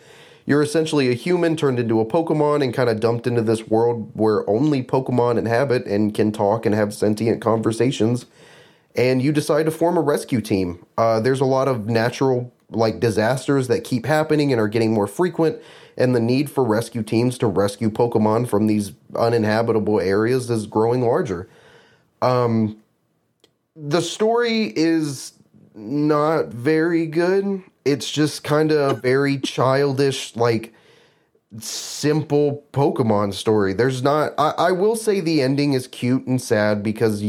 [0.47, 4.13] You're essentially a human turned into a Pokemon and kind of dumped into this world
[4.15, 8.27] where only Pokemon inhabit and can talk and have sentient conversations.
[8.95, 10.87] And you decide to form a rescue team.
[10.97, 15.07] Uh, there's a lot of natural like disasters that keep happening and are getting more
[15.07, 15.61] frequent
[15.97, 21.03] and the need for rescue teams to rescue Pokemon from these uninhabitable areas is growing
[21.03, 21.49] larger.
[22.21, 22.79] Um,
[23.75, 25.33] the story is
[25.75, 27.63] not very good.
[27.85, 30.75] It's just kind of a very childish, like
[31.59, 33.73] simple Pokemon story.
[33.73, 34.33] There's not.
[34.37, 37.23] I, I, will say the ending is cute and sad because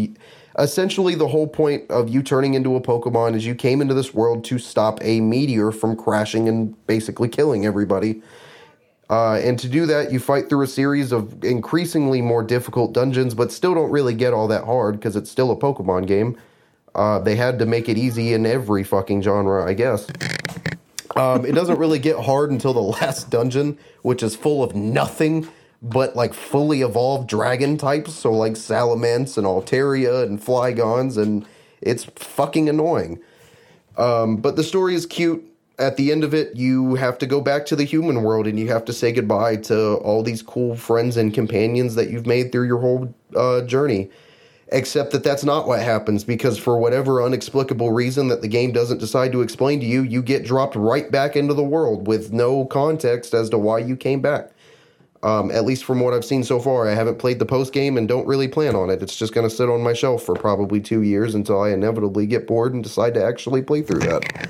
[0.58, 4.14] essentially the whole point of you turning into a Pokemon is you came into this
[4.14, 8.22] world to stop a meteor from crashing and basically killing everybody.
[9.10, 13.34] Uh, and to do that, you fight through a series of increasingly more difficult dungeons,
[13.34, 16.38] but still don't really get all that hard because it's still a Pokemon game.
[16.94, 20.08] Uh, they had to make it easy in every fucking genre, I guess.
[21.16, 25.48] Um, it doesn't really get hard until the last dungeon, which is full of nothing
[25.82, 28.14] but like fully evolved dragon types.
[28.14, 31.46] So like Salamence and Altaria and Flygons, and
[31.82, 33.20] it's fucking annoying.
[33.98, 35.44] Um, but the story is cute
[35.80, 38.60] at the end of it, you have to go back to the human world and
[38.60, 42.52] you have to say goodbye to all these cool friends and companions that you've made
[42.52, 44.10] through your whole uh, journey.
[44.70, 48.98] Except that that's not what happens because for whatever inexplicable reason that the game doesn't
[48.98, 52.66] decide to explain to you, you get dropped right back into the world with no
[52.66, 54.52] context as to why you came back.
[55.24, 57.98] Um, at least from what I've seen so far, I haven't played the post game
[57.98, 59.02] and don't really plan on it.
[59.02, 62.28] It's just going to sit on my shelf for probably two years until I inevitably
[62.28, 64.48] get bored and decide to actually play through that.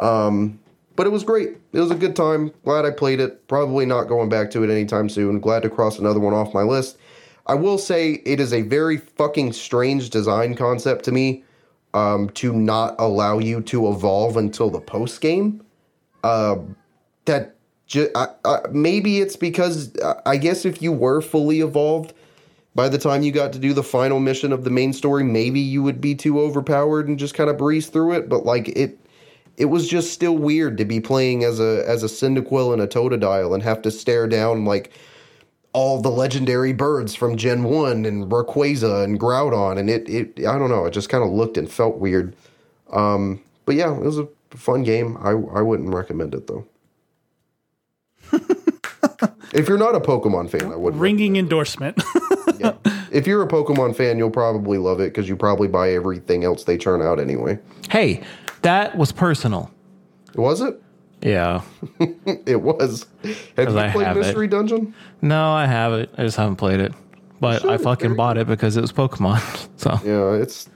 [0.00, 0.58] Um,
[0.96, 1.56] but it was great.
[1.72, 2.52] It was a good time.
[2.64, 3.46] Glad I played it.
[3.48, 5.40] Probably not going back to it anytime soon.
[5.40, 6.98] Glad to cross another one off my list.
[7.46, 11.44] I will say it is a very fucking strange design concept to me
[11.92, 15.64] um, to not allow you to evolve until the post game.
[16.22, 16.56] Uh,
[17.26, 17.53] that
[17.94, 19.94] I, I, maybe it's because
[20.24, 22.12] I guess if you were fully evolved
[22.74, 25.60] by the time you got to do the final mission of the main story, maybe
[25.60, 28.28] you would be too overpowered and just kind of breeze through it.
[28.28, 28.98] But like it
[29.56, 32.86] it was just still weird to be playing as a as a Cyndaquil and a
[32.86, 34.92] Totodile and have to stare down like
[35.72, 40.58] all the legendary birds from Gen 1 and Rayquaza and Groudon and it it I
[40.58, 42.34] don't know, it just kind of looked and felt weird.
[42.90, 45.16] Um, but yeah, it was a fun game.
[45.20, 46.66] I I wouldn't recommend it though.
[49.52, 52.02] if you're not a Pokemon fan, I would ringing endorsement.
[52.58, 52.74] yeah.
[53.10, 56.64] If you're a Pokemon fan, you'll probably love it because you probably buy everything else
[56.64, 57.58] they turn out anyway.
[57.90, 58.22] Hey,
[58.62, 59.70] that was personal.
[60.34, 60.82] Was it?
[61.22, 61.62] Yeah.
[62.46, 63.06] it was.
[63.56, 64.20] Have you I played have it.
[64.20, 64.94] Mystery Dungeon?
[65.22, 66.10] No, I haven't.
[66.18, 66.92] I just haven't played it.
[67.40, 69.68] But I fucking bought it because it was Pokemon.
[69.76, 70.68] So Yeah, it's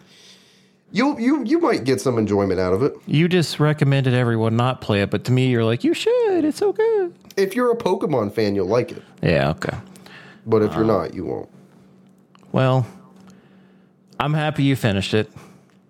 [0.93, 2.94] you you you might get some enjoyment out of it.
[3.06, 6.44] you just recommended everyone not play it, but to me, you're like, you should.
[6.44, 7.15] It's so good.
[7.36, 9.02] If you're a Pokemon fan, you'll like it.
[9.23, 9.51] Yeah.
[9.51, 9.77] Okay.
[10.47, 11.48] But if you're uh, not, you won't.
[12.52, 12.86] Well,
[14.19, 15.31] I'm happy you finished it.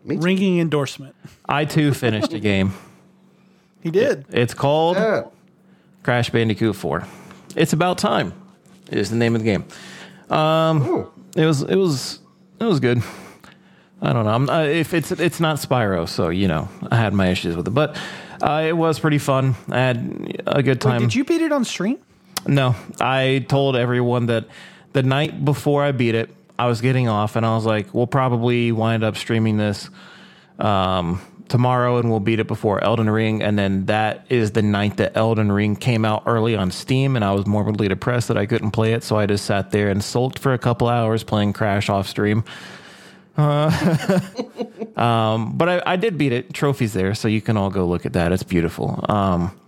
[0.05, 1.15] ringing endorsement.
[1.49, 2.73] I too finished a game.
[3.81, 4.25] He did.
[4.31, 5.27] It's called Yeah.
[6.03, 7.07] Crash Bandicoot 4.
[7.55, 8.33] It's about time.
[8.91, 9.65] Is the name of the game.
[10.37, 12.19] Um, oh, It was it was
[12.59, 13.03] it was good.
[14.01, 14.31] I don't know.
[14.31, 17.67] I'm, uh, if it's it's not Spyro, so you know I had my issues with
[17.67, 17.97] it, but
[18.41, 19.57] uh, it was pretty fun.
[19.69, 21.01] I had a good Wait, time.
[21.01, 21.99] did you beat it on stream?
[22.47, 24.47] No, I told everyone that
[24.93, 28.07] the night before I beat it, I was getting off, and I was like, "We'll
[28.07, 29.91] probably wind up streaming this
[30.61, 34.99] um, tomorrow, and we'll beat it before Elden Ring." And then that is the night
[34.99, 38.47] that Elden Ring came out early on Steam, and I was morbidly depressed that I
[38.47, 41.53] couldn't play it, so I just sat there and sulked for a couple hours playing
[41.53, 42.45] Crash off stream.
[43.39, 44.21] Uh,
[45.01, 46.53] um, but I, I did beat it.
[46.53, 48.33] Trophies there, so you can all go look at that.
[48.33, 49.05] It's beautiful.
[49.09, 49.59] Um,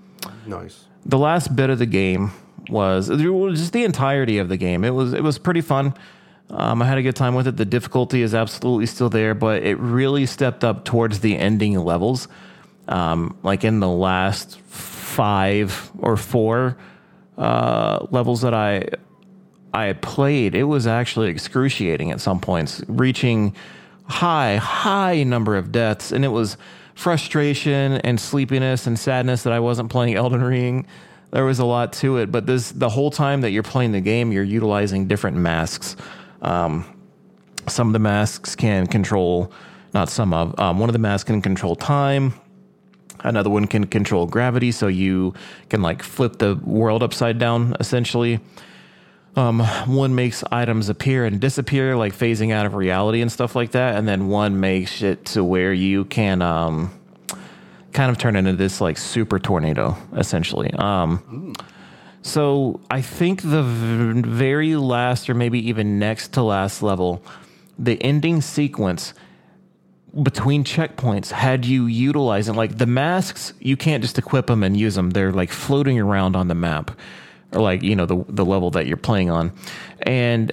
[0.47, 0.85] nice.
[1.07, 2.33] the last bit of the game
[2.69, 4.85] was just the entirety of the game.
[4.85, 5.95] It was it was pretty fun.
[6.51, 7.57] Um, I had a good time with it.
[7.57, 12.27] The difficulty is absolutely still there, but it really stepped up towards the ending levels.
[12.89, 16.77] Um, like in the last five or four
[17.39, 18.89] uh, levels that I
[19.73, 23.55] I played, it was actually excruciating at some points, reaching
[24.05, 26.11] high, high number of deaths.
[26.13, 26.57] And it was
[26.95, 30.87] frustration and sleepiness and sadness that I wasn't playing Elden Ring.
[31.31, 34.01] There was a lot to it, but this the whole time that you're playing the
[34.01, 35.97] game, you're utilizing different masks.
[36.43, 36.85] Um,
[37.69, 39.53] some of the masks can control,
[39.95, 42.35] not some of, um, one of the masks can control time.
[43.21, 45.35] Another one can control gravity, so you
[45.69, 48.41] can like flip the world upside down essentially.
[49.37, 53.73] Um, one makes items appear and disappear, like phasing out of reality and stuff like
[53.73, 53.97] that.
[53.97, 56.91] And then one makes it to where you can um,
[57.93, 60.73] kind of turn into this like super tornado, essentially.
[60.73, 61.55] Um,
[62.23, 67.23] so I think the v- very last, or maybe even next to last level,
[67.79, 69.15] the ending sequence
[70.23, 74.97] between checkpoints had you utilizing like the masks you can't just equip them and use
[74.97, 76.91] them they're like floating around on the map
[77.53, 79.53] or like you know the the level that you're playing on.
[80.03, 80.53] And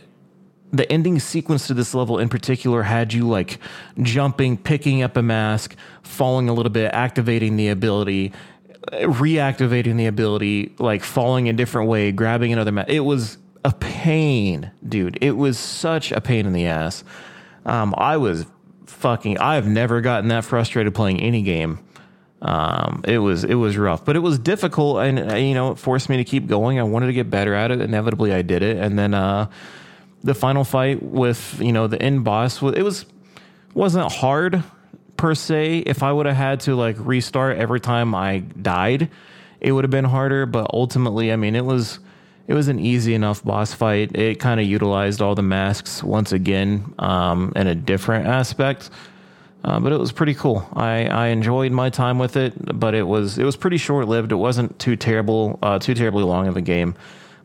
[0.72, 3.60] the ending sequence to this level in particular had you like
[4.02, 8.34] jumping picking up a mask falling a little bit activating the ability
[8.92, 12.90] reactivating the ability like falling a different way grabbing another mask.
[12.90, 15.18] It was a pain dude.
[15.22, 17.04] It was such a pain in the ass.
[17.66, 18.46] Um, i was
[18.86, 21.80] fucking I've never gotten that frustrated playing any game.
[22.42, 25.80] Um, it was it was rough, but it was difficult, and uh, you know it
[25.80, 26.80] forced me to keep going.
[26.80, 27.82] I wanted to get better at it.
[27.82, 29.50] Inevitably, I did it, and then uh,
[30.24, 32.62] the final fight with you know the end boss.
[32.62, 33.06] It was
[33.74, 34.64] wasn't hard
[35.18, 35.80] per se.
[35.80, 39.10] If I would have had to like restart every time I died,
[39.60, 40.46] it would have been harder.
[40.46, 42.00] But ultimately, I mean, it was
[42.48, 44.16] it was an easy enough boss fight.
[44.16, 48.90] It kind of utilized all the masks once again um, in a different aspect,
[49.68, 50.66] uh, but it was pretty cool.
[50.74, 54.32] I, I enjoyed my time with it, but it was it was pretty short lived.
[54.32, 56.96] It wasn't too terrible, uh, too terribly long of a game.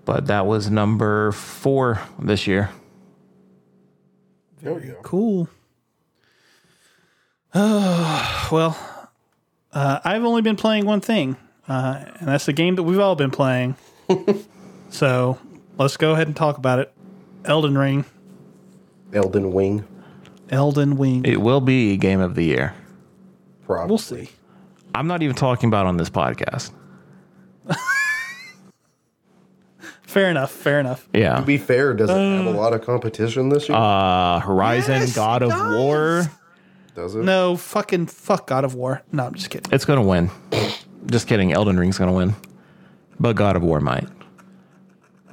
[0.05, 2.71] But that was number four this year.
[4.63, 5.01] There we go.
[5.03, 5.49] Cool.
[7.53, 8.79] Uh, well,
[9.73, 11.37] uh, I've only been playing one thing,
[11.67, 13.75] uh, and that's the game that we've all been playing.
[14.91, 15.41] so
[15.77, 16.93] let's go ahead and talk about it.
[17.45, 18.05] Elden Ring,
[19.13, 19.89] Elden Wing,
[20.53, 21.25] Elden Wing.
[21.25, 22.75] It will be game of the year.
[23.65, 23.89] probably.
[23.89, 24.29] we'll see.
[24.95, 26.71] I'm not even talking about on this podcast.
[30.03, 30.51] Fair enough.
[30.51, 31.09] Fair enough.
[31.15, 31.37] Yeah.
[31.37, 33.79] To be fair, does it have a lot of competition this year?
[33.79, 35.77] Uh, Horizon, Yes, God it of does.
[35.79, 36.31] War.
[36.95, 37.25] does it?
[37.25, 39.01] No, fucking fuck God of War.
[39.11, 39.73] No, I'm just kidding.
[39.73, 40.31] It's gonna win.
[41.07, 41.55] Just kidding.
[41.55, 42.35] Elden Ring's gonna win,
[43.19, 44.07] but God of War might.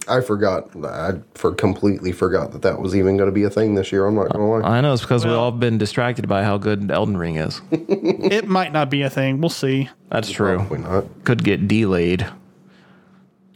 [0.09, 0.69] I forgot.
[0.83, 4.05] I for completely forgot that that was even going to be a thing this year.
[4.07, 4.77] I'm not going to lie.
[4.77, 7.61] I know it's because we've all been distracted by how good Elden Ring is.
[7.71, 9.39] it might not be a thing.
[9.41, 9.89] We'll see.
[10.09, 10.57] That's true.
[10.57, 11.05] Probably not.
[11.23, 12.25] Could get delayed,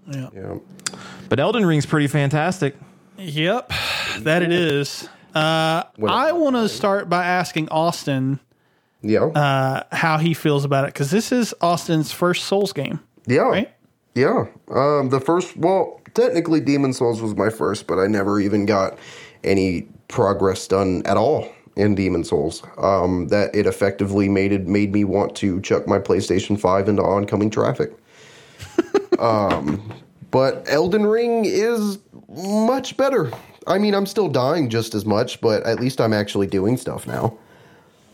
[0.08, 0.30] Yeah.
[0.34, 0.56] Yeah.
[1.30, 2.76] but Elden Ring's pretty fantastic.
[3.18, 3.72] Yep,
[4.20, 5.08] that it is.
[5.34, 8.40] Uh, Well, I want to start by asking Austin
[9.02, 9.26] Yeah.
[9.26, 13.42] uh, how he feels about it because this is Austin's first Souls game, yeah.
[13.42, 13.70] right?
[14.16, 14.46] Yeah.
[14.70, 18.98] Um, the first, well, technically Demon's Souls was my first, but I never even got
[19.44, 22.64] any progress done at all in Demon's Souls.
[22.78, 27.04] Um, that it effectively made it made me want to chuck my PlayStation 5 into
[27.04, 27.94] oncoming traffic.
[29.20, 29.94] um,
[30.32, 32.00] but Elden Ring is
[32.30, 33.32] much better.
[33.68, 37.08] I mean, I'm still dying just as much, but at least I'm actually doing stuff
[37.08, 37.38] now.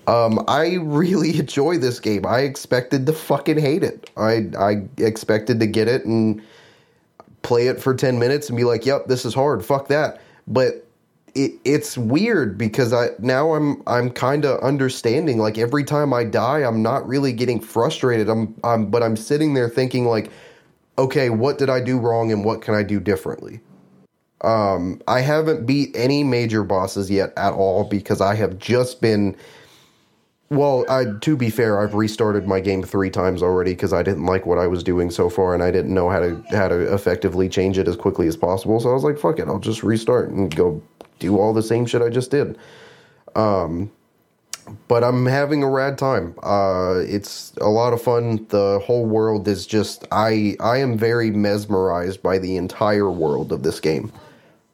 [0.08, 2.26] Um, I really enjoy this game.
[2.26, 4.10] I expected to fucking hate it.
[4.18, 6.42] I I expected to get it and
[7.42, 9.64] play it for 10 minutes and be like, "Yep, this is hard.
[9.66, 10.86] Fuck that." But
[11.36, 16.24] it it's weird because I now I'm I'm kind of understanding like every time I
[16.24, 18.30] die, I'm not really getting frustrated.
[18.30, 20.32] I'm I'm but I'm sitting there thinking like,
[20.98, 23.60] "Okay, what did I do wrong and what can I do differently?"
[24.42, 29.36] Um, I haven't beat any major bosses yet at all because I have just been
[30.50, 34.26] well, I, to be fair, I've restarted my game three times already because I didn't
[34.26, 36.92] like what I was doing so far, and I didn't know how to how to
[36.94, 38.80] effectively change it as quickly as possible.
[38.80, 40.82] So I was like, "Fuck it, I'll just restart and go
[41.20, 42.58] do all the same shit I just did."
[43.36, 43.92] Um,
[44.88, 46.34] but I'm having a rad time.
[46.42, 48.46] Uh, it's a lot of fun.
[48.50, 53.62] The whole world is just I I am very mesmerized by the entire world of
[53.62, 54.12] this game.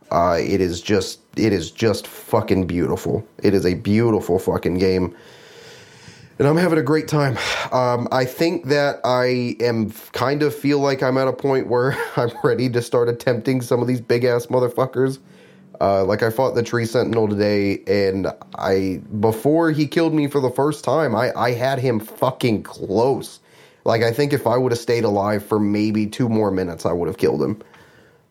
[0.10, 3.28] Uh, it is just it is just fucking beautiful.
[3.44, 5.14] It is a beautiful fucking game
[6.38, 7.38] and I'm having a great time.
[7.72, 11.98] Um, I think that I am kind of feel like I'm at a point where
[12.16, 15.20] I'm ready to start attempting some of these big ass motherfuckers.
[15.82, 20.40] Uh, like I fought the tree sentinel today, and I before he killed me for
[20.40, 23.40] the first time, I I had him fucking close.
[23.84, 26.94] Like I think if I would have stayed alive for maybe two more minutes, I
[26.94, 27.62] would have killed him.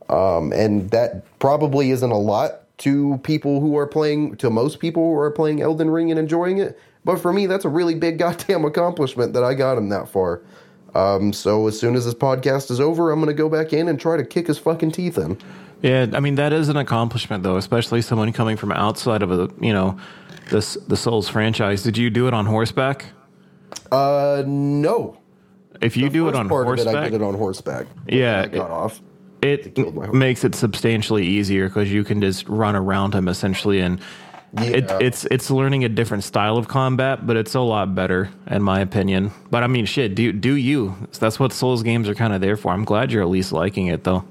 [0.09, 5.03] Um, and that probably isn't a lot to people who are playing, to most people
[5.11, 6.79] who are playing Elden Ring and enjoying it.
[7.05, 10.43] But for me, that's a really big goddamn accomplishment that I got him that far.
[10.95, 13.89] Um, so as soon as this podcast is over, I'm going to go back in
[13.89, 15.39] and try to kick his fucking teeth in.
[15.83, 19.51] Yeah, I mean that is an accomplishment though, especially someone coming from outside of a
[19.61, 19.99] you know
[20.51, 21.83] this the Souls franchise.
[21.83, 23.07] Did you do it on horseback?
[23.93, 25.19] Uh, no.
[25.83, 27.87] If you do it on part of it, I horseback, did it on horseback.
[28.09, 29.03] Yeah, I got it- off.
[29.43, 30.13] it horse.
[30.15, 34.01] makes it substantially easier because you can just run around him essentially, and
[34.59, 38.63] it, it's it's learning a different style of combat, but it's a lot better in
[38.63, 39.33] my opinion.
[39.51, 40.97] But I mean, shit, do do you?
[41.19, 42.73] That's what Souls games are kind of there for.
[42.73, 44.25] I'm glad you're at least liking it though.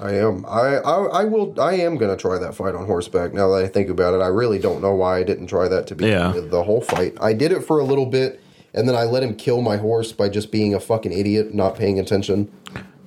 [0.00, 0.46] I am.
[0.46, 1.60] I, I I will.
[1.60, 3.34] I am gonna try that fight on horseback.
[3.34, 5.86] Now that I think about it, I really don't know why I didn't try that
[5.88, 6.32] to be Yeah.
[6.32, 7.16] with the whole fight.
[7.20, 8.40] I did it for a little bit,
[8.74, 11.74] and then I let him kill my horse by just being a fucking idiot, not
[11.74, 12.48] paying attention.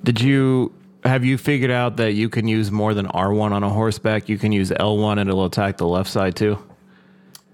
[0.04, 0.74] Did you
[1.04, 4.30] have you figured out that you can use more than R1 on a horseback?
[4.30, 6.58] You can use L1 and it'll attack the left side too.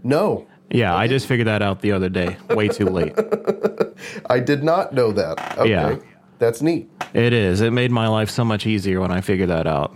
[0.03, 2.37] No, Yeah, I just figured that out the other day.
[2.49, 3.13] Way too late.
[4.29, 5.57] I did not know that.
[5.57, 5.95] Okay, Yeah.
[6.39, 6.89] that's neat.
[7.13, 7.61] It is.
[7.61, 9.95] It made my life so much easier when I figured that out.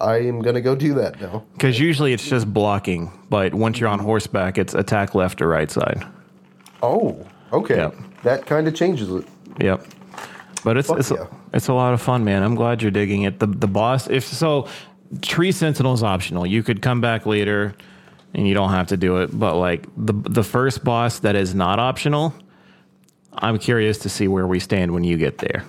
[0.00, 1.44] I am gonna go do that now.
[1.54, 5.70] Because usually it's just blocking, but once you're on horseback, it's attack left or right
[5.70, 6.04] side.
[6.82, 7.76] Oh, okay.
[7.76, 7.94] Yep.
[8.24, 9.24] That kind of changes it.
[9.60, 9.86] Yep.
[10.64, 11.26] But it's Fuck it's, yeah.
[11.52, 12.42] it's a lot of fun, man.
[12.42, 13.38] I'm glad you're digging it.
[13.40, 14.68] The the boss, if so,
[15.20, 16.46] tree sentinel is optional.
[16.46, 17.74] You could come back later,
[18.34, 19.36] and you don't have to do it.
[19.38, 22.32] But like the the first boss that is not optional,
[23.34, 25.64] I'm curious to see where we stand when you get there.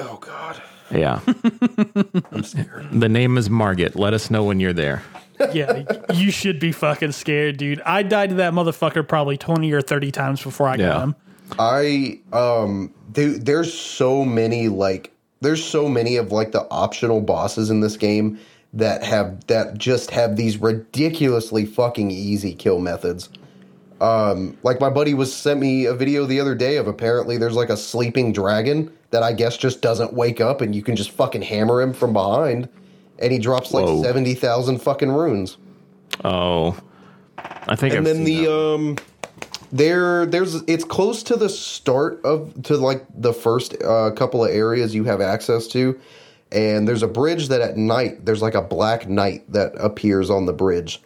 [0.00, 1.20] Oh God, Yeah.
[2.32, 2.88] I'm scared.
[2.92, 3.96] the name is Margit.
[3.96, 5.02] Let us know when you're there.
[5.52, 5.82] yeah,
[6.14, 7.80] you should be fucking scared, dude.
[7.82, 10.88] I died to that motherfucker probably 20 or 30 times before I Yeah.
[10.88, 11.16] got him.
[11.58, 17.70] I um there, there's so many like there's so many of like the optional bosses
[17.70, 18.38] in this game
[18.72, 23.28] that have that just have these ridiculously fucking easy kill methods.
[24.00, 27.56] Um like my buddy was sent me a video the other day of apparently there's
[27.56, 31.10] like a sleeping dragon that I guess just doesn't wake up and you can just
[31.10, 32.68] fucking hammer him from behind
[33.18, 34.02] and he drops like Whoa.
[34.02, 35.58] 70,000 fucking runes.
[36.24, 36.78] Oh.
[37.38, 38.96] I think and I've then the um
[39.72, 44.50] there there's it's close to the start of to like the first uh, couple of
[44.50, 45.98] areas you have access to.
[46.52, 50.46] And there's a bridge that at night there's like a black knight that appears on
[50.46, 51.00] the bridge.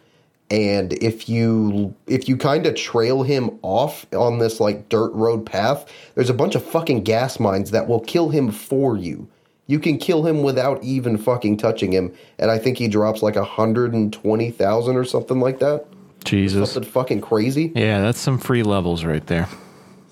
[0.50, 5.44] And if you if you kind of trail him off on this like dirt road
[5.44, 9.28] path there's a bunch of fucking gas mines that will kill him for you.
[9.66, 12.14] You can kill him without even fucking touching him.
[12.38, 15.86] And i think he drops like a 120000 or something like that
[16.24, 16.72] Jesus.
[16.72, 17.72] something fucking crazy.
[17.74, 19.48] Yeah, that's some free levels right there.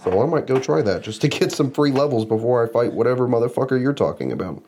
[0.04, 2.92] So I might go try that just to get some free levels before I fight
[2.92, 4.62] whatever motherfucker you're talking about.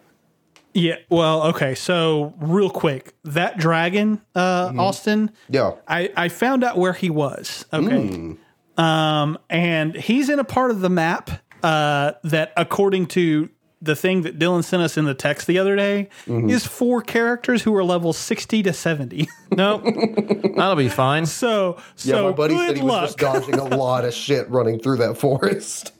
[0.76, 1.76] Yeah, well, okay.
[1.76, 5.72] So, real quick, that dragon, uh, Austin, Yeah.
[5.86, 7.64] I, I found out where he was.
[7.72, 8.36] Okay.
[8.76, 11.30] Um, and he's in a part of the map
[11.62, 13.50] uh, that, according to
[13.84, 16.48] the thing that Dylan sent us in the text the other day, mm-hmm.
[16.48, 19.28] is four characters who are level 60 to 70.
[19.56, 19.84] Nope.
[19.84, 21.26] That'll be fine.
[21.26, 23.02] so, Yeah, so my buddy good said he luck.
[23.02, 25.92] was just dodging a lot of shit running through that forest.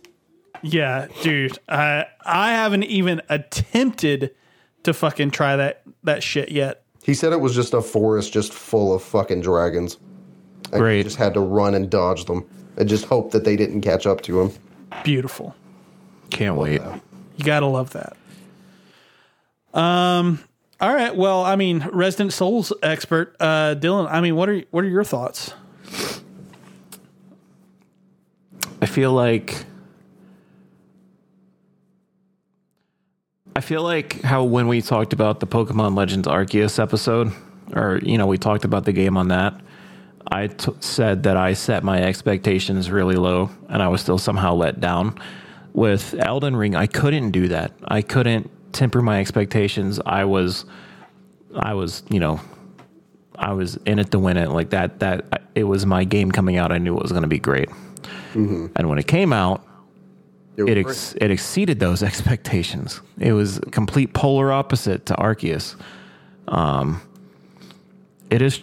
[0.61, 1.59] Yeah, dude.
[1.69, 4.35] I I haven't even attempted
[4.83, 6.83] to fucking try that that shit yet.
[7.05, 9.99] He said it was just a forest just full of fucking dragons.
[10.73, 10.97] And Great.
[10.99, 14.05] He just had to run and dodge them and just hope that they didn't catch
[14.05, 14.53] up to him.
[15.05, 15.55] Beautiful.
[16.31, 16.81] Can't wait.
[17.37, 18.17] You gotta love that.
[19.79, 20.39] Um.
[20.81, 21.15] All right.
[21.15, 24.09] Well, I mean, Resident Souls expert, uh, Dylan.
[24.11, 25.55] I mean, what are what are your thoughts?
[28.83, 29.65] I feel like
[33.57, 37.33] I feel like how when we talked about the Pokemon Legends Arceus episode,
[37.73, 39.61] or you know, we talked about the game on that.
[40.27, 44.55] I t- said that I set my expectations really low, and I was still somehow
[44.55, 45.19] let down.
[45.75, 47.73] With Elden Ring, I couldn't do that.
[47.85, 50.01] I couldn't temper my expectations.
[50.07, 50.65] I was,
[51.55, 52.41] I was, you know,
[53.37, 54.51] I was in it to win it.
[54.51, 55.01] Like that.
[55.01, 56.73] That it was my game coming out.
[56.73, 57.69] I knew it was going to be great.
[58.77, 59.65] And when it came out,
[60.57, 63.01] was it ex- it exceeded those expectations.
[63.19, 65.77] It was a complete polar opposite to Arceus.
[66.49, 67.03] Um,
[68.31, 68.63] it is.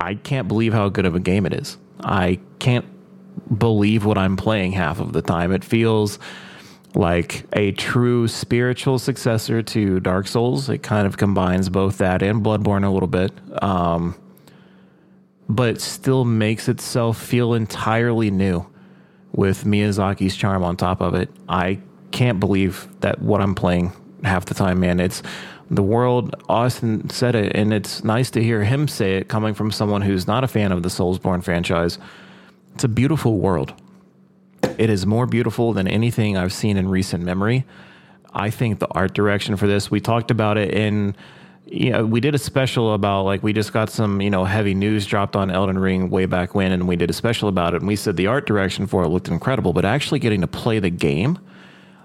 [0.00, 1.76] I can't believe how good of a game it is.
[2.00, 2.86] I can't
[3.56, 5.52] believe what I'm playing half of the time.
[5.52, 6.18] It feels
[6.94, 10.68] like a true spiritual successor to Dark Souls.
[10.68, 13.32] It kind of combines both that and Bloodborne a little bit.
[13.62, 14.16] Um,
[15.48, 18.66] but still makes itself feel entirely new
[19.32, 21.30] with Miyazaki's charm on top of it.
[21.48, 21.80] I
[22.12, 23.92] can't believe that what I'm playing
[24.24, 25.00] half the time, man.
[25.00, 25.22] It's
[25.70, 29.70] The world, Austin said it, and it's nice to hear him say it coming from
[29.70, 31.98] someone who's not a fan of the Soulsborne franchise.
[32.74, 33.74] It's a beautiful world.
[34.78, 37.64] It is more beautiful than anything I've seen in recent memory.
[38.32, 41.14] I think the art direction for this, we talked about it in
[41.70, 44.74] you know, we did a special about like we just got some, you know, heavy
[44.74, 47.78] news dropped on Elden Ring way back when and we did a special about it
[47.78, 50.80] and we said the art direction for it looked incredible, but actually getting to play
[50.80, 51.38] the game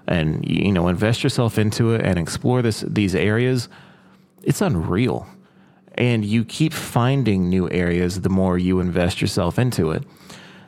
[0.06, 3.68] and you know, invest yourself into it and explore this these areas,
[4.44, 5.26] it's unreal.
[5.94, 10.04] And you keep finding new areas the more you invest yourself into it.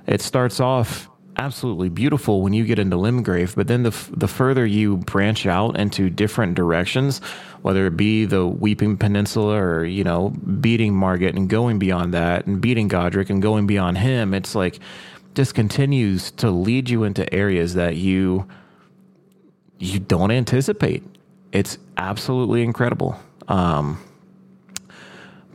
[0.08, 4.64] It starts off absolutely beautiful when you get into Limgrave, but then the the further
[4.66, 7.20] you branch out into different directions,
[7.60, 12.46] whether it be the Weeping Peninsula or you know beating Margit and going beyond that,
[12.46, 14.80] and beating Godrick and going beyond him, it's like
[15.34, 18.48] just continues to lead you into areas that you
[19.78, 21.04] you don't anticipate.
[21.52, 23.20] It's absolutely incredible.
[23.46, 24.00] Um,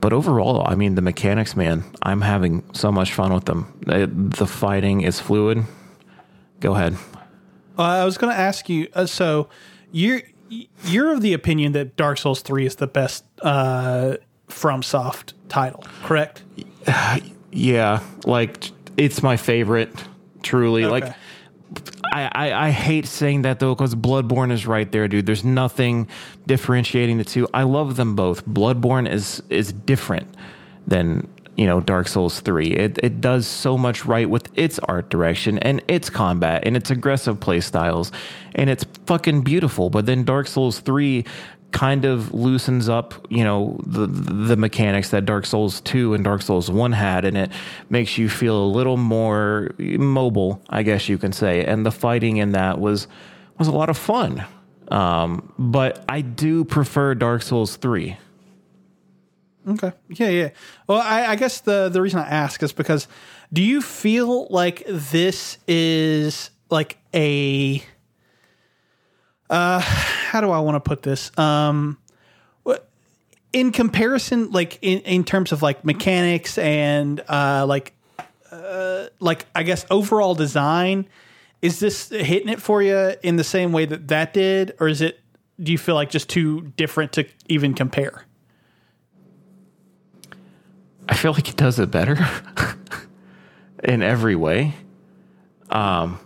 [0.03, 3.71] but overall, I mean, the mechanics, man, I'm having so much fun with them.
[3.87, 5.63] The, the fighting is fluid.
[6.59, 6.97] Go ahead.
[7.79, 8.89] Uh, I was going to ask you.
[8.93, 9.47] Uh, so
[9.93, 10.21] you're
[10.83, 14.17] you're of the opinion that Dark Souls three is the best uh,
[14.49, 16.43] FromSoft title, correct?
[17.55, 19.93] Yeah, like it's my favorite.
[20.41, 20.91] Truly, Okay.
[20.91, 21.13] like
[22.13, 25.25] I, I, I hate saying that though because Bloodborne is right there, dude.
[25.25, 26.07] There's nothing
[26.45, 27.47] differentiating the two.
[27.53, 28.45] I love them both.
[28.45, 30.27] Bloodborne is is different
[30.85, 32.71] than you know Dark Souls three.
[32.71, 36.91] It it does so much right with its art direction and its combat and its
[36.91, 38.11] aggressive play styles,
[38.53, 39.89] and it's fucking beautiful.
[39.89, 41.25] But then Dark Souls three
[41.73, 46.41] kind of loosens up, you know, the the mechanics that Dark Souls 2 and Dark
[46.41, 47.51] Souls 1 had and it
[47.89, 51.65] makes you feel a little more mobile, I guess you can say.
[51.65, 53.07] And the fighting in that was
[53.57, 54.45] was a lot of fun.
[54.89, 58.17] Um, but I do prefer Dark Souls 3.
[59.67, 59.93] Okay.
[60.09, 60.49] Yeah, yeah.
[60.87, 63.07] Well, I, I guess the the reason I ask is because
[63.51, 67.83] do you feel like this is like a
[69.49, 71.31] uh how do I want to put this?
[71.37, 71.97] Um
[73.53, 77.93] in comparison like in, in terms of like mechanics and uh like
[78.51, 81.07] uh like I guess overall design
[81.61, 85.01] is this hitting it for you in the same way that that did or is
[85.01, 85.19] it
[85.61, 88.25] do you feel like just too different to even compare?
[91.07, 92.17] I feel like it does it better
[93.83, 94.73] in every way.
[95.69, 96.19] Um,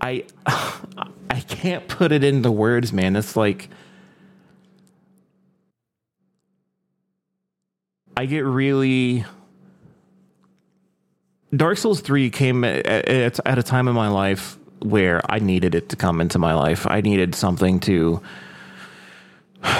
[0.00, 3.16] I I can't put it into words, man.
[3.16, 3.68] It's like
[8.16, 9.24] I get really.
[11.54, 15.74] Dark Souls three came at, at, at a time in my life where I needed
[15.74, 16.86] it to come into my life.
[16.86, 18.22] I needed something to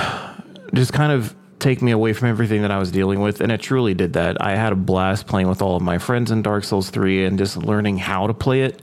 [0.74, 3.40] just kind of take me away from everything that I was dealing with.
[3.40, 4.42] And it truly did that.
[4.42, 7.38] I had a blast playing with all of my friends in Dark Souls 3 and
[7.38, 8.82] just learning how to play it.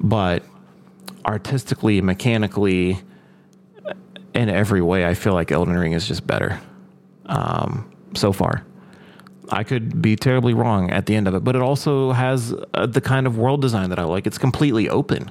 [0.00, 0.42] But
[1.24, 3.00] artistically, mechanically,
[4.34, 6.60] in every way, I feel like Elden Ring is just better
[7.26, 8.64] um, so far.
[9.52, 12.86] I could be terribly wrong at the end of it, but it also has uh,
[12.86, 14.26] the kind of world design that I like.
[14.26, 15.30] It's completely open.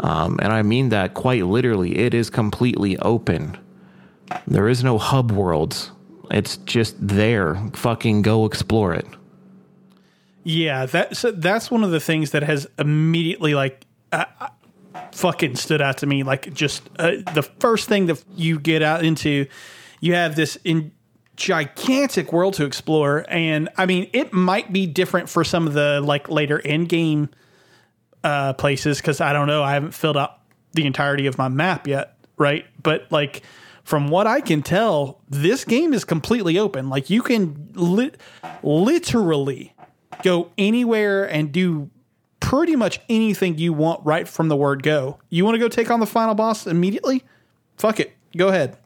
[0.00, 1.98] Um, and I mean that quite literally.
[1.98, 3.56] It is completely open.
[4.46, 5.90] There is no hub worlds.
[6.30, 7.56] It's just there.
[7.72, 9.06] Fucking go explore it.
[10.42, 14.48] Yeah, that's that's one of the things that has immediately like uh, uh,
[15.12, 16.22] fucking stood out to me.
[16.22, 19.46] Like just uh, the first thing that you get out into,
[20.00, 20.92] you have this in
[21.36, 26.00] gigantic world to explore, and I mean it might be different for some of the
[26.00, 27.28] like later end game
[28.24, 29.62] uh, places because I don't know.
[29.62, 30.38] I haven't filled out
[30.72, 32.64] the entirety of my map yet, right?
[32.82, 33.42] But like
[33.84, 36.88] from what I can tell, this game is completely open.
[36.88, 38.18] Like you can lit
[38.62, 39.74] literally
[40.22, 41.90] go anywhere and do
[42.40, 45.18] pretty much anything you want right from the word go.
[45.28, 47.22] You want to go take on the final boss immediately?
[47.76, 48.12] Fuck it.
[48.36, 48.76] Go ahead.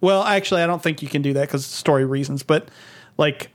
[0.00, 2.68] Well, actually, I don't think you can do that because story reasons, but
[3.16, 3.50] like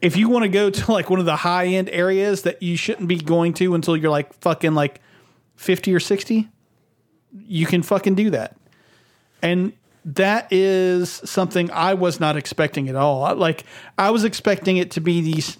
[0.00, 2.76] if you want to go to like one of the high end areas that you
[2.76, 5.00] shouldn't be going to until you're like fucking like
[5.56, 6.48] 50 or 60,
[7.46, 8.56] you can fucking do that.
[9.42, 9.72] And
[10.04, 13.34] that is something I was not expecting at all.
[13.34, 13.64] Like
[13.96, 15.58] I was expecting it to be these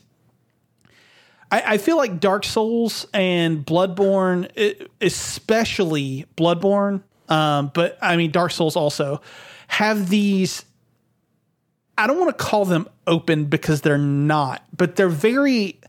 [1.51, 8.31] I, I feel like Dark Souls and Bloodborne, e- especially Bloodborne, um, but I mean
[8.31, 9.21] Dark Souls also
[9.69, 10.65] have these.
[11.97, 15.81] I don't want to call them open because they're not, but they're very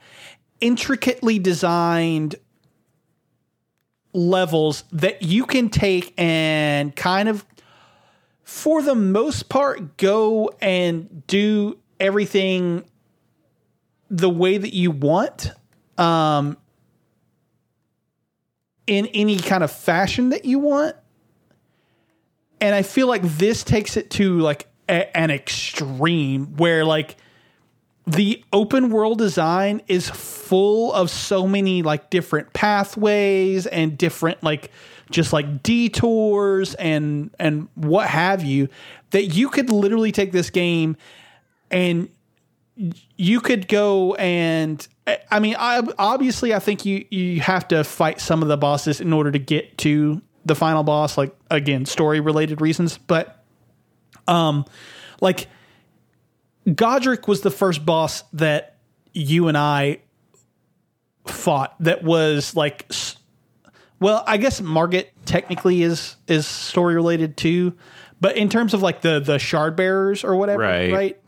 [0.60, 2.36] intricately designed
[4.12, 7.46] levels that you can take and kind of
[8.50, 12.84] for the most part, go and do everything
[14.10, 15.52] the way that you want.
[15.98, 16.58] Um,
[18.90, 20.96] in any kind of fashion that you want.
[22.60, 27.16] And I feel like this takes it to like a, an extreme where like
[28.08, 34.72] the open world design is full of so many like different pathways and different like
[35.12, 38.68] just like detours and and what have you
[39.12, 40.98] that you could literally take this game
[41.70, 42.10] and
[43.18, 44.88] you could go and
[45.32, 49.02] I mean, I, obviously, I think you you have to fight some of the bosses
[49.02, 51.18] in order to get to the final boss.
[51.18, 53.44] Like again, story related reasons, but
[54.28, 54.66] um,
[55.20, 55.48] like
[56.68, 58.78] Godrick was the first boss that
[59.14, 60.00] you and I
[61.26, 61.76] fought.
[61.82, 62.92] That was like,
[64.00, 67.74] well, I guess Margit technically is is story related too,
[68.22, 70.92] but in terms of like the the shard bearers or whatever, Right.
[70.94, 71.22] right?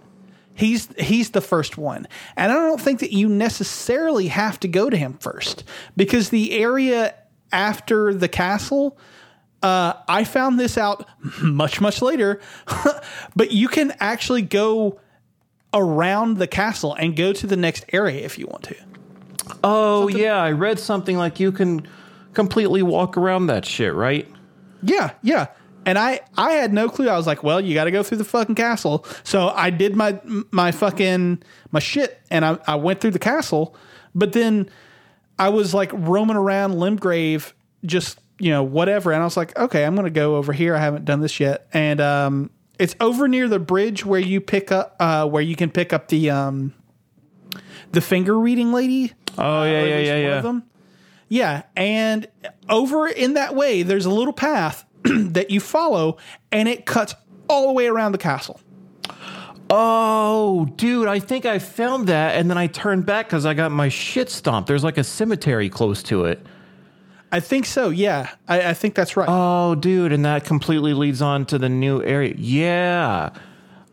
[0.54, 2.08] He's he's the first one.
[2.36, 5.64] And I don't think that you necessarily have to go to him first
[5.96, 7.16] because the area
[7.52, 8.98] after the castle
[9.64, 11.08] uh, I found this out
[11.42, 12.42] much much later,
[13.36, 15.00] but you can actually go
[15.74, 18.76] around the castle and go to the next area if you want to.
[19.64, 21.88] Oh yeah, I read something like you can
[22.34, 24.28] completely walk around that shit, right?
[24.82, 25.48] Yeah, yeah.
[25.86, 27.10] And I I had no clue.
[27.10, 29.06] I was like, well, you got to go through the fucking castle.
[29.24, 30.20] So I did my
[30.52, 31.42] my fucking
[31.72, 33.76] my shit, and I I went through the castle.
[34.14, 34.70] But then
[35.40, 37.54] I was like roaming around Limgrave,
[37.86, 39.12] just you know whatever.
[39.12, 40.76] And I was like, okay, I'm gonna go over here.
[40.76, 44.72] I haven't done this yet, and um, it's over near the bridge where you pick
[44.72, 46.74] up uh where you can pick up the um
[47.92, 49.14] the finger reading lady.
[49.38, 50.42] Oh yeah, or yeah, yeah, yeah.
[50.42, 50.64] them.
[51.28, 52.28] Yeah, and
[52.70, 54.84] over in that way, there's a little path
[55.32, 56.18] that you follow,
[56.52, 57.16] and it cuts
[57.48, 58.60] all the way around the castle.
[59.74, 63.72] Oh, dude, I think I found that, and then I turned back because I got
[63.72, 64.68] my shit stomped.
[64.68, 66.46] There's like a cemetery close to it.
[67.32, 67.90] I think so.
[67.90, 69.28] Yeah, I, I think that's right.
[69.30, 72.36] Oh, dude, and that completely leads on to the new area.
[72.38, 73.30] Yeah.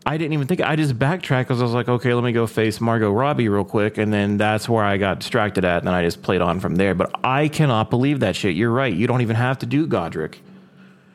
[0.05, 2.47] I didn't even think I just backtracked because I was like, okay, let me go
[2.47, 5.93] face Margot Robbie real quick, and then that's where I got distracted at, and then
[5.93, 6.93] I just played on from there.
[6.93, 8.55] But I cannot believe that shit.
[8.55, 8.93] You're right.
[8.93, 10.35] You don't even have to do Godrick.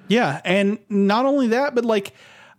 [0.09, 2.13] Yeah, and not only that, but like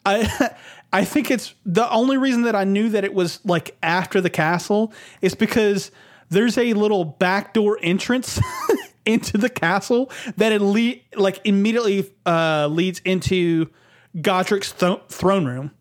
[0.05, 0.51] I
[0.93, 4.29] I think it's the only reason that I knew that it was like after the
[4.29, 5.91] castle is because
[6.29, 8.39] there's a little backdoor entrance
[9.05, 13.69] into the castle that it le- like immediately uh, leads into
[14.17, 15.71] Godrick's th- throne room.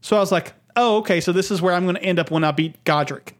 [0.00, 2.30] So I was like, "Oh, okay, so this is where I'm going to end up
[2.30, 3.32] when I beat Godrick."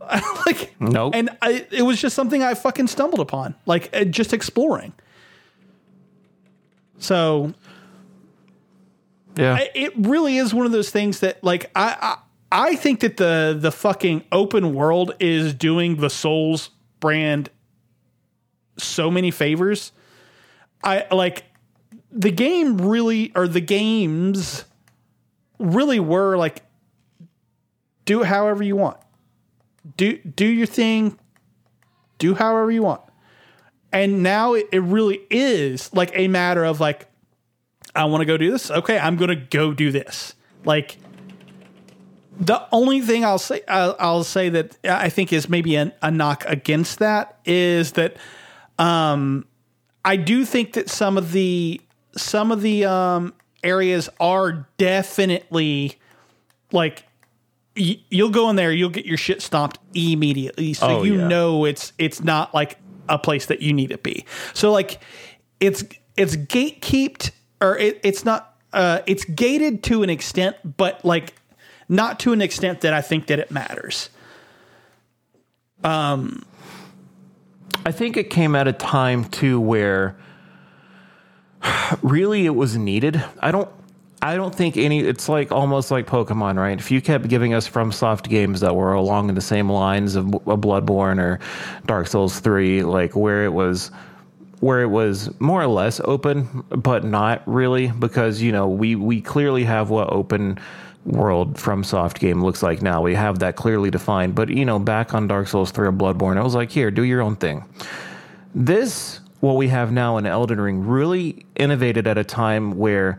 [0.46, 1.14] like Nope.
[1.14, 4.92] And I, it was just something I fucking stumbled upon, like uh, just exploring.
[7.02, 7.52] So
[9.36, 9.54] Yeah.
[9.54, 12.16] I- it really is one of those things that like I, I
[12.70, 16.70] I think that the the fucking open world is doing the Souls
[17.00, 17.50] brand
[18.78, 19.90] so many favors.
[20.84, 21.44] I like
[22.10, 24.64] the game really or the games
[25.58, 26.62] really were like
[28.04, 28.98] do it however you want.
[29.96, 31.18] Do do your thing.
[32.18, 33.00] Do however you want.
[33.92, 37.06] And now it, it really is like a matter of like
[37.94, 38.70] I want to go do this.
[38.70, 40.34] Okay, I'm going to go do this.
[40.64, 40.96] Like
[42.40, 46.10] the only thing I'll say I'll, I'll say that I think is maybe an, a
[46.10, 48.16] knock against that is that
[48.78, 49.44] um,
[50.04, 51.80] I do think that some of the
[52.16, 55.98] some of the um, areas are definitely
[56.72, 57.04] like
[57.76, 61.28] y- you'll go in there, you'll get your shit stomped immediately, so Oh, you yeah.
[61.28, 62.78] know it's it's not like
[63.08, 64.24] a place that you need to be.
[64.54, 65.00] So like
[65.60, 65.84] it's
[66.16, 67.30] it's gatekeeped
[67.60, 71.34] or it, it's not uh, it's gated to an extent, but like
[71.88, 74.08] not to an extent that I think that it matters.
[75.84, 76.44] Um,
[77.84, 80.16] I think it came at a time too where
[82.02, 83.22] really it was needed.
[83.40, 83.70] I don't
[84.22, 86.78] I don't think any it's like almost like Pokemon, right?
[86.78, 90.60] If you kept giving us FromSoft games that were along the same lines of, of
[90.60, 91.40] Bloodborne or
[91.86, 93.90] Dark Souls 3, like where it was
[94.60, 99.20] where it was more or less open, but not really, because you know we we
[99.20, 100.56] clearly have what open
[101.04, 103.02] world FromSoft game looks like now.
[103.02, 104.36] We have that clearly defined.
[104.36, 107.02] But you know, back on Dark Souls 3 or Bloodborne, I was like, here, do
[107.02, 107.64] your own thing.
[108.54, 113.18] This, what we have now in Elden Ring, really innovated at a time where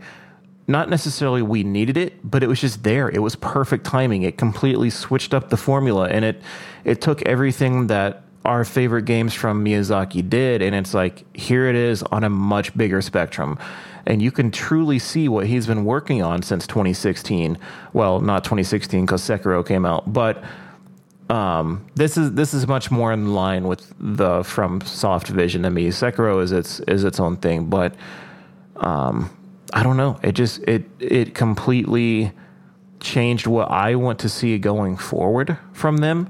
[0.68, 3.10] not necessarily we needed it, but it was just there.
[3.10, 4.24] It was perfect timing.
[4.24, 6.42] It completely switched up the formula and it
[6.86, 11.76] it took everything that our favorite games from Miyazaki did and it's like here it
[11.76, 13.58] is on a much bigger spectrum.
[14.06, 17.58] and you can truly see what he's been working on since 2016.
[17.94, 20.44] Well, not 2016 because Sekiro came out, but
[21.30, 25.88] um, this is this is much more in line with the FromSoft Vision to me.
[25.88, 27.96] Sekiro is its is its own thing, but
[28.78, 29.30] um,
[29.74, 30.20] I don't know.
[30.22, 32.32] It just it it completely
[33.00, 36.30] changed what I want to see going forward from them.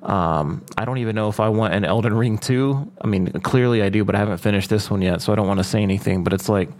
[0.00, 2.92] Um, I don't even know if I want an Elden Ring 2.
[3.02, 5.48] I mean, clearly I do, but I haven't finished this one yet, so I don't
[5.48, 6.22] want to say anything.
[6.22, 6.70] But it's like,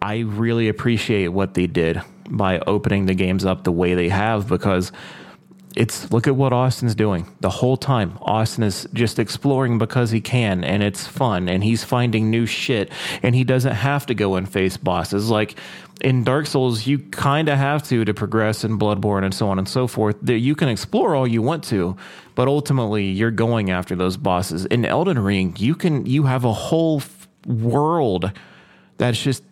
[0.00, 2.00] I really appreciate what they did
[2.30, 4.92] by opening the games up the way they have because
[5.76, 8.18] it's look at what Austin's doing the whole time.
[8.22, 12.90] Austin is just exploring because he can, and it's fun, and he's finding new shit,
[13.22, 15.30] and he doesn't have to go and face bosses.
[15.30, 15.56] Like
[16.00, 19.58] in Dark Souls, you kind of have to to progress in Bloodborne and so on
[19.58, 20.16] and so forth.
[20.28, 21.96] You can explore all you want to,
[22.34, 24.66] but ultimately you're going after those bosses.
[24.66, 27.02] In Elden Ring, you can you have a whole
[27.46, 28.32] world
[28.96, 29.42] that's just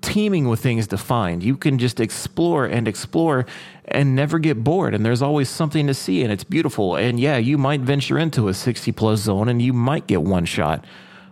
[0.00, 1.42] teeming with things to find.
[1.42, 3.46] You can just explore and explore
[3.86, 4.94] and never get bored.
[4.94, 6.96] And there's always something to see, and it's beautiful.
[6.96, 10.44] And yeah, you might venture into a 60 plus zone and you might get one
[10.44, 10.84] shot,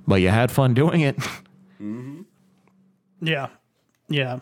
[0.06, 1.16] but you had fun doing it.
[3.20, 3.48] Yeah.
[4.08, 4.40] Yeah.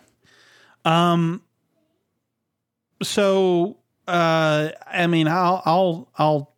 [0.84, 1.42] Um
[3.02, 6.54] so uh I mean I'll I'll I'll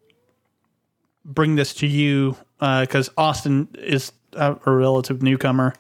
[1.25, 5.75] bring this to you uh cuz Austin is a, a relative newcomer.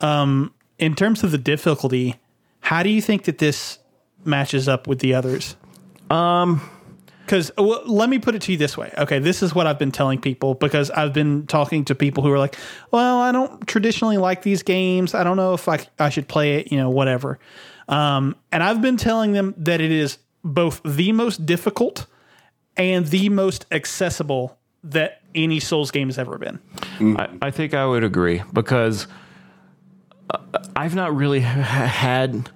[0.00, 2.16] Um in terms of the difficulty,
[2.60, 3.78] how do you think that this
[4.24, 5.56] matches up with the others?
[6.10, 6.60] Um,
[7.24, 8.92] Because well, let me put it to you this way.
[8.98, 12.32] Okay, this is what I've been telling people because I've been talking to people who
[12.32, 12.56] are like,
[12.90, 15.14] "Well, I don't traditionally like these games.
[15.14, 16.72] I don't know if I I should play it.
[16.72, 17.38] You know, whatever."
[17.88, 22.06] Um, and I've been telling them that it is both the most difficult
[22.76, 26.58] and the most accessible that any Souls game has ever been.
[27.00, 29.06] I, I think I would agree because
[30.76, 32.50] I've not really ha- had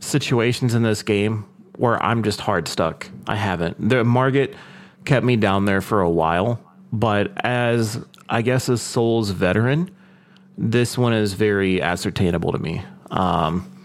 [0.00, 1.44] situations in this game
[1.76, 3.08] where I'm just hard stuck.
[3.26, 3.88] I haven't.
[3.88, 4.54] The Margit
[5.04, 6.60] kept me down there for a while,
[6.92, 9.90] but as I guess a Souls veteran,
[10.58, 12.82] this one is very ascertainable to me.
[13.10, 13.79] Um,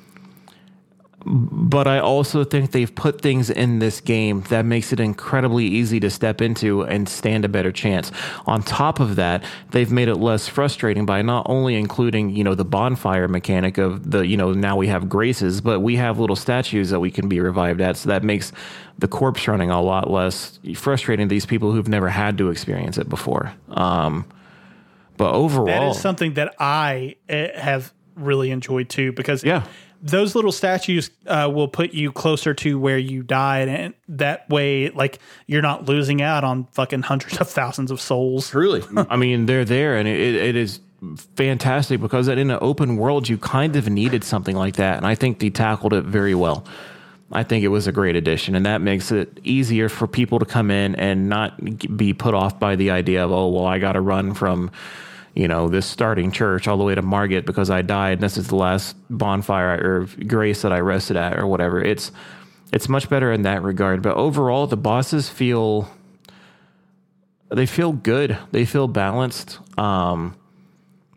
[1.25, 5.99] but I also think they've put things in this game that makes it incredibly easy
[6.01, 8.11] to step into and stand a better chance.
[8.45, 12.53] On top of that, they've made it less frustrating by not only including, you know,
[12.53, 16.35] the bonfire mechanic of the, you know, now we have graces, but we have little
[16.35, 17.97] statues that we can be revived at.
[17.97, 18.51] So that makes
[18.99, 22.99] the corpse running a lot less frustrating to these people who've never had to experience
[22.99, 23.51] it before.
[23.69, 24.25] Um,
[25.17, 29.63] but overall, That is something that I eh, have really enjoyed too because Yeah.
[30.01, 34.89] Those little statues uh, will put you closer to where you died, and that way,
[34.89, 38.49] like you're not losing out on fucking hundreds of thousands of souls.
[38.49, 38.83] Truly.
[39.09, 40.79] I mean, they're there, and it, it is
[41.35, 44.97] fantastic because in an open world, you kind of needed something like that.
[44.97, 46.65] And I think they tackled it very well.
[47.31, 50.45] I think it was a great addition, and that makes it easier for people to
[50.45, 51.59] come in and not
[51.97, 54.69] be put off by the idea of, oh, well, I got to run from,
[55.35, 58.13] you know, this starting church all the way to Margit because I died.
[58.13, 61.81] And this is the last bonfire or grace that I rested at, or whatever.
[61.81, 62.11] It's
[62.71, 64.01] it's much better in that regard.
[64.01, 65.89] But overall, the bosses feel
[67.49, 68.37] they feel good.
[68.51, 69.59] They feel balanced.
[69.77, 70.35] Um,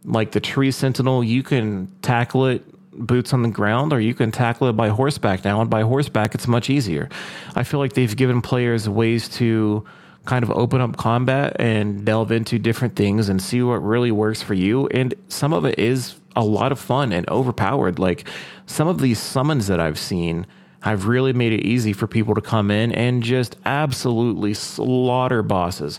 [0.04, 4.32] like the tree sentinel, you can tackle it boots on the ground, or you can
[4.32, 5.44] tackle it by horseback.
[5.44, 7.08] Now, and by horseback, it's much easier.
[7.54, 9.84] I feel like they've given players ways to
[10.28, 14.42] kind of open up combat and delve into different things and see what really works
[14.42, 14.86] for you.
[14.88, 17.98] And some of it is a lot of fun and overpowered.
[17.98, 18.28] Like
[18.66, 20.46] some of these summons that I've seen
[20.80, 25.98] have really made it easy for people to come in and just absolutely slaughter bosses.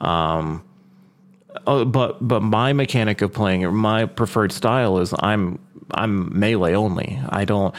[0.00, 0.62] Um,
[1.66, 5.58] Oh, but but my mechanic of playing or my preferred style is I'm
[5.92, 7.20] I'm melee only.
[7.28, 7.74] I don't.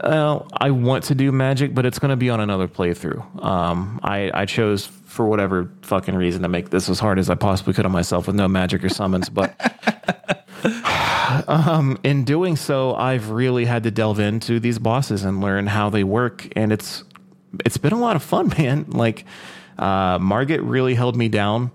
[0.00, 3.44] Uh, I want to do magic, but it's going to be on another playthrough.
[3.44, 7.34] Um, I I chose for whatever fucking reason to make this as hard as I
[7.34, 9.54] possibly could on myself with no magic or summons, but.
[11.46, 15.88] Um, in doing so, I've really had to delve into these bosses and learn how
[15.88, 17.04] they work, and it's
[17.64, 18.86] it's been a lot of fun, man.
[18.88, 19.24] Like
[19.78, 21.70] uh, really held me down.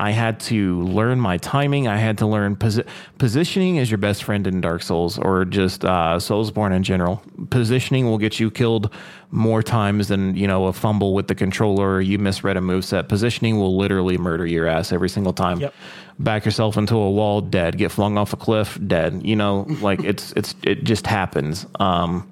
[0.00, 1.86] I had to learn my timing.
[1.86, 2.86] I had to learn posi-
[3.18, 7.22] positioning is your best friend in Dark Souls or just uh, Soulsborne in general.
[7.50, 8.90] Positioning will get you killed
[9.30, 11.96] more times than you know a fumble with the controller.
[11.96, 13.08] Or you misread a moveset.
[13.08, 15.60] Positioning will literally murder your ass every single time.
[15.60, 15.74] Yep.
[16.18, 17.76] Back yourself into a wall, dead.
[17.76, 19.20] Get flung off a cliff, dead.
[19.22, 21.66] You know, like it's it's it just happens.
[21.78, 22.26] Um,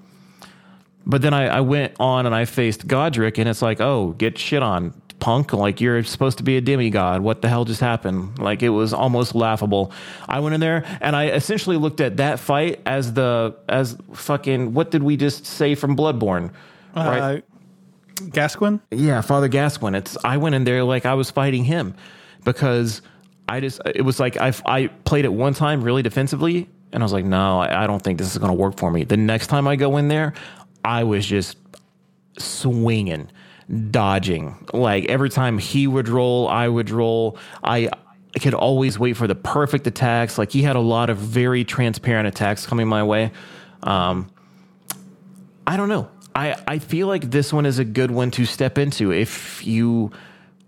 [1.04, 4.38] but then I, I went on and I faced Godrick, and it's like, oh, get
[4.38, 5.52] shit on punk.
[5.52, 7.20] Like, you're supposed to be a demigod.
[7.20, 8.38] What the hell just happened?
[8.38, 9.92] Like, it was almost laughable.
[10.28, 14.74] I went in there and I essentially looked at that fight as the, as fucking,
[14.74, 16.52] what did we just say from Bloodborne?
[16.94, 17.38] Uh,
[18.30, 18.80] Gasquin?
[18.90, 19.96] Yeah, Father Gascoigne.
[19.96, 21.94] It's I went in there like I was fighting him
[22.44, 23.02] because
[23.48, 27.04] I just it was like I I played it one time really defensively and I
[27.04, 29.04] was like, no, I, I don't think this is going to work for me.
[29.04, 30.32] The next time I go in there,
[30.84, 31.56] I was just
[32.38, 33.30] swinging,
[33.90, 34.56] dodging.
[34.72, 37.38] Like every time he would roll, I would roll.
[37.62, 37.90] I
[38.40, 40.38] could always wait for the perfect attacks.
[40.38, 43.32] Like he had a lot of very transparent attacks coming my way.
[43.82, 44.30] Um,
[45.66, 46.08] I don't know.
[46.34, 50.12] I, I feel like this one is a good one to step into if you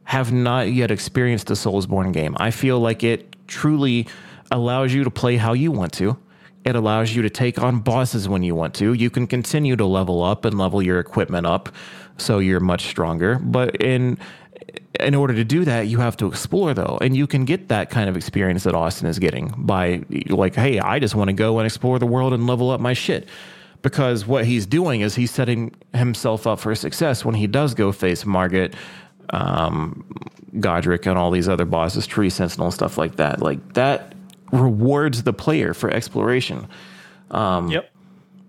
[0.05, 2.37] have not yet experienced a Soulsborne game.
[2.39, 4.09] I feel like it truly
[4.51, 6.19] allows you to play how you want to.
[6.65, 8.93] It allows you to take on bosses when you want to.
[8.93, 11.71] You can continue to level up and level your equipment up
[12.21, 13.39] so you're much stronger.
[13.39, 14.19] But in
[14.99, 17.91] in order to do that, you have to explore though, and you can get that
[17.91, 21.59] kind of experience that Austin is getting by like, hey, I just want to go
[21.59, 23.29] and explore the world and level up my shit.
[23.83, 27.93] Because what he's doing is he's setting himself up for success when he does go
[27.93, 28.75] face Margit,
[29.31, 30.05] um,
[30.57, 33.41] Godrick, and all these other bosses, Tree Sentinel, and stuff like that.
[33.41, 34.15] Like that
[34.53, 36.69] rewards the player for exploration.
[37.71, 37.91] yep.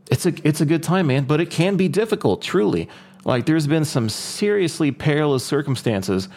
[0.09, 2.89] It's a it's a good time, man, but it can be difficult, truly.
[3.23, 6.27] Like there's been some seriously perilous circumstances,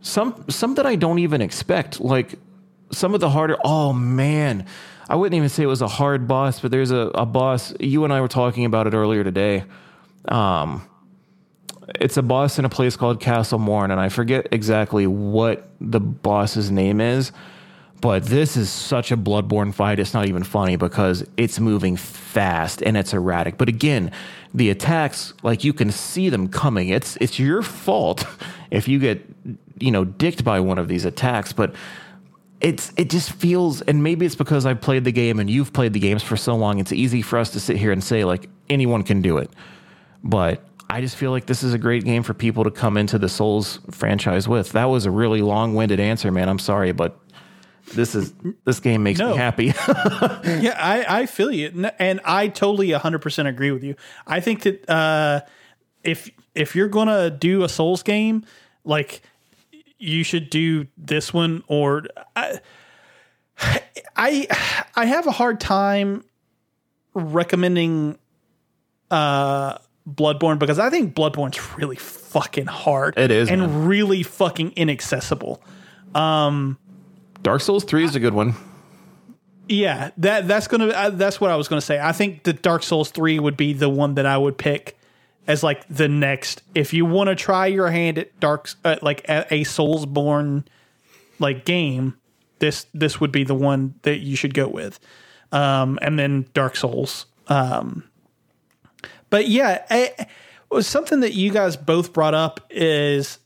[0.00, 2.00] some some that I don't even expect.
[2.00, 2.38] Like
[2.92, 3.56] some of the harder.
[3.64, 4.66] Oh man,
[5.08, 7.74] I wouldn't even say it was a hard boss, but there's a, a boss.
[7.80, 9.64] You and I were talking about it earlier today.
[10.26, 10.86] Um,
[11.96, 16.00] it's a boss in a place called Castle Morne, and I forget exactly what the
[16.00, 17.32] boss's name is.
[18.00, 19.98] But this is such a bloodborne fight.
[19.98, 23.58] It's not even funny because it's moving fast and it's erratic.
[23.58, 24.10] But again,
[24.54, 26.88] the attacks, like you can see them coming.
[26.88, 28.24] It's it's your fault
[28.70, 29.22] if you get
[29.78, 31.52] you know dicked by one of these attacks.
[31.52, 31.74] But
[32.60, 35.92] it's it just feels, and maybe it's because I've played the game and you've played
[35.92, 36.78] the games for so long.
[36.78, 39.50] It's easy for us to sit here and say like anyone can do it.
[40.24, 43.18] But I just feel like this is a great game for people to come into
[43.18, 44.72] the Souls franchise with.
[44.72, 46.48] That was a really long-winded answer, man.
[46.48, 47.18] I'm sorry, but
[47.94, 48.32] this is
[48.64, 49.30] this game makes No.
[49.30, 49.64] me happy.
[50.62, 53.94] yeah, I, I feel you, and I totally 100% agree with you.
[54.26, 55.40] I think that uh,
[56.04, 58.44] if if you're gonna do a Souls game,
[58.84, 59.22] like
[59.98, 62.04] you should do this one, or
[62.36, 62.60] I
[64.16, 64.46] I,
[64.96, 66.24] I have a hard time
[67.14, 68.18] recommending
[69.10, 73.18] uh, Bloodborne because I think Bloodborne's really fucking hard.
[73.18, 73.86] It is, and man.
[73.86, 75.62] really fucking inaccessible.
[77.42, 78.54] Dark Souls 3 is a good one.
[79.70, 82.00] Yeah, that that's gonna uh, that's what I was gonna say.
[82.00, 84.98] I think that Dark Souls three would be the one that I would pick
[85.46, 86.62] as like the next.
[86.74, 90.64] If you want to try your hand at Dark, uh, like a, a Soulsborne
[91.38, 92.16] like game,
[92.58, 94.98] this this would be the one that you should go with.
[95.52, 97.26] Um, and then Dark Souls.
[97.46, 98.02] Um,
[99.30, 100.28] but yeah, it
[100.68, 103.38] was something that you guys both brought up is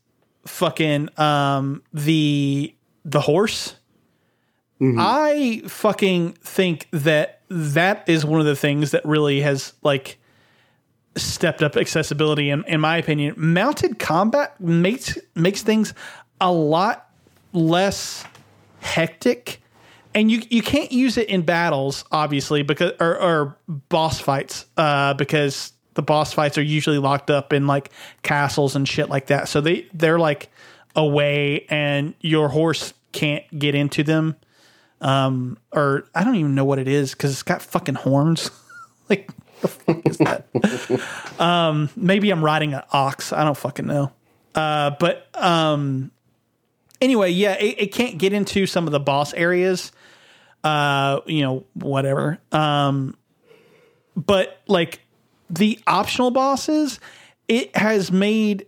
[0.47, 2.73] fucking um the
[3.03, 3.75] the horse.
[4.81, 10.17] I fucking think that that is one of the things that really has like
[11.15, 13.35] stepped up accessibility in, in my opinion.
[13.37, 15.93] Mounted combat makes makes things
[16.41, 17.09] a lot
[17.53, 18.25] less
[18.81, 19.61] hectic.
[20.13, 25.13] And you you can't use it in battles, obviously, because or, or boss fights, uh,
[25.13, 27.91] because the boss fights are usually locked up in like
[28.23, 29.47] castles and shit like that.
[29.47, 30.49] So they they're like
[30.95, 34.35] away, and your horse can't get into them
[35.05, 38.49] um, or I don't even know what it is because it's got fucking horns.
[39.09, 39.29] like,
[39.61, 41.39] the fuck is that?
[41.39, 43.31] um, maybe I'm riding an ox.
[43.31, 44.11] I don't fucking know.
[44.55, 46.09] Uh, but um,
[46.99, 49.91] anyway, yeah, it, it can't get into some of the boss areas.
[50.63, 52.39] Uh, you know, whatever.
[52.51, 53.15] Um,
[54.15, 55.01] but like
[55.51, 56.99] the optional bosses,
[57.47, 58.65] it has made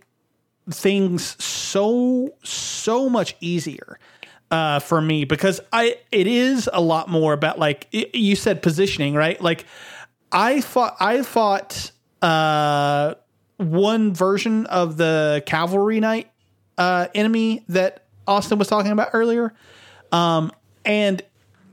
[0.70, 3.98] things so so much easier
[4.50, 8.62] uh, for me because I it is a lot more about like y- you said
[8.62, 9.40] positioning right?
[9.40, 9.64] Like
[10.32, 11.90] I fought I fought
[12.22, 13.14] uh,
[13.56, 16.30] one version of the cavalry knight
[16.76, 19.54] uh, enemy that Austin was talking about earlier.
[20.12, 20.52] Um,
[20.84, 21.22] and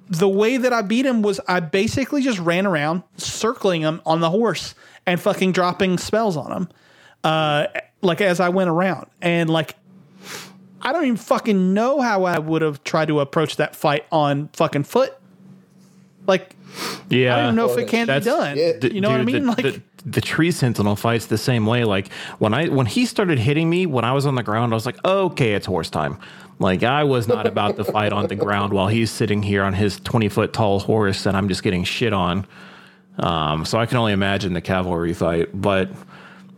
[0.09, 4.19] the way that I beat him was I basically just ran around circling him on
[4.19, 4.75] the horse
[5.05, 6.69] and fucking dropping spells on him
[7.23, 7.67] uh,
[8.01, 9.07] like as I went around.
[9.21, 9.75] And like
[10.81, 14.49] I don't even fucking know how I would have tried to approach that fight on
[14.53, 15.13] fucking foot.
[16.27, 16.55] Like
[17.09, 18.57] Yeah, I don't know if it can be That's- done.
[18.57, 19.45] it- you know what I mean?
[19.45, 21.83] The, like, the, the tree sentinel fights the same way.
[21.83, 24.75] Like when I when he started hitting me when I was on the ground, I
[24.75, 26.19] was like, okay, it's horse time.
[26.59, 29.73] Like I was not about to fight on the ground while he's sitting here on
[29.73, 32.45] his twenty foot tall horse, and I'm just getting shit on.
[33.17, 35.89] Um, so I can only imagine the cavalry fight, but.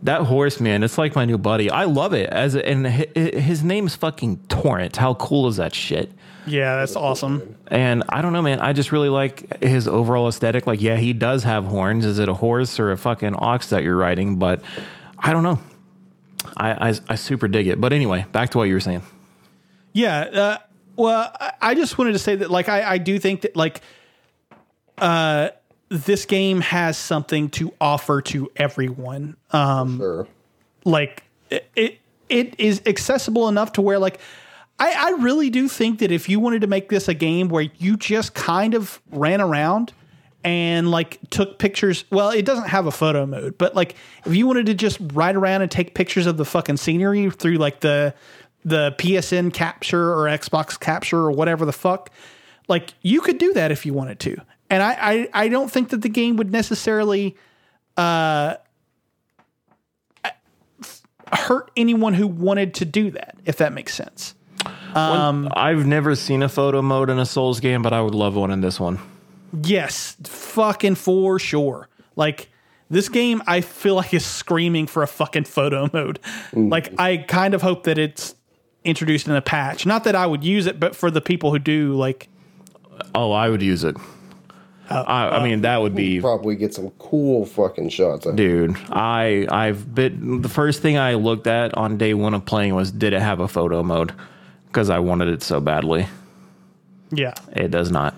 [0.02, 1.70] That horse, man, it's like my new buddy.
[1.70, 2.30] I love it.
[2.30, 4.96] As and hi- hi- his name's fucking Torrent.
[4.96, 6.12] How cool is that shit?
[6.46, 7.56] yeah, that's awesome.
[7.66, 8.60] And I don't know, man.
[8.60, 10.66] I just really like his overall aesthetic.
[10.66, 12.06] Like, yeah, he does have horns.
[12.06, 14.36] Is it a horse or a fucking ox that you're riding?
[14.38, 14.62] But
[15.18, 15.58] I don't know.
[16.56, 17.80] I, I, I super dig it.
[17.80, 19.02] But anyway, back to what you were saying.
[19.92, 20.20] Yeah.
[20.20, 20.58] Uh,
[20.96, 23.82] well, I- I just wanted to say that, like, I, I do think that, like,
[24.96, 25.50] uh,
[25.88, 29.36] this game has something to offer to everyone.
[29.52, 30.28] Um, Sure.
[30.84, 31.98] like it, it
[32.28, 34.20] it is accessible enough to where like
[34.78, 37.68] I, I really do think that if you wanted to make this a game where
[37.78, 39.92] you just kind of ran around
[40.44, 44.46] and like took pictures well it doesn't have a photo mode but like if you
[44.46, 48.14] wanted to just ride around and take pictures of the fucking scenery through like the
[48.64, 52.10] the PSN capture or Xbox capture or whatever the fuck
[52.68, 54.36] like you could do that if you wanted to
[54.70, 57.36] and I I, I don't think that the game would necessarily
[61.32, 64.34] hurt anyone who wanted to do that, if that makes sense.
[64.94, 68.34] Um, I've never seen a photo mode in a Souls game, but I would love
[68.34, 68.98] one in this one.
[69.62, 71.88] Yes, fucking for sure.
[72.16, 72.48] Like
[72.90, 76.18] this game, I feel like is screaming for a fucking photo mode.
[76.52, 78.34] Like I kind of hope that it's
[78.84, 79.86] introduced in a patch.
[79.86, 82.28] Not that I would use it, but for the people who do, like
[83.14, 83.96] Oh, I would use it.
[84.90, 88.26] I, I uh, mean, that would be Probably get some cool fucking shots.
[88.26, 92.44] I dude i i've been the first thing i looked at on day one of
[92.44, 94.12] playing was did it have a photo mode
[94.66, 96.06] because i wanted it so badly
[97.10, 97.34] yeah.
[97.54, 98.14] it does not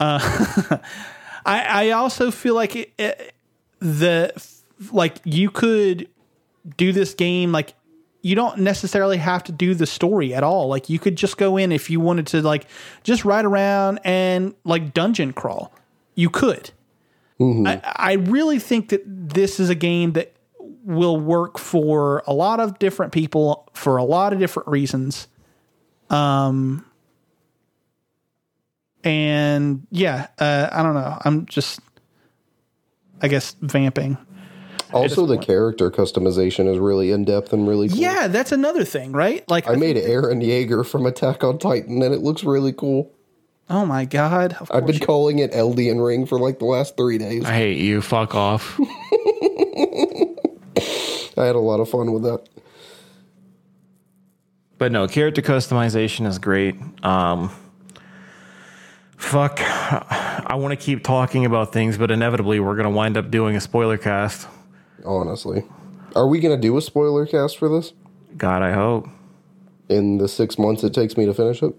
[0.00, 0.18] uh,
[1.46, 3.34] I, I also feel like it, it,
[3.78, 4.32] the
[4.92, 6.08] like you could
[6.76, 7.74] do this game like
[8.22, 10.68] you don't necessarily have to do the story at all.
[10.68, 12.66] Like you could just go in if you wanted to like
[13.02, 15.72] just ride around and like dungeon crawl.
[16.14, 16.70] You could.
[17.66, 20.32] I, I really think that this is a game that
[20.84, 25.26] will work for a lot of different people for a lot of different reasons.
[26.08, 26.84] Um
[29.04, 31.18] and yeah, uh, I don't know.
[31.24, 31.80] I'm just
[33.20, 34.16] I guess vamping.
[34.92, 37.98] Also, the character customization is really in depth and really cool.
[37.98, 39.48] Yeah, that's another thing, right?
[39.48, 43.10] Like, I made Eren Yeager from Attack on Titan, and it looks really cool.
[43.70, 46.96] oh my god, of I've course been calling it Elden Ring for like the last
[46.96, 47.44] three days.
[47.44, 48.78] i hate you fuck off
[51.38, 52.46] I had a lot of fun with that.
[54.78, 56.74] but no character customization is great
[57.04, 57.50] um
[59.16, 63.30] fuck i want to keep talking about things but inevitably we're going to wind up
[63.30, 64.46] doing a spoiler cast
[65.04, 65.64] Honestly,
[66.14, 67.92] are we gonna do a spoiler cast for this
[68.36, 69.06] god i hope
[69.92, 71.74] in the six months it takes me to finish it?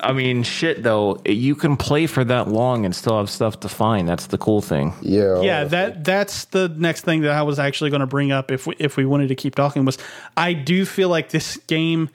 [0.00, 3.68] I mean, shit though, you can play for that long and still have stuff to
[3.68, 4.08] find.
[4.08, 4.92] That's the cool thing.
[5.00, 5.68] Yeah, yeah, honestly.
[5.68, 8.74] that that's the next thing that I was actually going to bring up if we,
[8.78, 9.98] if we wanted to keep talking was
[10.36, 12.10] I do feel like this game.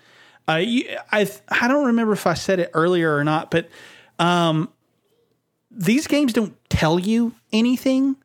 [0.47, 0.61] Uh,
[1.11, 3.69] I I don't remember if I said it earlier or not, but
[4.19, 4.69] um,
[5.71, 8.15] these games don't tell you anything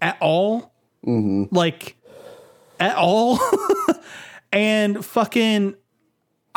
[0.00, 0.72] at all,
[1.06, 1.54] Mm-hmm.
[1.54, 1.96] like
[2.80, 3.38] at all,
[4.52, 5.76] and fucking.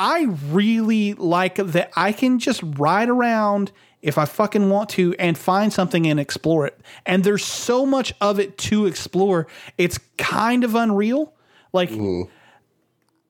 [0.01, 5.37] I really like that I can just ride around if I fucking want to and
[5.37, 6.79] find something and explore it.
[7.05, 9.47] And there's so much of it to explore.
[9.77, 11.33] It's kind of unreal.
[11.73, 12.29] Like mm-hmm.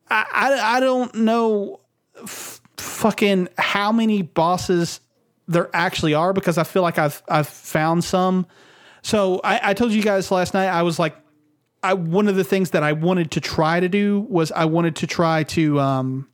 [0.10, 1.80] I, I I don't know
[2.22, 5.00] f- fucking how many bosses
[5.48, 8.46] there actually are because I feel like I've I've found some.
[9.02, 11.16] So I, I told you guys last night I was like
[11.82, 14.98] I one of the things that I wanted to try to do was I wanted
[14.98, 16.28] to try to um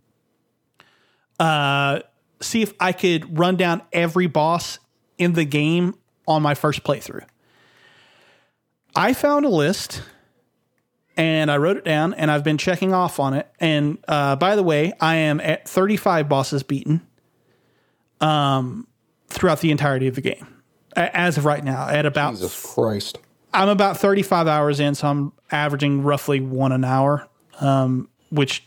[1.39, 1.99] uh
[2.41, 4.79] see if I could run down every boss
[5.17, 5.95] in the game
[6.27, 7.25] on my first playthrough.
[8.95, 10.01] I found a list
[11.17, 13.49] and I wrote it down and I've been checking off on it.
[13.59, 17.05] And uh, by the way, I am at 35 bosses beaten
[18.21, 18.87] um,
[19.27, 20.55] throughout the entirety of the game.
[20.95, 23.19] As of right now, at about Jesus Christ.
[23.53, 27.27] I'm about 35 hours in, so I'm averaging roughly one an hour,
[27.61, 28.63] um, which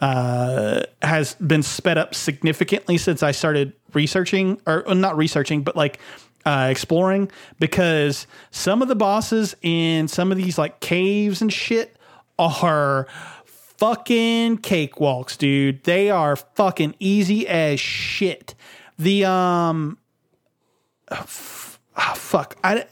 [0.00, 5.98] uh, has been sped up significantly since I started researching, or not researching, but like
[6.46, 11.96] uh, exploring, because some of the bosses in some of these like caves and shit
[12.38, 13.06] are
[13.44, 15.84] fucking cakewalks, dude.
[15.84, 18.54] They are fucking easy as shit.
[18.98, 19.98] The um
[21.10, 22.86] ah, fuck I,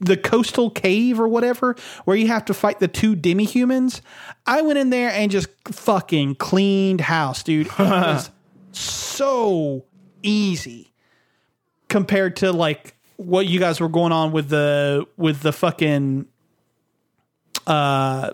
[0.00, 4.02] the coastal cave or whatever where you have to fight the two demi humans.
[4.46, 7.66] I went in there and just fucking cleaned house, dude.
[7.66, 8.30] It was
[8.72, 9.84] so
[10.22, 10.92] easy
[11.88, 16.26] compared to like what you guys were going on with the with the fucking
[17.66, 18.30] uh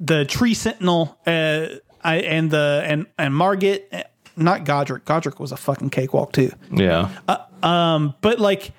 [0.00, 1.66] the tree sentinel uh
[2.02, 4.04] I, and the and and Margit eh,
[4.40, 7.10] not Godrick Godrick was a fucking cakewalk too Yeah.
[7.62, 8.14] Um.
[8.20, 8.72] but like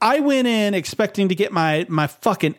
[0.00, 2.54] I went in expecting to get my my fucking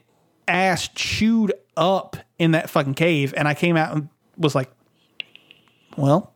[0.48, 4.70] ass chewed up in that fucking cave and I came out and was like
[5.98, 6.34] well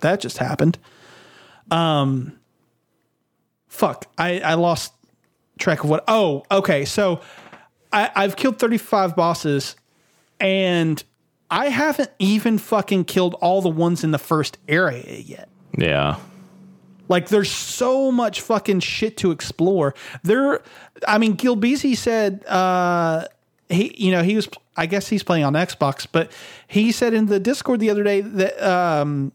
[0.00, 0.78] that just happened
[1.70, 2.38] um
[3.68, 4.92] fuck I I lost
[5.58, 7.20] track of what oh okay so
[7.92, 9.76] I I've killed 35 bosses
[10.40, 11.02] and
[11.52, 16.18] I haven't even fucking killed all the ones in the first area yet yeah.
[17.08, 19.94] like there's so much fucking shit to explore.
[20.22, 20.62] There,
[21.06, 23.26] I mean, Gilbezy said uh,
[23.68, 24.48] he, you know, he was.
[24.74, 26.32] I guess he's playing on Xbox, but
[26.66, 29.32] he said in the Discord the other day that um,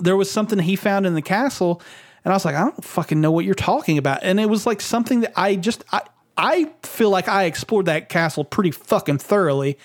[0.00, 1.80] there was something he found in the castle,
[2.24, 4.18] and I was like, I don't fucking know what you're talking about.
[4.22, 6.02] And it was like something that I just I
[6.36, 9.78] I feel like I explored that castle pretty fucking thoroughly,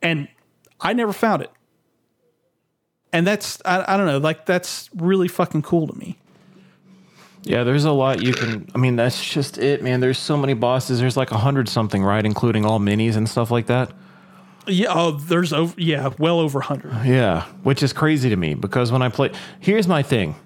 [0.00, 0.28] and
[0.84, 1.50] I never found it.
[3.12, 6.18] And that's I, I don't know, like that's really fucking cool to me.
[7.44, 8.68] Yeah, there's a lot you can.
[8.74, 10.00] I mean, that's just it, man.
[10.00, 10.98] There's so many bosses.
[10.98, 12.24] There's like a hundred something, right?
[12.24, 13.92] Including all minis and stuff like that.
[14.66, 16.92] Yeah, oh, there's over yeah, well over hundred.
[17.04, 19.30] Yeah, which is crazy to me because when I play,
[19.60, 20.36] here's my thing.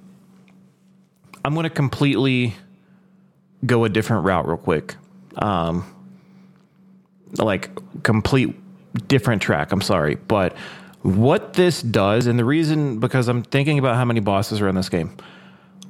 [1.44, 2.54] I'm going to completely
[3.64, 4.96] go a different route real quick.
[5.36, 5.84] Um,
[7.36, 7.70] like
[8.02, 8.57] complete
[9.06, 9.72] different track.
[9.72, 10.56] I'm sorry, but
[11.02, 14.74] what this does, and the reason because I'm thinking about how many bosses are in
[14.74, 15.16] this game.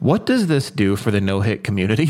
[0.01, 2.09] What does this do for the no hit community?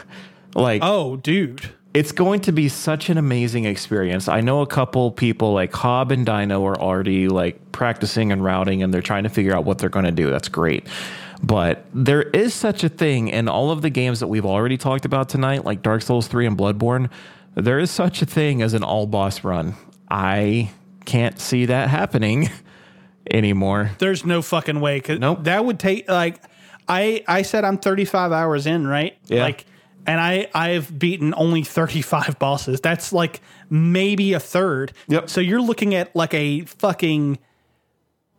[0.54, 1.68] like, Oh, dude.
[1.92, 4.28] it's going to be such an amazing experience.
[4.28, 8.84] I know a couple people like Hob and Dino are already like practicing and routing
[8.84, 10.30] and they're trying to figure out what they're going to do.
[10.30, 10.86] That's great.
[11.42, 15.04] But there is such a thing in all of the games that we've already talked
[15.04, 17.10] about tonight, like Dark Souls 3 and Bloodborne.
[17.56, 19.74] There is such a thing as an all boss run.
[20.10, 20.70] I
[21.04, 22.50] can't see that happening
[23.30, 23.90] anymore.
[23.98, 25.00] There's no fucking way.
[25.00, 25.44] Cause Nope.
[25.44, 26.40] that would take like
[26.88, 29.16] I I said I'm 35 hours in, right?
[29.26, 29.42] Yeah.
[29.42, 29.64] Like
[30.06, 32.80] and I I've beaten only 35 bosses.
[32.80, 34.92] That's like maybe a third.
[35.08, 35.30] Yep.
[35.30, 37.38] So you're looking at like a fucking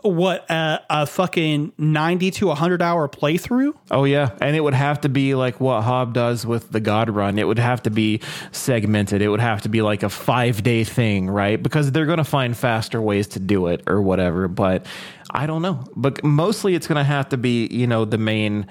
[0.06, 3.76] what uh, a fucking 90 to 100 hour playthrough?
[3.92, 7.10] Oh yeah, and it would have to be like what Hob does with the God
[7.10, 7.40] Run.
[7.40, 9.22] It would have to be segmented.
[9.22, 11.62] It would have to be like a five day thing, right?
[11.62, 14.48] Because they're going to find faster ways to do it or whatever.
[14.48, 14.86] But
[15.32, 15.84] I don't know.
[15.96, 18.68] But mostly, it's going to have to be you know the main,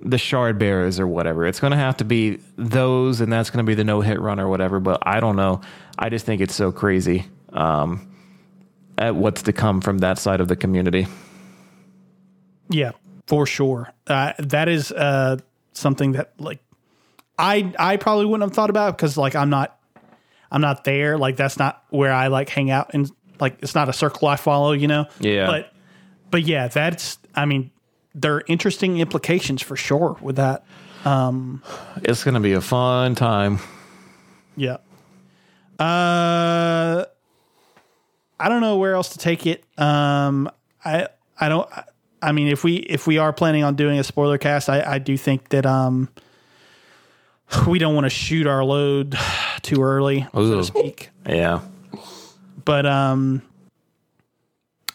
[0.00, 1.46] the shard bearers or whatever.
[1.46, 4.20] It's going to have to be those, and that's going to be the no hit
[4.20, 4.80] run or whatever.
[4.80, 5.62] But I don't know.
[5.98, 7.26] I just think it's so crazy.
[7.52, 8.11] Um,
[9.02, 11.08] at what's to come from that side of the community.
[12.70, 12.92] Yeah,
[13.26, 13.92] for sure.
[14.06, 15.38] Uh, that is uh,
[15.72, 16.60] something that like
[17.36, 19.78] I I probably wouldn't have thought about because like I'm not
[20.50, 21.18] I'm not there.
[21.18, 24.36] Like that's not where I like hang out and like it's not a circle I
[24.36, 24.72] follow.
[24.72, 25.06] You know.
[25.18, 25.46] Yeah.
[25.46, 25.72] But
[26.30, 27.72] but yeah, that's I mean
[28.14, 30.64] there are interesting implications for sure with that.
[31.04, 31.62] Um,
[32.04, 33.58] It's going to be a fun time.
[34.56, 34.76] Yeah.
[35.78, 37.06] Uh,
[38.42, 39.62] I don't know where else to take it.
[39.78, 40.50] Um,
[40.84, 41.06] I
[41.38, 41.68] I don't.
[42.20, 44.98] I mean, if we if we are planning on doing a spoiler cast, I I
[44.98, 46.08] do think that um
[47.68, 49.16] we don't want to shoot our load
[49.62, 51.10] too early, so to speak.
[51.24, 51.60] Yeah.
[52.64, 53.42] But um,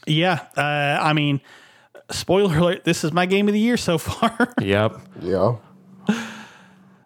[0.06, 0.46] yeah.
[0.58, 1.40] Uh, I mean,
[2.12, 4.54] spoiler alert: this is my game of the year so far.
[4.62, 5.00] Yep.
[5.22, 5.56] Yeah.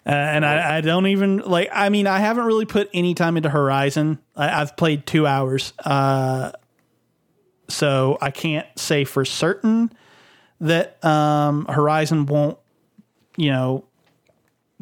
[0.05, 1.69] Uh, and I, I don't even like.
[1.71, 4.17] I mean, I haven't really put any time into Horizon.
[4.35, 6.51] I, I've played two hours, uh,
[7.69, 9.93] so I can't say for certain
[10.59, 12.57] that um, Horizon won't,
[13.37, 13.85] you know,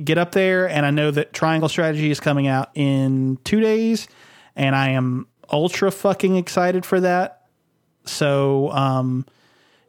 [0.01, 0.69] get up there.
[0.69, 4.07] And I know that Triangle Strategy is coming out in two days,
[4.55, 7.47] and I am ultra fucking excited for that.
[8.05, 9.25] So, um,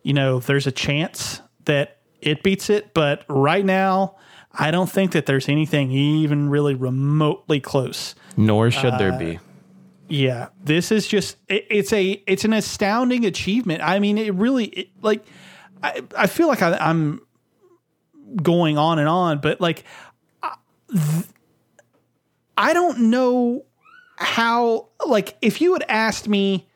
[0.03, 4.17] you know, there's a chance that it beats it, but right now,
[4.53, 8.15] I don't think that there's anything even really remotely close.
[8.37, 9.39] Nor should there be.
[10.09, 13.81] Yeah, this is just it, it's a it's an astounding achievement.
[13.83, 15.25] I mean, it really it, like
[15.83, 17.21] I I feel like I, I'm
[18.43, 19.85] going on and on, but like
[20.43, 20.57] I,
[20.93, 21.27] th-
[22.57, 23.65] I don't know
[24.17, 26.67] how like if you had asked me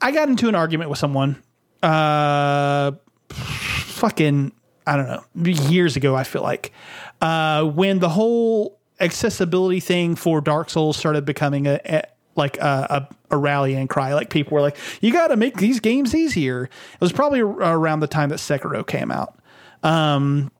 [0.00, 1.42] I got into an argument with someone
[1.82, 2.92] uh
[3.30, 4.52] fucking
[4.88, 6.72] I don't know, years ago, I feel like,
[7.20, 12.02] uh, when the whole accessibility thing for Dark Souls started becoming a, a
[12.34, 14.14] like a, a, a, rallying cry.
[14.14, 16.64] Like people were like, you got to make these games easier.
[16.64, 19.36] It was probably around the time that Sekiro came out.
[19.82, 20.52] Um,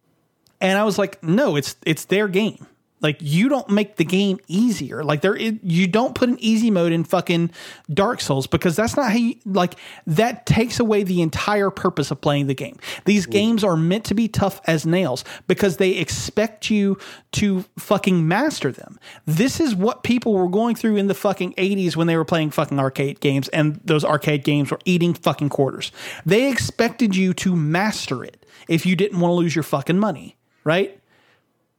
[0.60, 2.66] and I was like, no, it's, it's their game.
[3.01, 5.05] Like you don't make the game easier.
[5.05, 7.51] Like there, you don't put an easy mode in fucking
[7.93, 9.75] Dark Souls because that's not how you like.
[10.07, 12.77] That takes away the entire purpose of playing the game.
[13.05, 13.31] These mm.
[13.31, 16.99] games are meant to be tough as nails because they expect you
[17.33, 18.99] to fucking master them.
[19.27, 22.51] This is what people were going through in the fucking eighties when they were playing
[22.51, 25.93] fucking arcade games, and those arcade games were eating fucking quarters.
[26.27, 30.36] They expected you to master it if you didn't want to lose your fucking money,
[30.65, 30.98] right?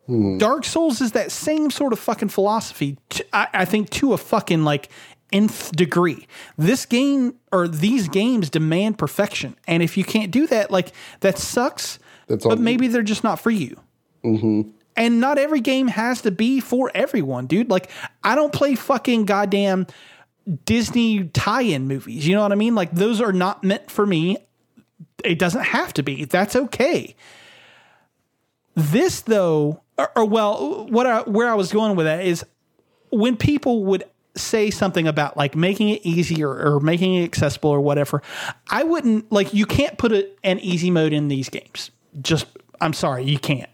[0.09, 0.39] Hmm.
[0.39, 2.97] Dark Souls is that same sort of fucking philosophy.
[3.09, 4.89] To, I, I think to a fucking like
[5.31, 6.27] nth degree.
[6.57, 11.38] This game or these games demand perfection, and if you can't do that, like that
[11.38, 11.99] sucks.
[12.27, 13.79] That's but maybe they're just not for you.
[14.23, 14.71] Mm-hmm.
[14.97, 17.69] And not every game has to be for everyone, dude.
[17.69, 17.91] Like
[18.23, 19.85] I don't play fucking goddamn
[20.65, 22.27] Disney tie-in movies.
[22.27, 22.73] You know what I mean?
[22.73, 24.38] Like those are not meant for me.
[25.23, 26.25] It doesn't have to be.
[26.25, 27.15] That's okay.
[28.75, 32.45] This though or, or well, what I, where I was going with that is
[33.11, 34.05] when people would
[34.35, 38.21] say something about like making it easier or making it accessible or whatever,
[38.69, 41.91] I wouldn't like you can't put a, an easy mode in these games.
[42.21, 42.45] Just
[42.79, 43.69] I'm sorry, you can't.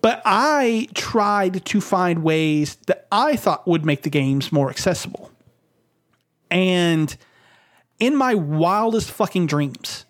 [0.00, 5.30] But I tried to find ways that I thought would make the games more accessible.
[6.50, 7.14] And
[7.98, 10.04] in my wildest fucking dreams,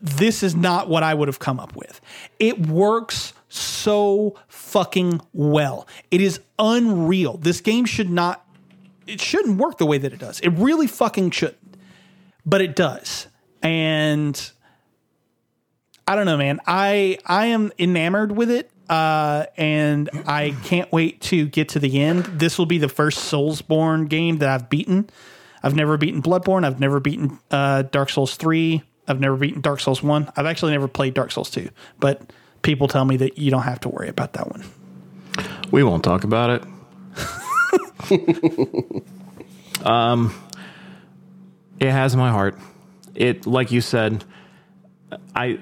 [0.00, 2.00] this is not what I would have come up with.
[2.38, 5.86] It works so fucking well.
[6.10, 7.36] It is unreal.
[7.36, 8.46] This game should not
[9.06, 10.40] it shouldn't work the way that it does.
[10.40, 11.58] It really fucking shouldn't.
[12.46, 13.26] But it does.
[13.62, 14.50] And
[16.06, 16.60] I don't know, man.
[16.66, 18.70] I I am enamored with it.
[18.88, 22.24] Uh, and I can't wait to get to the end.
[22.24, 25.08] This will be the first Soulsborne game that I've beaten.
[25.62, 26.64] I've never beaten Bloodborne.
[26.64, 28.82] I've never beaten uh, Dark Souls 3.
[29.08, 30.32] I've never beaten Dark Souls 1.
[30.36, 31.70] I've actually never played Dark Souls 2.
[32.00, 32.32] But
[32.62, 34.64] people tell me that you don't have to worry about that one.
[35.70, 36.62] We won't talk about
[38.10, 39.06] it.
[39.84, 40.34] um,
[41.80, 42.58] it has my heart.
[43.14, 44.24] It, like you said,
[45.34, 45.58] I,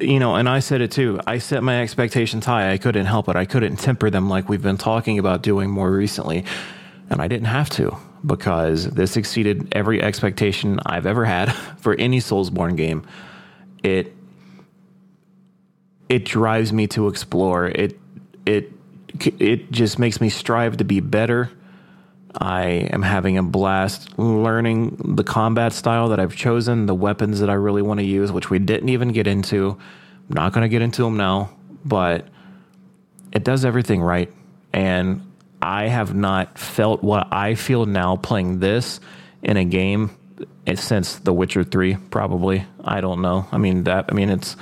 [0.00, 1.20] you know, and I said it too.
[1.26, 2.72] I set my expectations high.
[2.72, 3.36] I couldn't help it.
[3.36, 6.44] I couldn't temper them like we've been talking about doing more recently.
[7.10, 12.18] And I didn't have to because this exceeded every expectation I've ever had for any
[12.18, 13.06] Soulsborne game.
[13.82, 14.14] It
[16.08, 17.66] it drives me to explore.
[17.66, 17.98] It
[18.46, 18.72] it
[19.38, 21.50] it just makes me strive to be better.
[22.40, 27.50] I am having a blast learning the combat style that I've chosen, the weapons that
[27.50, 29.70] I really want to use, which we didn't even get into.
[30.28, 31.50] I'm not going to get into them now,
[31.84, 32.28] but
[33.32, 34.32] it does everything right.
[34.72, 39.00] And I have not felt what I feel now playing this
[39.42, 40.10] in a game
[40.66, 42.66] eh, since The Witcher 3, probably.
[42.84, 43.46] I don't know.
[43.50, 44.54] I mean, that, I mean, it's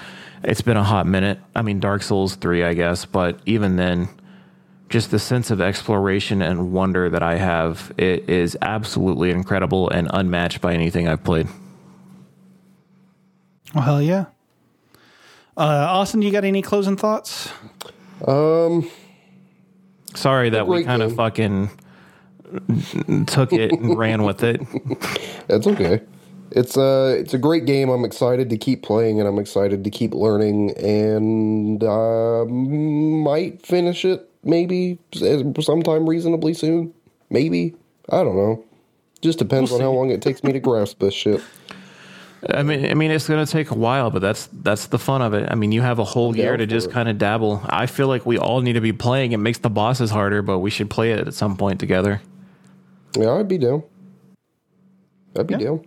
[0.47, 1.41] it's been a hot minute.
[1.57, 4.09] I mean, Dark Souls 3, I guess, but even then,
[4.89, 10.09] just the sense of exploration and wonder that I have it is absolutely incredible and
[10.13, 11.49] unmatched by anything I've played.
[13.75, 14.27] Well, hell yeah.
[15.57, 17.51] Uh, Austin, you got any closing thoughts?
[18.25, 18.89] Um,
[20.15, 21.71] sorry that we kind of fucking
[23.27, 24.61] took it and ran with it.
[25.49, 26.03] That's okay
[26.51, 27.89] it's a it's a great game.
[27.89, 34.05] I'm excited to keep playing and I'm excited to keep learning and uh, might finish
[34.05, 34.99] it maybe
[35.61, 36.95] sometime reasonably soon.
[37.31, 37.75] Maybe
[38.11, 38.65] I don't know.
[39.23, 41.43] Just depends we'll on how long it takes me to grasp this shit.
[42.49, 45.23] I mean, I mean, it's going to take a while, but that's that's the fun
[45.23, 45.49] of it.
[45.51, 47.63] I mean, you have a whole year to just kind of dabble.
[47.65, 49.33] I feel like we all need to be playing.
[49.33, 52.21] It makes the bosses harder, but we should play it at some point together.
[53.17, 53.83] Yeah, I'd be down.
[55.37, 55.61] I'd be yeah.
[55.61, 55.87] down.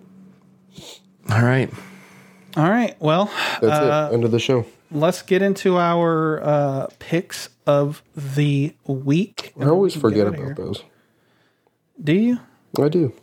[1.29, 1.69] All right.
[2.57, 2.95] All right.
[2.99, 3.31] Well,
[3.61, 4.15] that's uh, it.
[4.15, 4.65] End of the show.
[4.91, 9.53] Let's get into our uh, picks of the week.
[9.59, 10.83] I always forget about those.
[12.03, 12.39] Do you?
[12.79, 13.13] I do.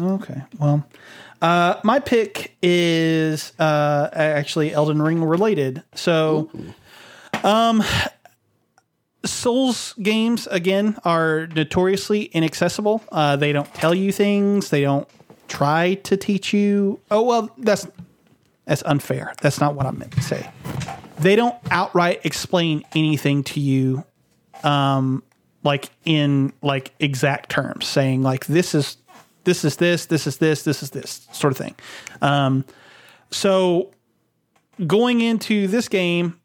[0.00, 0.42] Okay.
[0.58, 0.86] Well,
[1.40, 5.82] uh, my pick is uh, actually Elden Ring related.
[5.94, 7.48] So, Ooh.
[7.48, 7.82] um,
[9.24, 13.02] Souls games again are notoriously inaccessible.
[13.10, 14.68] Uh, they don't tell you things.
[14.68, 15.08] They don't
[15.48, 17.00] try to teach you.
[17.10, 17.86] Oh well, that's
[18.64, 19.34] that's unfair.
[19.42, 20.48] That's not what I meant to say.
[21.18, 24.04] They don't outright explain anything to you,
[24.62, 25.22] um,
[25.62, 28.96] like in like exact terms, saying like this is
[29.44, 31.74] this is this, this is this, this is this sort of thing.
[32.22, 32.64] Um,
[33.30, 33.92] so
[34.86, 36.40] going into this game,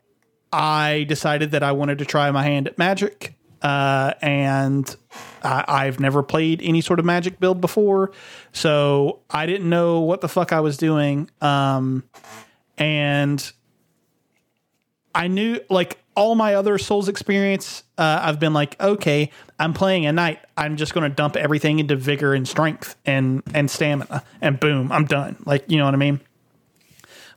[0.51, 4.95] I decided that I wanted to try my hand at Magic, uh, and
[5.43, 8.11] I, I've never played any sort of Magic build before,
[8.51, 11.29] so I didn't know what the fuck I was doing.
[11.41, 12.03] Um,
[12.77, 13.51] and
[15.13, 20.05] I knew like all my other Souls experience, uh, I've been like, okay, I'm playing
[20.05, 20.39] a knight.
[20.57, 24.91] I'm just going to dump everything into vigor and strength and and stamina, and boom,
[24.91, 25.37] I'm done.
[25.45, 26.19] Like you know what I mean.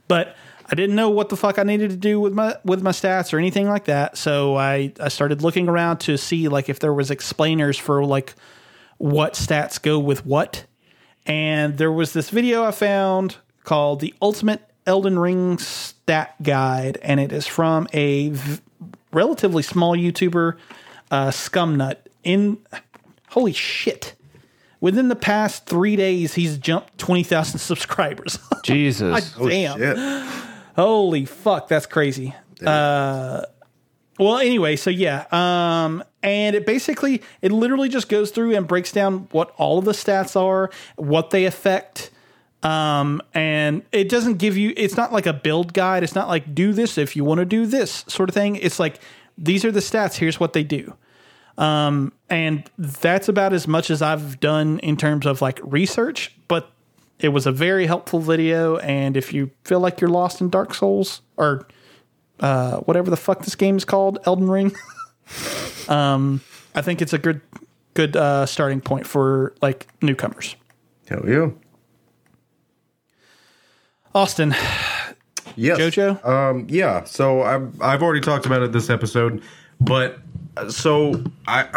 [0.09, 0.37] But
[0.73, 3.35] I didn't know what the fuck I needed to do with my with my stats
[3.35, 4.17] or anything like that.
[4.17, 8.35] So I I started looking around to see like if there was explainers for like
[8.97, 10.65] what stats go with what.
[11.27, 17.21] And there was this video I found called the Ultimate Elden Ring Stat Guide, and
[17.21, 18.61] it is from a v-
[19.13, 20.57] relatively small YouTuber,
[21.11, 21.97] uh, Scumnut.
[22.25, 22.57] In
[23.29, 24.15] holy shit,
[24.81, 28.39] within the past three days, he's jumped twenty thousand subscribers.
[28.63, 29.35] Jesus.
[29.39, 29.79] Damn.
[29.79, 30.43] Shit.
[30.77, 32.35] Holy fuck, that's crazy.
[32.65, 33.43] Uh,
[34.19, 38.93] well, anyway, so yeah, um, and it basically it literally just goes through and breaks
[38.93, 42.11] down what all of the stats are, what they affect,
[42.63, 44.73] um, and it doesn't give you.
[44.77, 46.03] It's not like a build guide.
[46.03, 48.57] It's not like do this if you want to do this sort of thing.
[48.57, 49.01] It's like
[49.37, 50.15] these are the stats.
[50.15, 50.95] Here's what they do.
[51.59, 56.72] Um, and that's about as much as I've done in terms of like research, but
[57.23, 58.77] it was a very helpful video.
[58.79, 61.67] And if you feel like you're lost in Dark Souls or
[62.41, 64.73] uh, whatever the fuck this game is called, Elden Ring,
[65.89, 66.41] um,
[66.75, 67.41] I think it's a good
[67.95, 70.57] good uh, starting point for like newcomers.
[71.09, 71.51] Hell yeah.
[74.15, 74.55] Austin,
[75.57, 75.79] Yes.
[75.79, 76.25] JoJo?
[76.27, 77.05] Um, yeah.
[77.05, 79.43] So I've I've already talked about it this episode,
[79.81, 80.19] but
[80.57, 81.69] uh, so I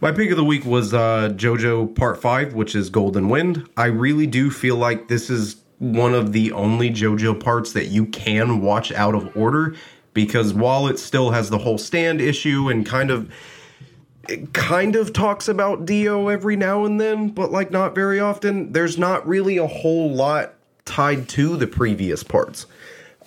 [0.00, 3.68] my pick of the week was uh, JoJo Part Five, which is Golden Wind.
[3.76, 8.06] I really do feel like this is one of the only JoJo parts that you
[8.06, 9.74] can watch out of order
[10.12, 13.32] because while it still has the whole stand issue and kind of
[14.28, 18.72] it kind of talks about Dio every now and then, but like not very often.
[18.72, 20.54] There's not really a whole lot
[20.84, 22.66] tied to the previous parts.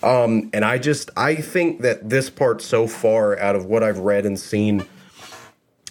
[0.02, 3.98] Um, and I just I think that this part so far out of what I've
[3.98, 4.86] read and seen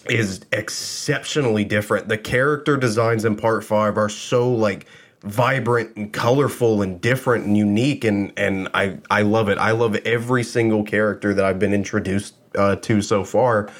[0.08, 2.08] is exceptionally different.
[2.08, 4.86] The character designs in part five are so like
[5.22, 9.58] vibrant and colorful and different and unique and and I I love it.
[9.58, 13.70] I love every single character that I've been introduced uh, to so far.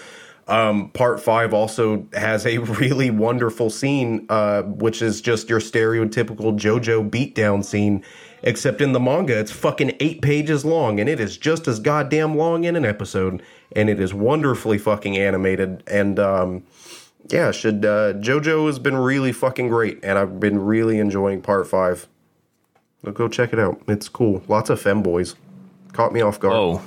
[0.47, 6.59] Um, part five also has a really wonderful scene, uh, which is just your stereotypical
[6.59, 8.05] JoJo beatdown scene,
[8.45, 12.37] except in the manga, it's fucking eight pages long, and it is just as goddamn
[12.37, 13.43] long in an episode,
[13.75, 15.83] and it is wonderfully fucking animated.
[15.89, 16.63] And um,
[17.29, 21.67] yeah, should uh, JoJo has been really fucking great, and I've been really enjoying part
[21.67, 22.07] five.
[23.13, 23.83] Go check it out.
[23.89, 24.43] It's cool.
[24.49, 25.35] Lots of femboys.
[25.93, 26.83] Caught me off guard Oh,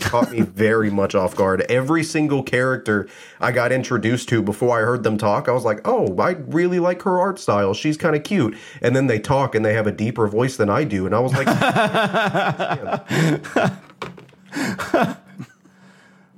[0.00, 1.62] caught me very much off guard.
[1.62, 3.08] Every single character
[3.40, 6.78] I got introduced to before I heard them talk, I was like, oh, I really
[6.78, 7.74] like her art style.
[7.74, 8.56] She's kind of cute.
[8.82, 11.06] And then they talk and they have a deeper voice than I do.
[11.06, 11.48] And I was like,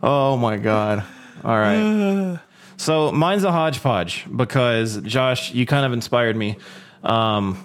[0.03, 1.05] oh my God.
[1.45, 2.41] All right.
[2.79, 6.59] So mine's a hodgepodge because Josh, you kind of inspired me.
[7.03, 7.57] Um,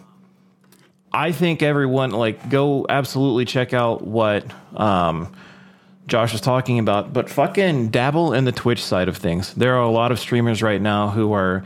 [1.12, 5.34] I think everyone like go absolutely check out what um,
[6.12, 9.54] Josh was talking about, but fucking dabble in the Twitch side of things.
[9.54, 11.64] There are a lot of streamers right now who are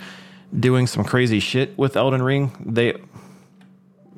[0.57, 2.51] doing some crazy shit with Elden Ring.
[2.63, 2.93] They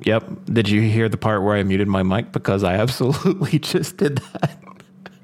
[0.02, 0.44] Yep.
[0.44, 4.18] Did you hear the part where I muted my mic because I absolutely just did
[4.18, 4.58] that?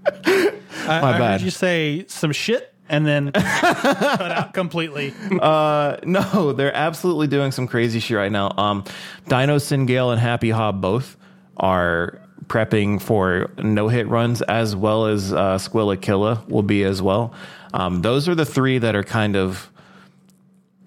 [0.25, 1.31] I, My I bad.
[1.33, 5.13] heard you say some shit and then cut out completely.
[5.31, 8.51] Uh, no, they're absolutely doing some crazy shit right now.
[8.57, 8.85] Um,
[9.29, 11.19] Dino Singale and Happy Hob both
[11.59, 17.03] are prepping for no hit runs as well as uh, Squilla Killa will be as
[17.03, 17.33] well.
[17.73, 19.71] Um, those are the three that are kind of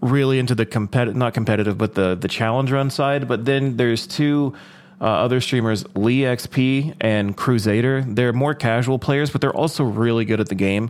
[0.01, 3.27] really into the competitive, not competitive, but the the challenge run side.
[3.27, 4.53] But then there's two
[4.99, 8.03] uh, other streamers, Lee XP and Crusader.
[8.07, 10.89] They're more casual players, but they're also really good at the game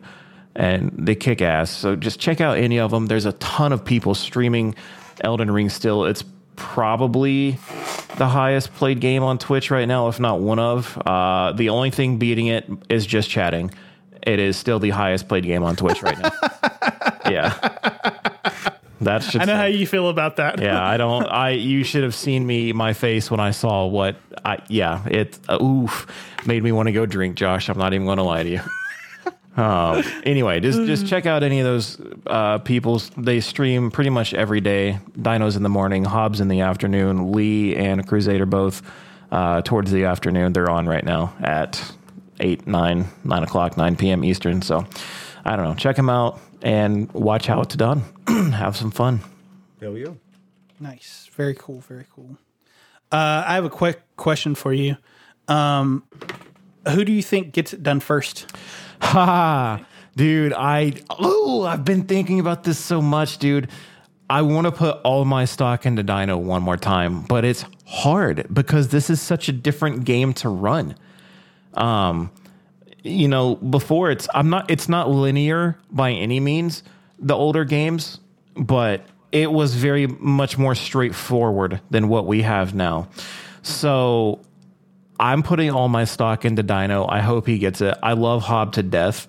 [0.56, 1.70] and they kick ass.
[1.70, 3.06] So just check out any of them.
[3.06, 4.76] There's a ton of people streaming
[5.22, 6.06] Elden Ring still.
[6.06, 6.24] It's
[6.58, 7.52] probably
[8.18, 10.98] the highest played game on Twitch right now, if not one of.
[11.06, 13.72] Uh, the only thing beating it is just chatting.
[14.24, 16.32] It is still the highest played game on Twitch right now.
[17.32, 17.78] yeah.
[19.00, 20.60] That's just I know how you feel about that.
[20.60, 21.26] yeah, I don't.
[21.26, 24.58] I you should have seen me my face when I saw what I.
[24.68, 26.08] Yeah, it uh, oof
[26.48, 27.36] made me want to go drink.
[27.36, 28.62] Josh, I'm not even going to lie to you.
[29.58, 33.00] Um, anyway, just just check out any of those uh, people.
[33.18, 35.00] They stream pretty much every day.
[35.18, 38.82] Dinos in the morning, Hobbs in the afternoon, Lee and Crusader both.
[39.32, 40.54] uh, towards the afternoon.
[40.54, 41.82] They're on right now at
[42.40, 44.24] eight, nine, nine o'clock, nine p.m.
[44.24, 44.62] Eastern.
[44.62, 44.86] So
[45.44, 45.74] I don't know.
[45.76, 48.04] Check them out and watch how it's done.
[48.28, 49.22] Have some fun.
[49.82, 50.14] Hell yeah.
[50.80, 51.30] Nice.
[51.34, 51.82] Very cool.
[51.82, 52.38] Very cool.
[53.12, 54.98] Uh, I have a quick question for you.
[55.48, 56.04] Um,
[56.90, 58.46] who do you think gets it done first?
[59.02, 59.86] Ha,
[60.16, 60.54] dude.
[60.54, 63.70] I oh, I've been thinking about this so much, dude.
[64.30, 68.48] I want to put all my stock into Dino one more time, but it's hard
[68.54, 70.96] because this is such a different game to run.
[71.76, 72.32] Um,
[73.04, 76.84] you know, before it's I'm not it's not linear by any means.
[77.20, 78.20] The older games,
[78.56, 83.08] but it was very much more straightforward than what we have now.
[83.62, 84.42] So
[85.20, 87.08] I'm putting all my stock into Dino.
[87.08, 87.98] I hope he gets it.
[88.04, 89.28] I love Hob to death,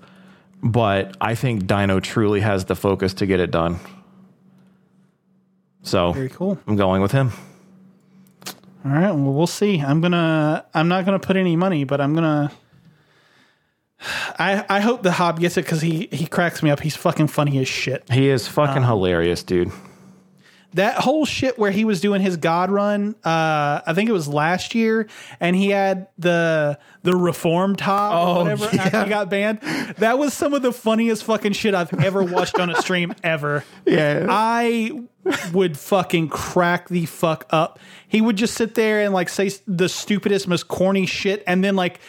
[0.62, 3.80] but I think Dino truly has the focus to get it done.
[5.82, 6.58] So Very cool.
[6.66, 7.32] I'm going with him.
[8.84, 9.12] All right.
[9.12, 9.80] Well, we'll see.
[9.80, 10.64] I'm gonna.
[10.74, 12.52] I'm not gonna put any money, but I'm gonna.
[14.38, 16.80] I I hope the Hob gets it because he he cracks me up.
[16.80, 18.08] He's fucking funny as shit.
[18.10, 19.72] He is fucking um, hilarious, dude.
[20.74, 24.28] That whole shit where he was doing his God run, uh, I think it was
[24.28, 25.08] last year,
[25.40, 29.60] and he had the the reform top Oh, or whatever after he got banned.
[29.96, 33.64] That was some of the funniest fucking shit I've ever watched on a stream ever.
[33.86, 34.26] Yeah.
[34.28, 35.04] I
[35.52, 37.78] would fucking crack the fuck up.
[38.06, 41.76] He would just sit there and like say the stupidest, most corny shit, and then
[41.76, 42.00] like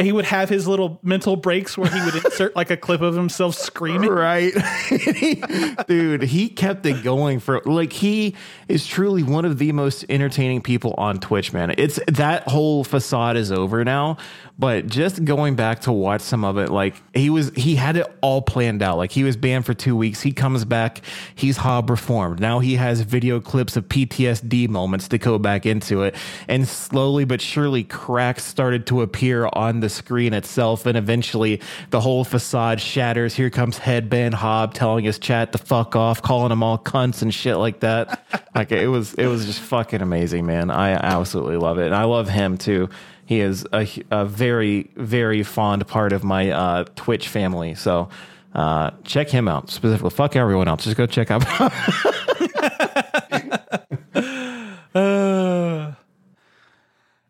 [0.00, 3.14] he would have his little mental breaks where he would insert like a clip of
[3.14, 4.10] himself screaming.
[4.10, 4.52] Right.
[5.86, 8.34] Dude, he kept it going for like he
[8.66, 11.74] is truly one of the most entertaining people on Twitch, man.
[11.78, 14.16] It's that whole facade is over now,
[14.56, 18.06] but just going back to watch some of it, like he was he had it
[18.20, 18.96] all planned out.
[18.98, 20.22] Like he was banned for 2 weeks.
[20.22, 21.00] He comes back,
[21.34, 22.38] he's hob reformed.
[22.38, 26.14] Now he has video clips of PTSD moments to go back into it.
[26.46, 31.60] And slowly but surely cracks started to appear on the screen itself and eventually
[31.90, 33.34] the whole facade shatters.
[33.34, 37.34] Here comes headband Hob telling his chat to fuck off, calling them all cunts and
[37.34, 38.24] shit like that.
[38.54, 40.70] like it was it was just fucking amazing, man.
[40.70, 41.86] I absolutely love it.
[41.86, 42.88] And I love him too.
[43.26, 47.74] He is a, a very very fond part of my uh, Twitch family.
[47.74, 48.08] So
[48.54, 50.10] uh, check him out specifically.
[50.10, 50.84] Fuck everyone else.
[50.84, 51.44] Just go check out.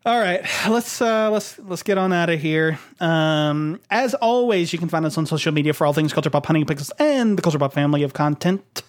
[0.05, 2.77] All right, let's uh, let's let's get on out of here.
[2.99, 6.45] Um, as always, you can find us on social media for all things Culture Pop,
[6.45, 8.83] Hunting Pixels, and the Culture Pop family of content.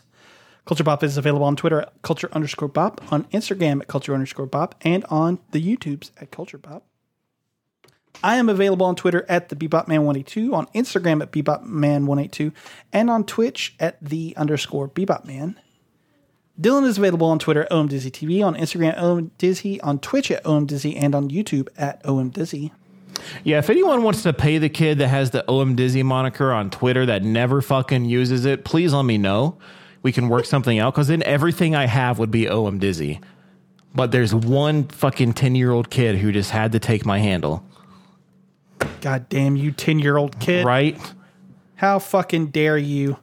[0.66, 4.46] Culture Pop is available on Twitter at Culture underscore Pop, on Instagram at Culture underscore
[4.46, 6.84] Pop, and on the YouTubes at Culture Pop.
[8.22, 12.52] I am available on Twitter at the BebopMan182, on Instagram at BebopMan182,
[12.92, 15.56] and on Twitch at the underscore BebopMan.
[16.60, 20.96] Dylan is available on Twitter at OMDizzyTV, on Instagram at OMDizzy, on Twitch at OMDizzy,
[20.96, 22.70] and on YouTube at OMDizzy.
[23.44, 26.70] Yeah, if anyone wants to pay the kid that has the OM Dizzy moniker on
[26.70, 29.58] Twitter that never fucking uses it, please let me know.
[30.02, 33.20] We can work something out because then everything I have would be OM Dizzy.
[33.94, 37.64] But there's one fucking 10 year old kid who just had to take my handle,
[39.00, 40.64] God damn you, 10 year old kid.
[40.64, 40.98] right?
[41.76, 43.18] How fucking dare you?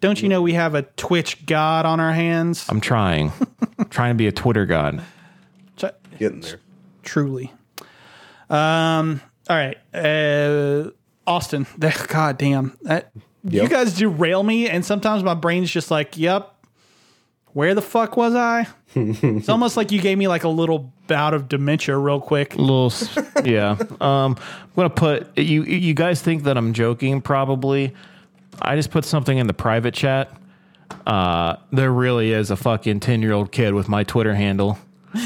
[0.00, 2.66] Don't you know we have a Twitch god on our hands?
[2.68, 3.32] I'm trying.
[3.90, 5.02] trying to be a Twitter god.
[6.18, 6.60] Getting there.
[7.02, 7.52] Truly.
[8.48, 9.20] Um.
[9.48, 9.76] All right.
[9.92, 10.90] Uh,
[11.26, 11.66] Austin.
[11.78, 12.76] That, God damn.
[12.82, 13.12] That,
[13.44, 16.55] You guys derail me, and sometimes my brain's just like, yep.
[17.56, 18.66] Where the fuck was I?
[18.94, 22.54] it's almost like you gave me like a little bout of dementia real quick.
[22.54, 22.92] little
[23.44, 27.94] yeah um i'm gonna put you you guys think that i'm joking probably
[28.60, 30.30] i just put something in the private chat
[31.06, 34.78] uh there really is a fucking 10 year old kid with my twitter handle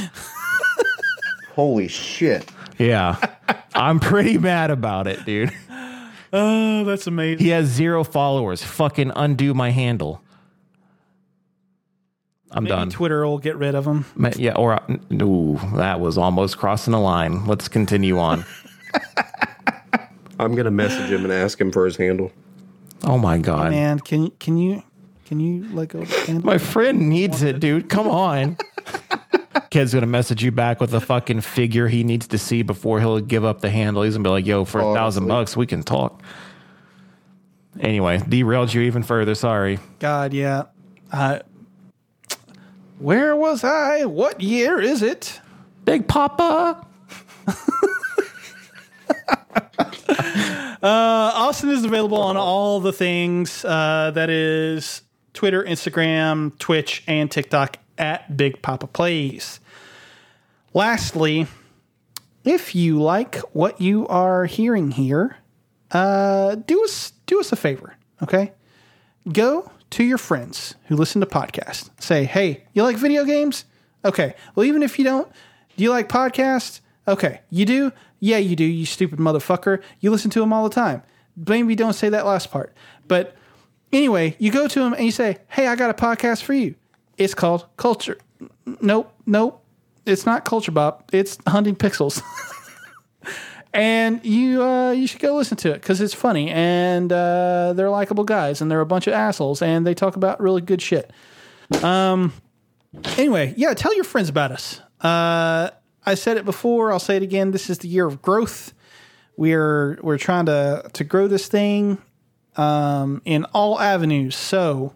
[1.55, 2.49] Holy shit.
[2.79, 3.17] yeah
[3.75, 5.53] i'm pretty mad about it dude
[6.33, 7.45] Oh, that's amazing.
[7.45, 10.23] he has zero followers fucking undo my handle
[12.53, 14.05] i'm Maybe done Twitter will get rid of them.
[14.37, 18.45] Yeah or uh, ooh, that was almost crossing the line let's continue on
[20.39, 22.33] I'm gonna message him and ask him for his handle.
[23.05, 24.83] oh my god Man, can can you
[25.27, 26.45] can you let go of the handle?
[26.45, 27.89] My friend needs it, dude.
[27.89, 28.57] Come on.
[29.71, 33.21] Kid's gonna message you back with a fucking figure he needs to see before he'll
[33.21, 34.03] give up the handle.
[34.03, 36.21] He's gonna be like, "Yo, for a thousand bucks, we can talk."
[37.79, 39.37] Anyway, derailed you even further.
[39.37, 39.79] Sorry.
[40.01, 40.65] God, yeah.
[41.13, 41.39] Uh,
[43.01, 44.05] where was I?
[44.05, 45.41] What year is it?
[45.85, 46.87] Big Papa.
[50.83, 53.67] Uh, Austin is available on all the things.
[53.67, 55.03] Uh, that is
[55.35, 59.61] Twitter, Instagram, Twitch, and TikTok at Big Papa Plays.
[60.73, 61.47] Lastly,
[62.45, 65.37] if you like what you are hearing here,
[65.91, 68.53] uh, do us do us a favor, okay?
[69.31, 71.91] Go to your friends who listen to podcasts.
[72.01, 73.65] Say, hey, you like video games?
[74.05, 74.35] Okay.
[74.55, 75.31] Well, even if you don't,
[75.77, 76.81] do you like podcasts?
[77.07, 77.41] Okay.
[77.51, 77.93] You do?
[78.21, 79.83] Yeah, you do, you stupid motherfucker.
[80.01, 81.03] You listen to them all the time.
[81.37, 82.75] Maybe don't say that last part.
[83.09, 83.35] But
[83.93, 86.75] anyway, you go to them and you say, hey, I got a podcast for you.
[87.17, 88.19] It's called Culture.
[88.81, 89.65] Nope, nope.
[90.07, 91.11] It's not Culture Bop.
[91.13, 92.23] It's Hunting Pixels.
[93.73, 97.91] and you uh, you should go listen to it because it's funny and uh, they're
[97.91, 101.13] likable guys and they're a bunch of assholes and they talk about really good shit.
[101.83, 102.33] Um.
[103.17, 104.81] Anyway, yeah, tell your friends about us.
[105.01, 105.71] Uh,
[106.05, 106.91] I said it before.
[106.91, 107.53] I'll say it again.
[107.53, 108.75] This is the year of growth.
[109.37, 111.99] We're we're trying to to grow this thing
[112.57, 114.35] um, in all avenues.
[114.35, 114.95] So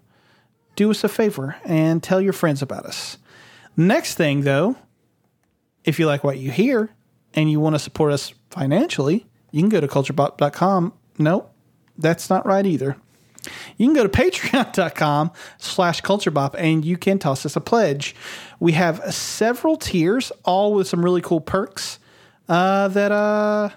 [0.76, 3.18] do us a favor and tell your friends about us.
[3.76, 4.76] Next thing, though,
[5.84, 6.90] if you like what you hear
[7.34, 10.92] and you want to support us financially, you can go to culturebop.com.
[11.18, 11.52] Nope,
[11.98, 12.96] that's not right either.
[13.76, 18.14] You can go to patreon.com slash culturebop and you can toss us a pledge.
[18.60, 21.98] We have several tiers, all with some really cool perks.
[22.48, 23.70] Uh, that uh,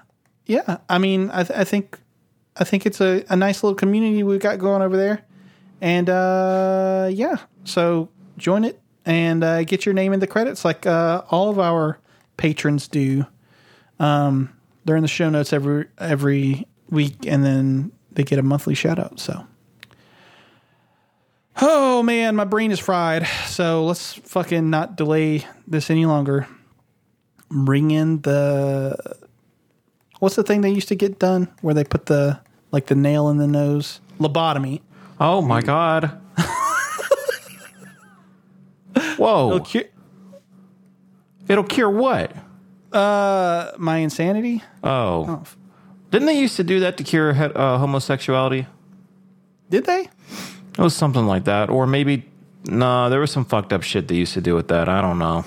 [0.46, 2.00] yeah, I mean, I, th- I think
[2.56, 5.24] I think it's a, a nice little community we've got going over there.
[5.80, 10.86] And uh, yeah, so join it and uh, get your name in the credits like
[10.86, 12.00] uh, all of our
[12.36, 13.26] patrons do.
[14.00, 14.57] Um,
[14.88, 18.98] they're in the show notes every every week, and then they get a monthly shout
[18.98, 19.20] out.
[19.20, 19.46] So,
[21.62, 23.28] oh man, my brain is fried.
[23.48, 26.48] So let's fucking not delay this any longer.
[27.50, 28.96] Bring in the
[30.20, 32.40] what's the thing they used to get done where they put the
[32.72, 34.82] like the nail in the nose lobotomy.
[35.20, 36.20] Oh my god.
[39.18, 39.56] Whoa.
[39.56, 39.90] It'll cu-
[41.48, 42.32] It'll cure what?
[42.92, 44.64] Uh, my insanity.
[44.84, 45.44] Oh.
[46.12, 48.68] Didn't they used to do that to cure uh, homosexuality?
[49.70, 50.02] Did they?
[50.78, 51.70] It was something like that.
[51.70, 52.26] Or maybe,
[52.66, 54.88] nah, there was some fucked up shit they used to do with that.
[54.88, 55.44] I don't know.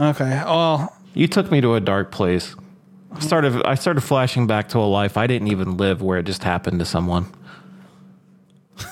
[0.00, 0.42] Okay.
[0.44, 2.56] Well, You took me to a dark place.
[3.12, 6.24] I started, I started flashing back to a life I didn't even live where it
[6.24, 7.26] just happened to someone.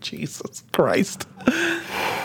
[0.00, 1.26] Jesus Christ.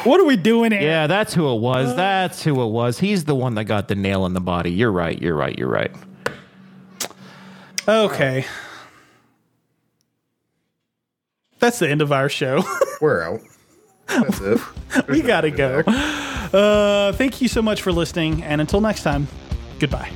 [0.04, 0.82] What are we doing here?
[0.82, 1.96] Yeah, that's who it was.
[1.96, 3.00] That's who it was.
[3.00, 4.72] He's the one that got the nail in the body.
[4.72, 5.22] You're right.
[5.22, 5.58] You're right.
[5.58, 5.92] You're right.
[7.88, 8.46] Okay.
[11.60, 12.64] That's the end of our show.
[13.02, 13.42] We're out.
[14.08, 14.60] That's it.
[15.08, 15.80] we got to go.
[15.80, 18.44] Uh, thank you so much for listening.
[18.44, 19.28] And until next time,
[19.80, 20.12] goodbye.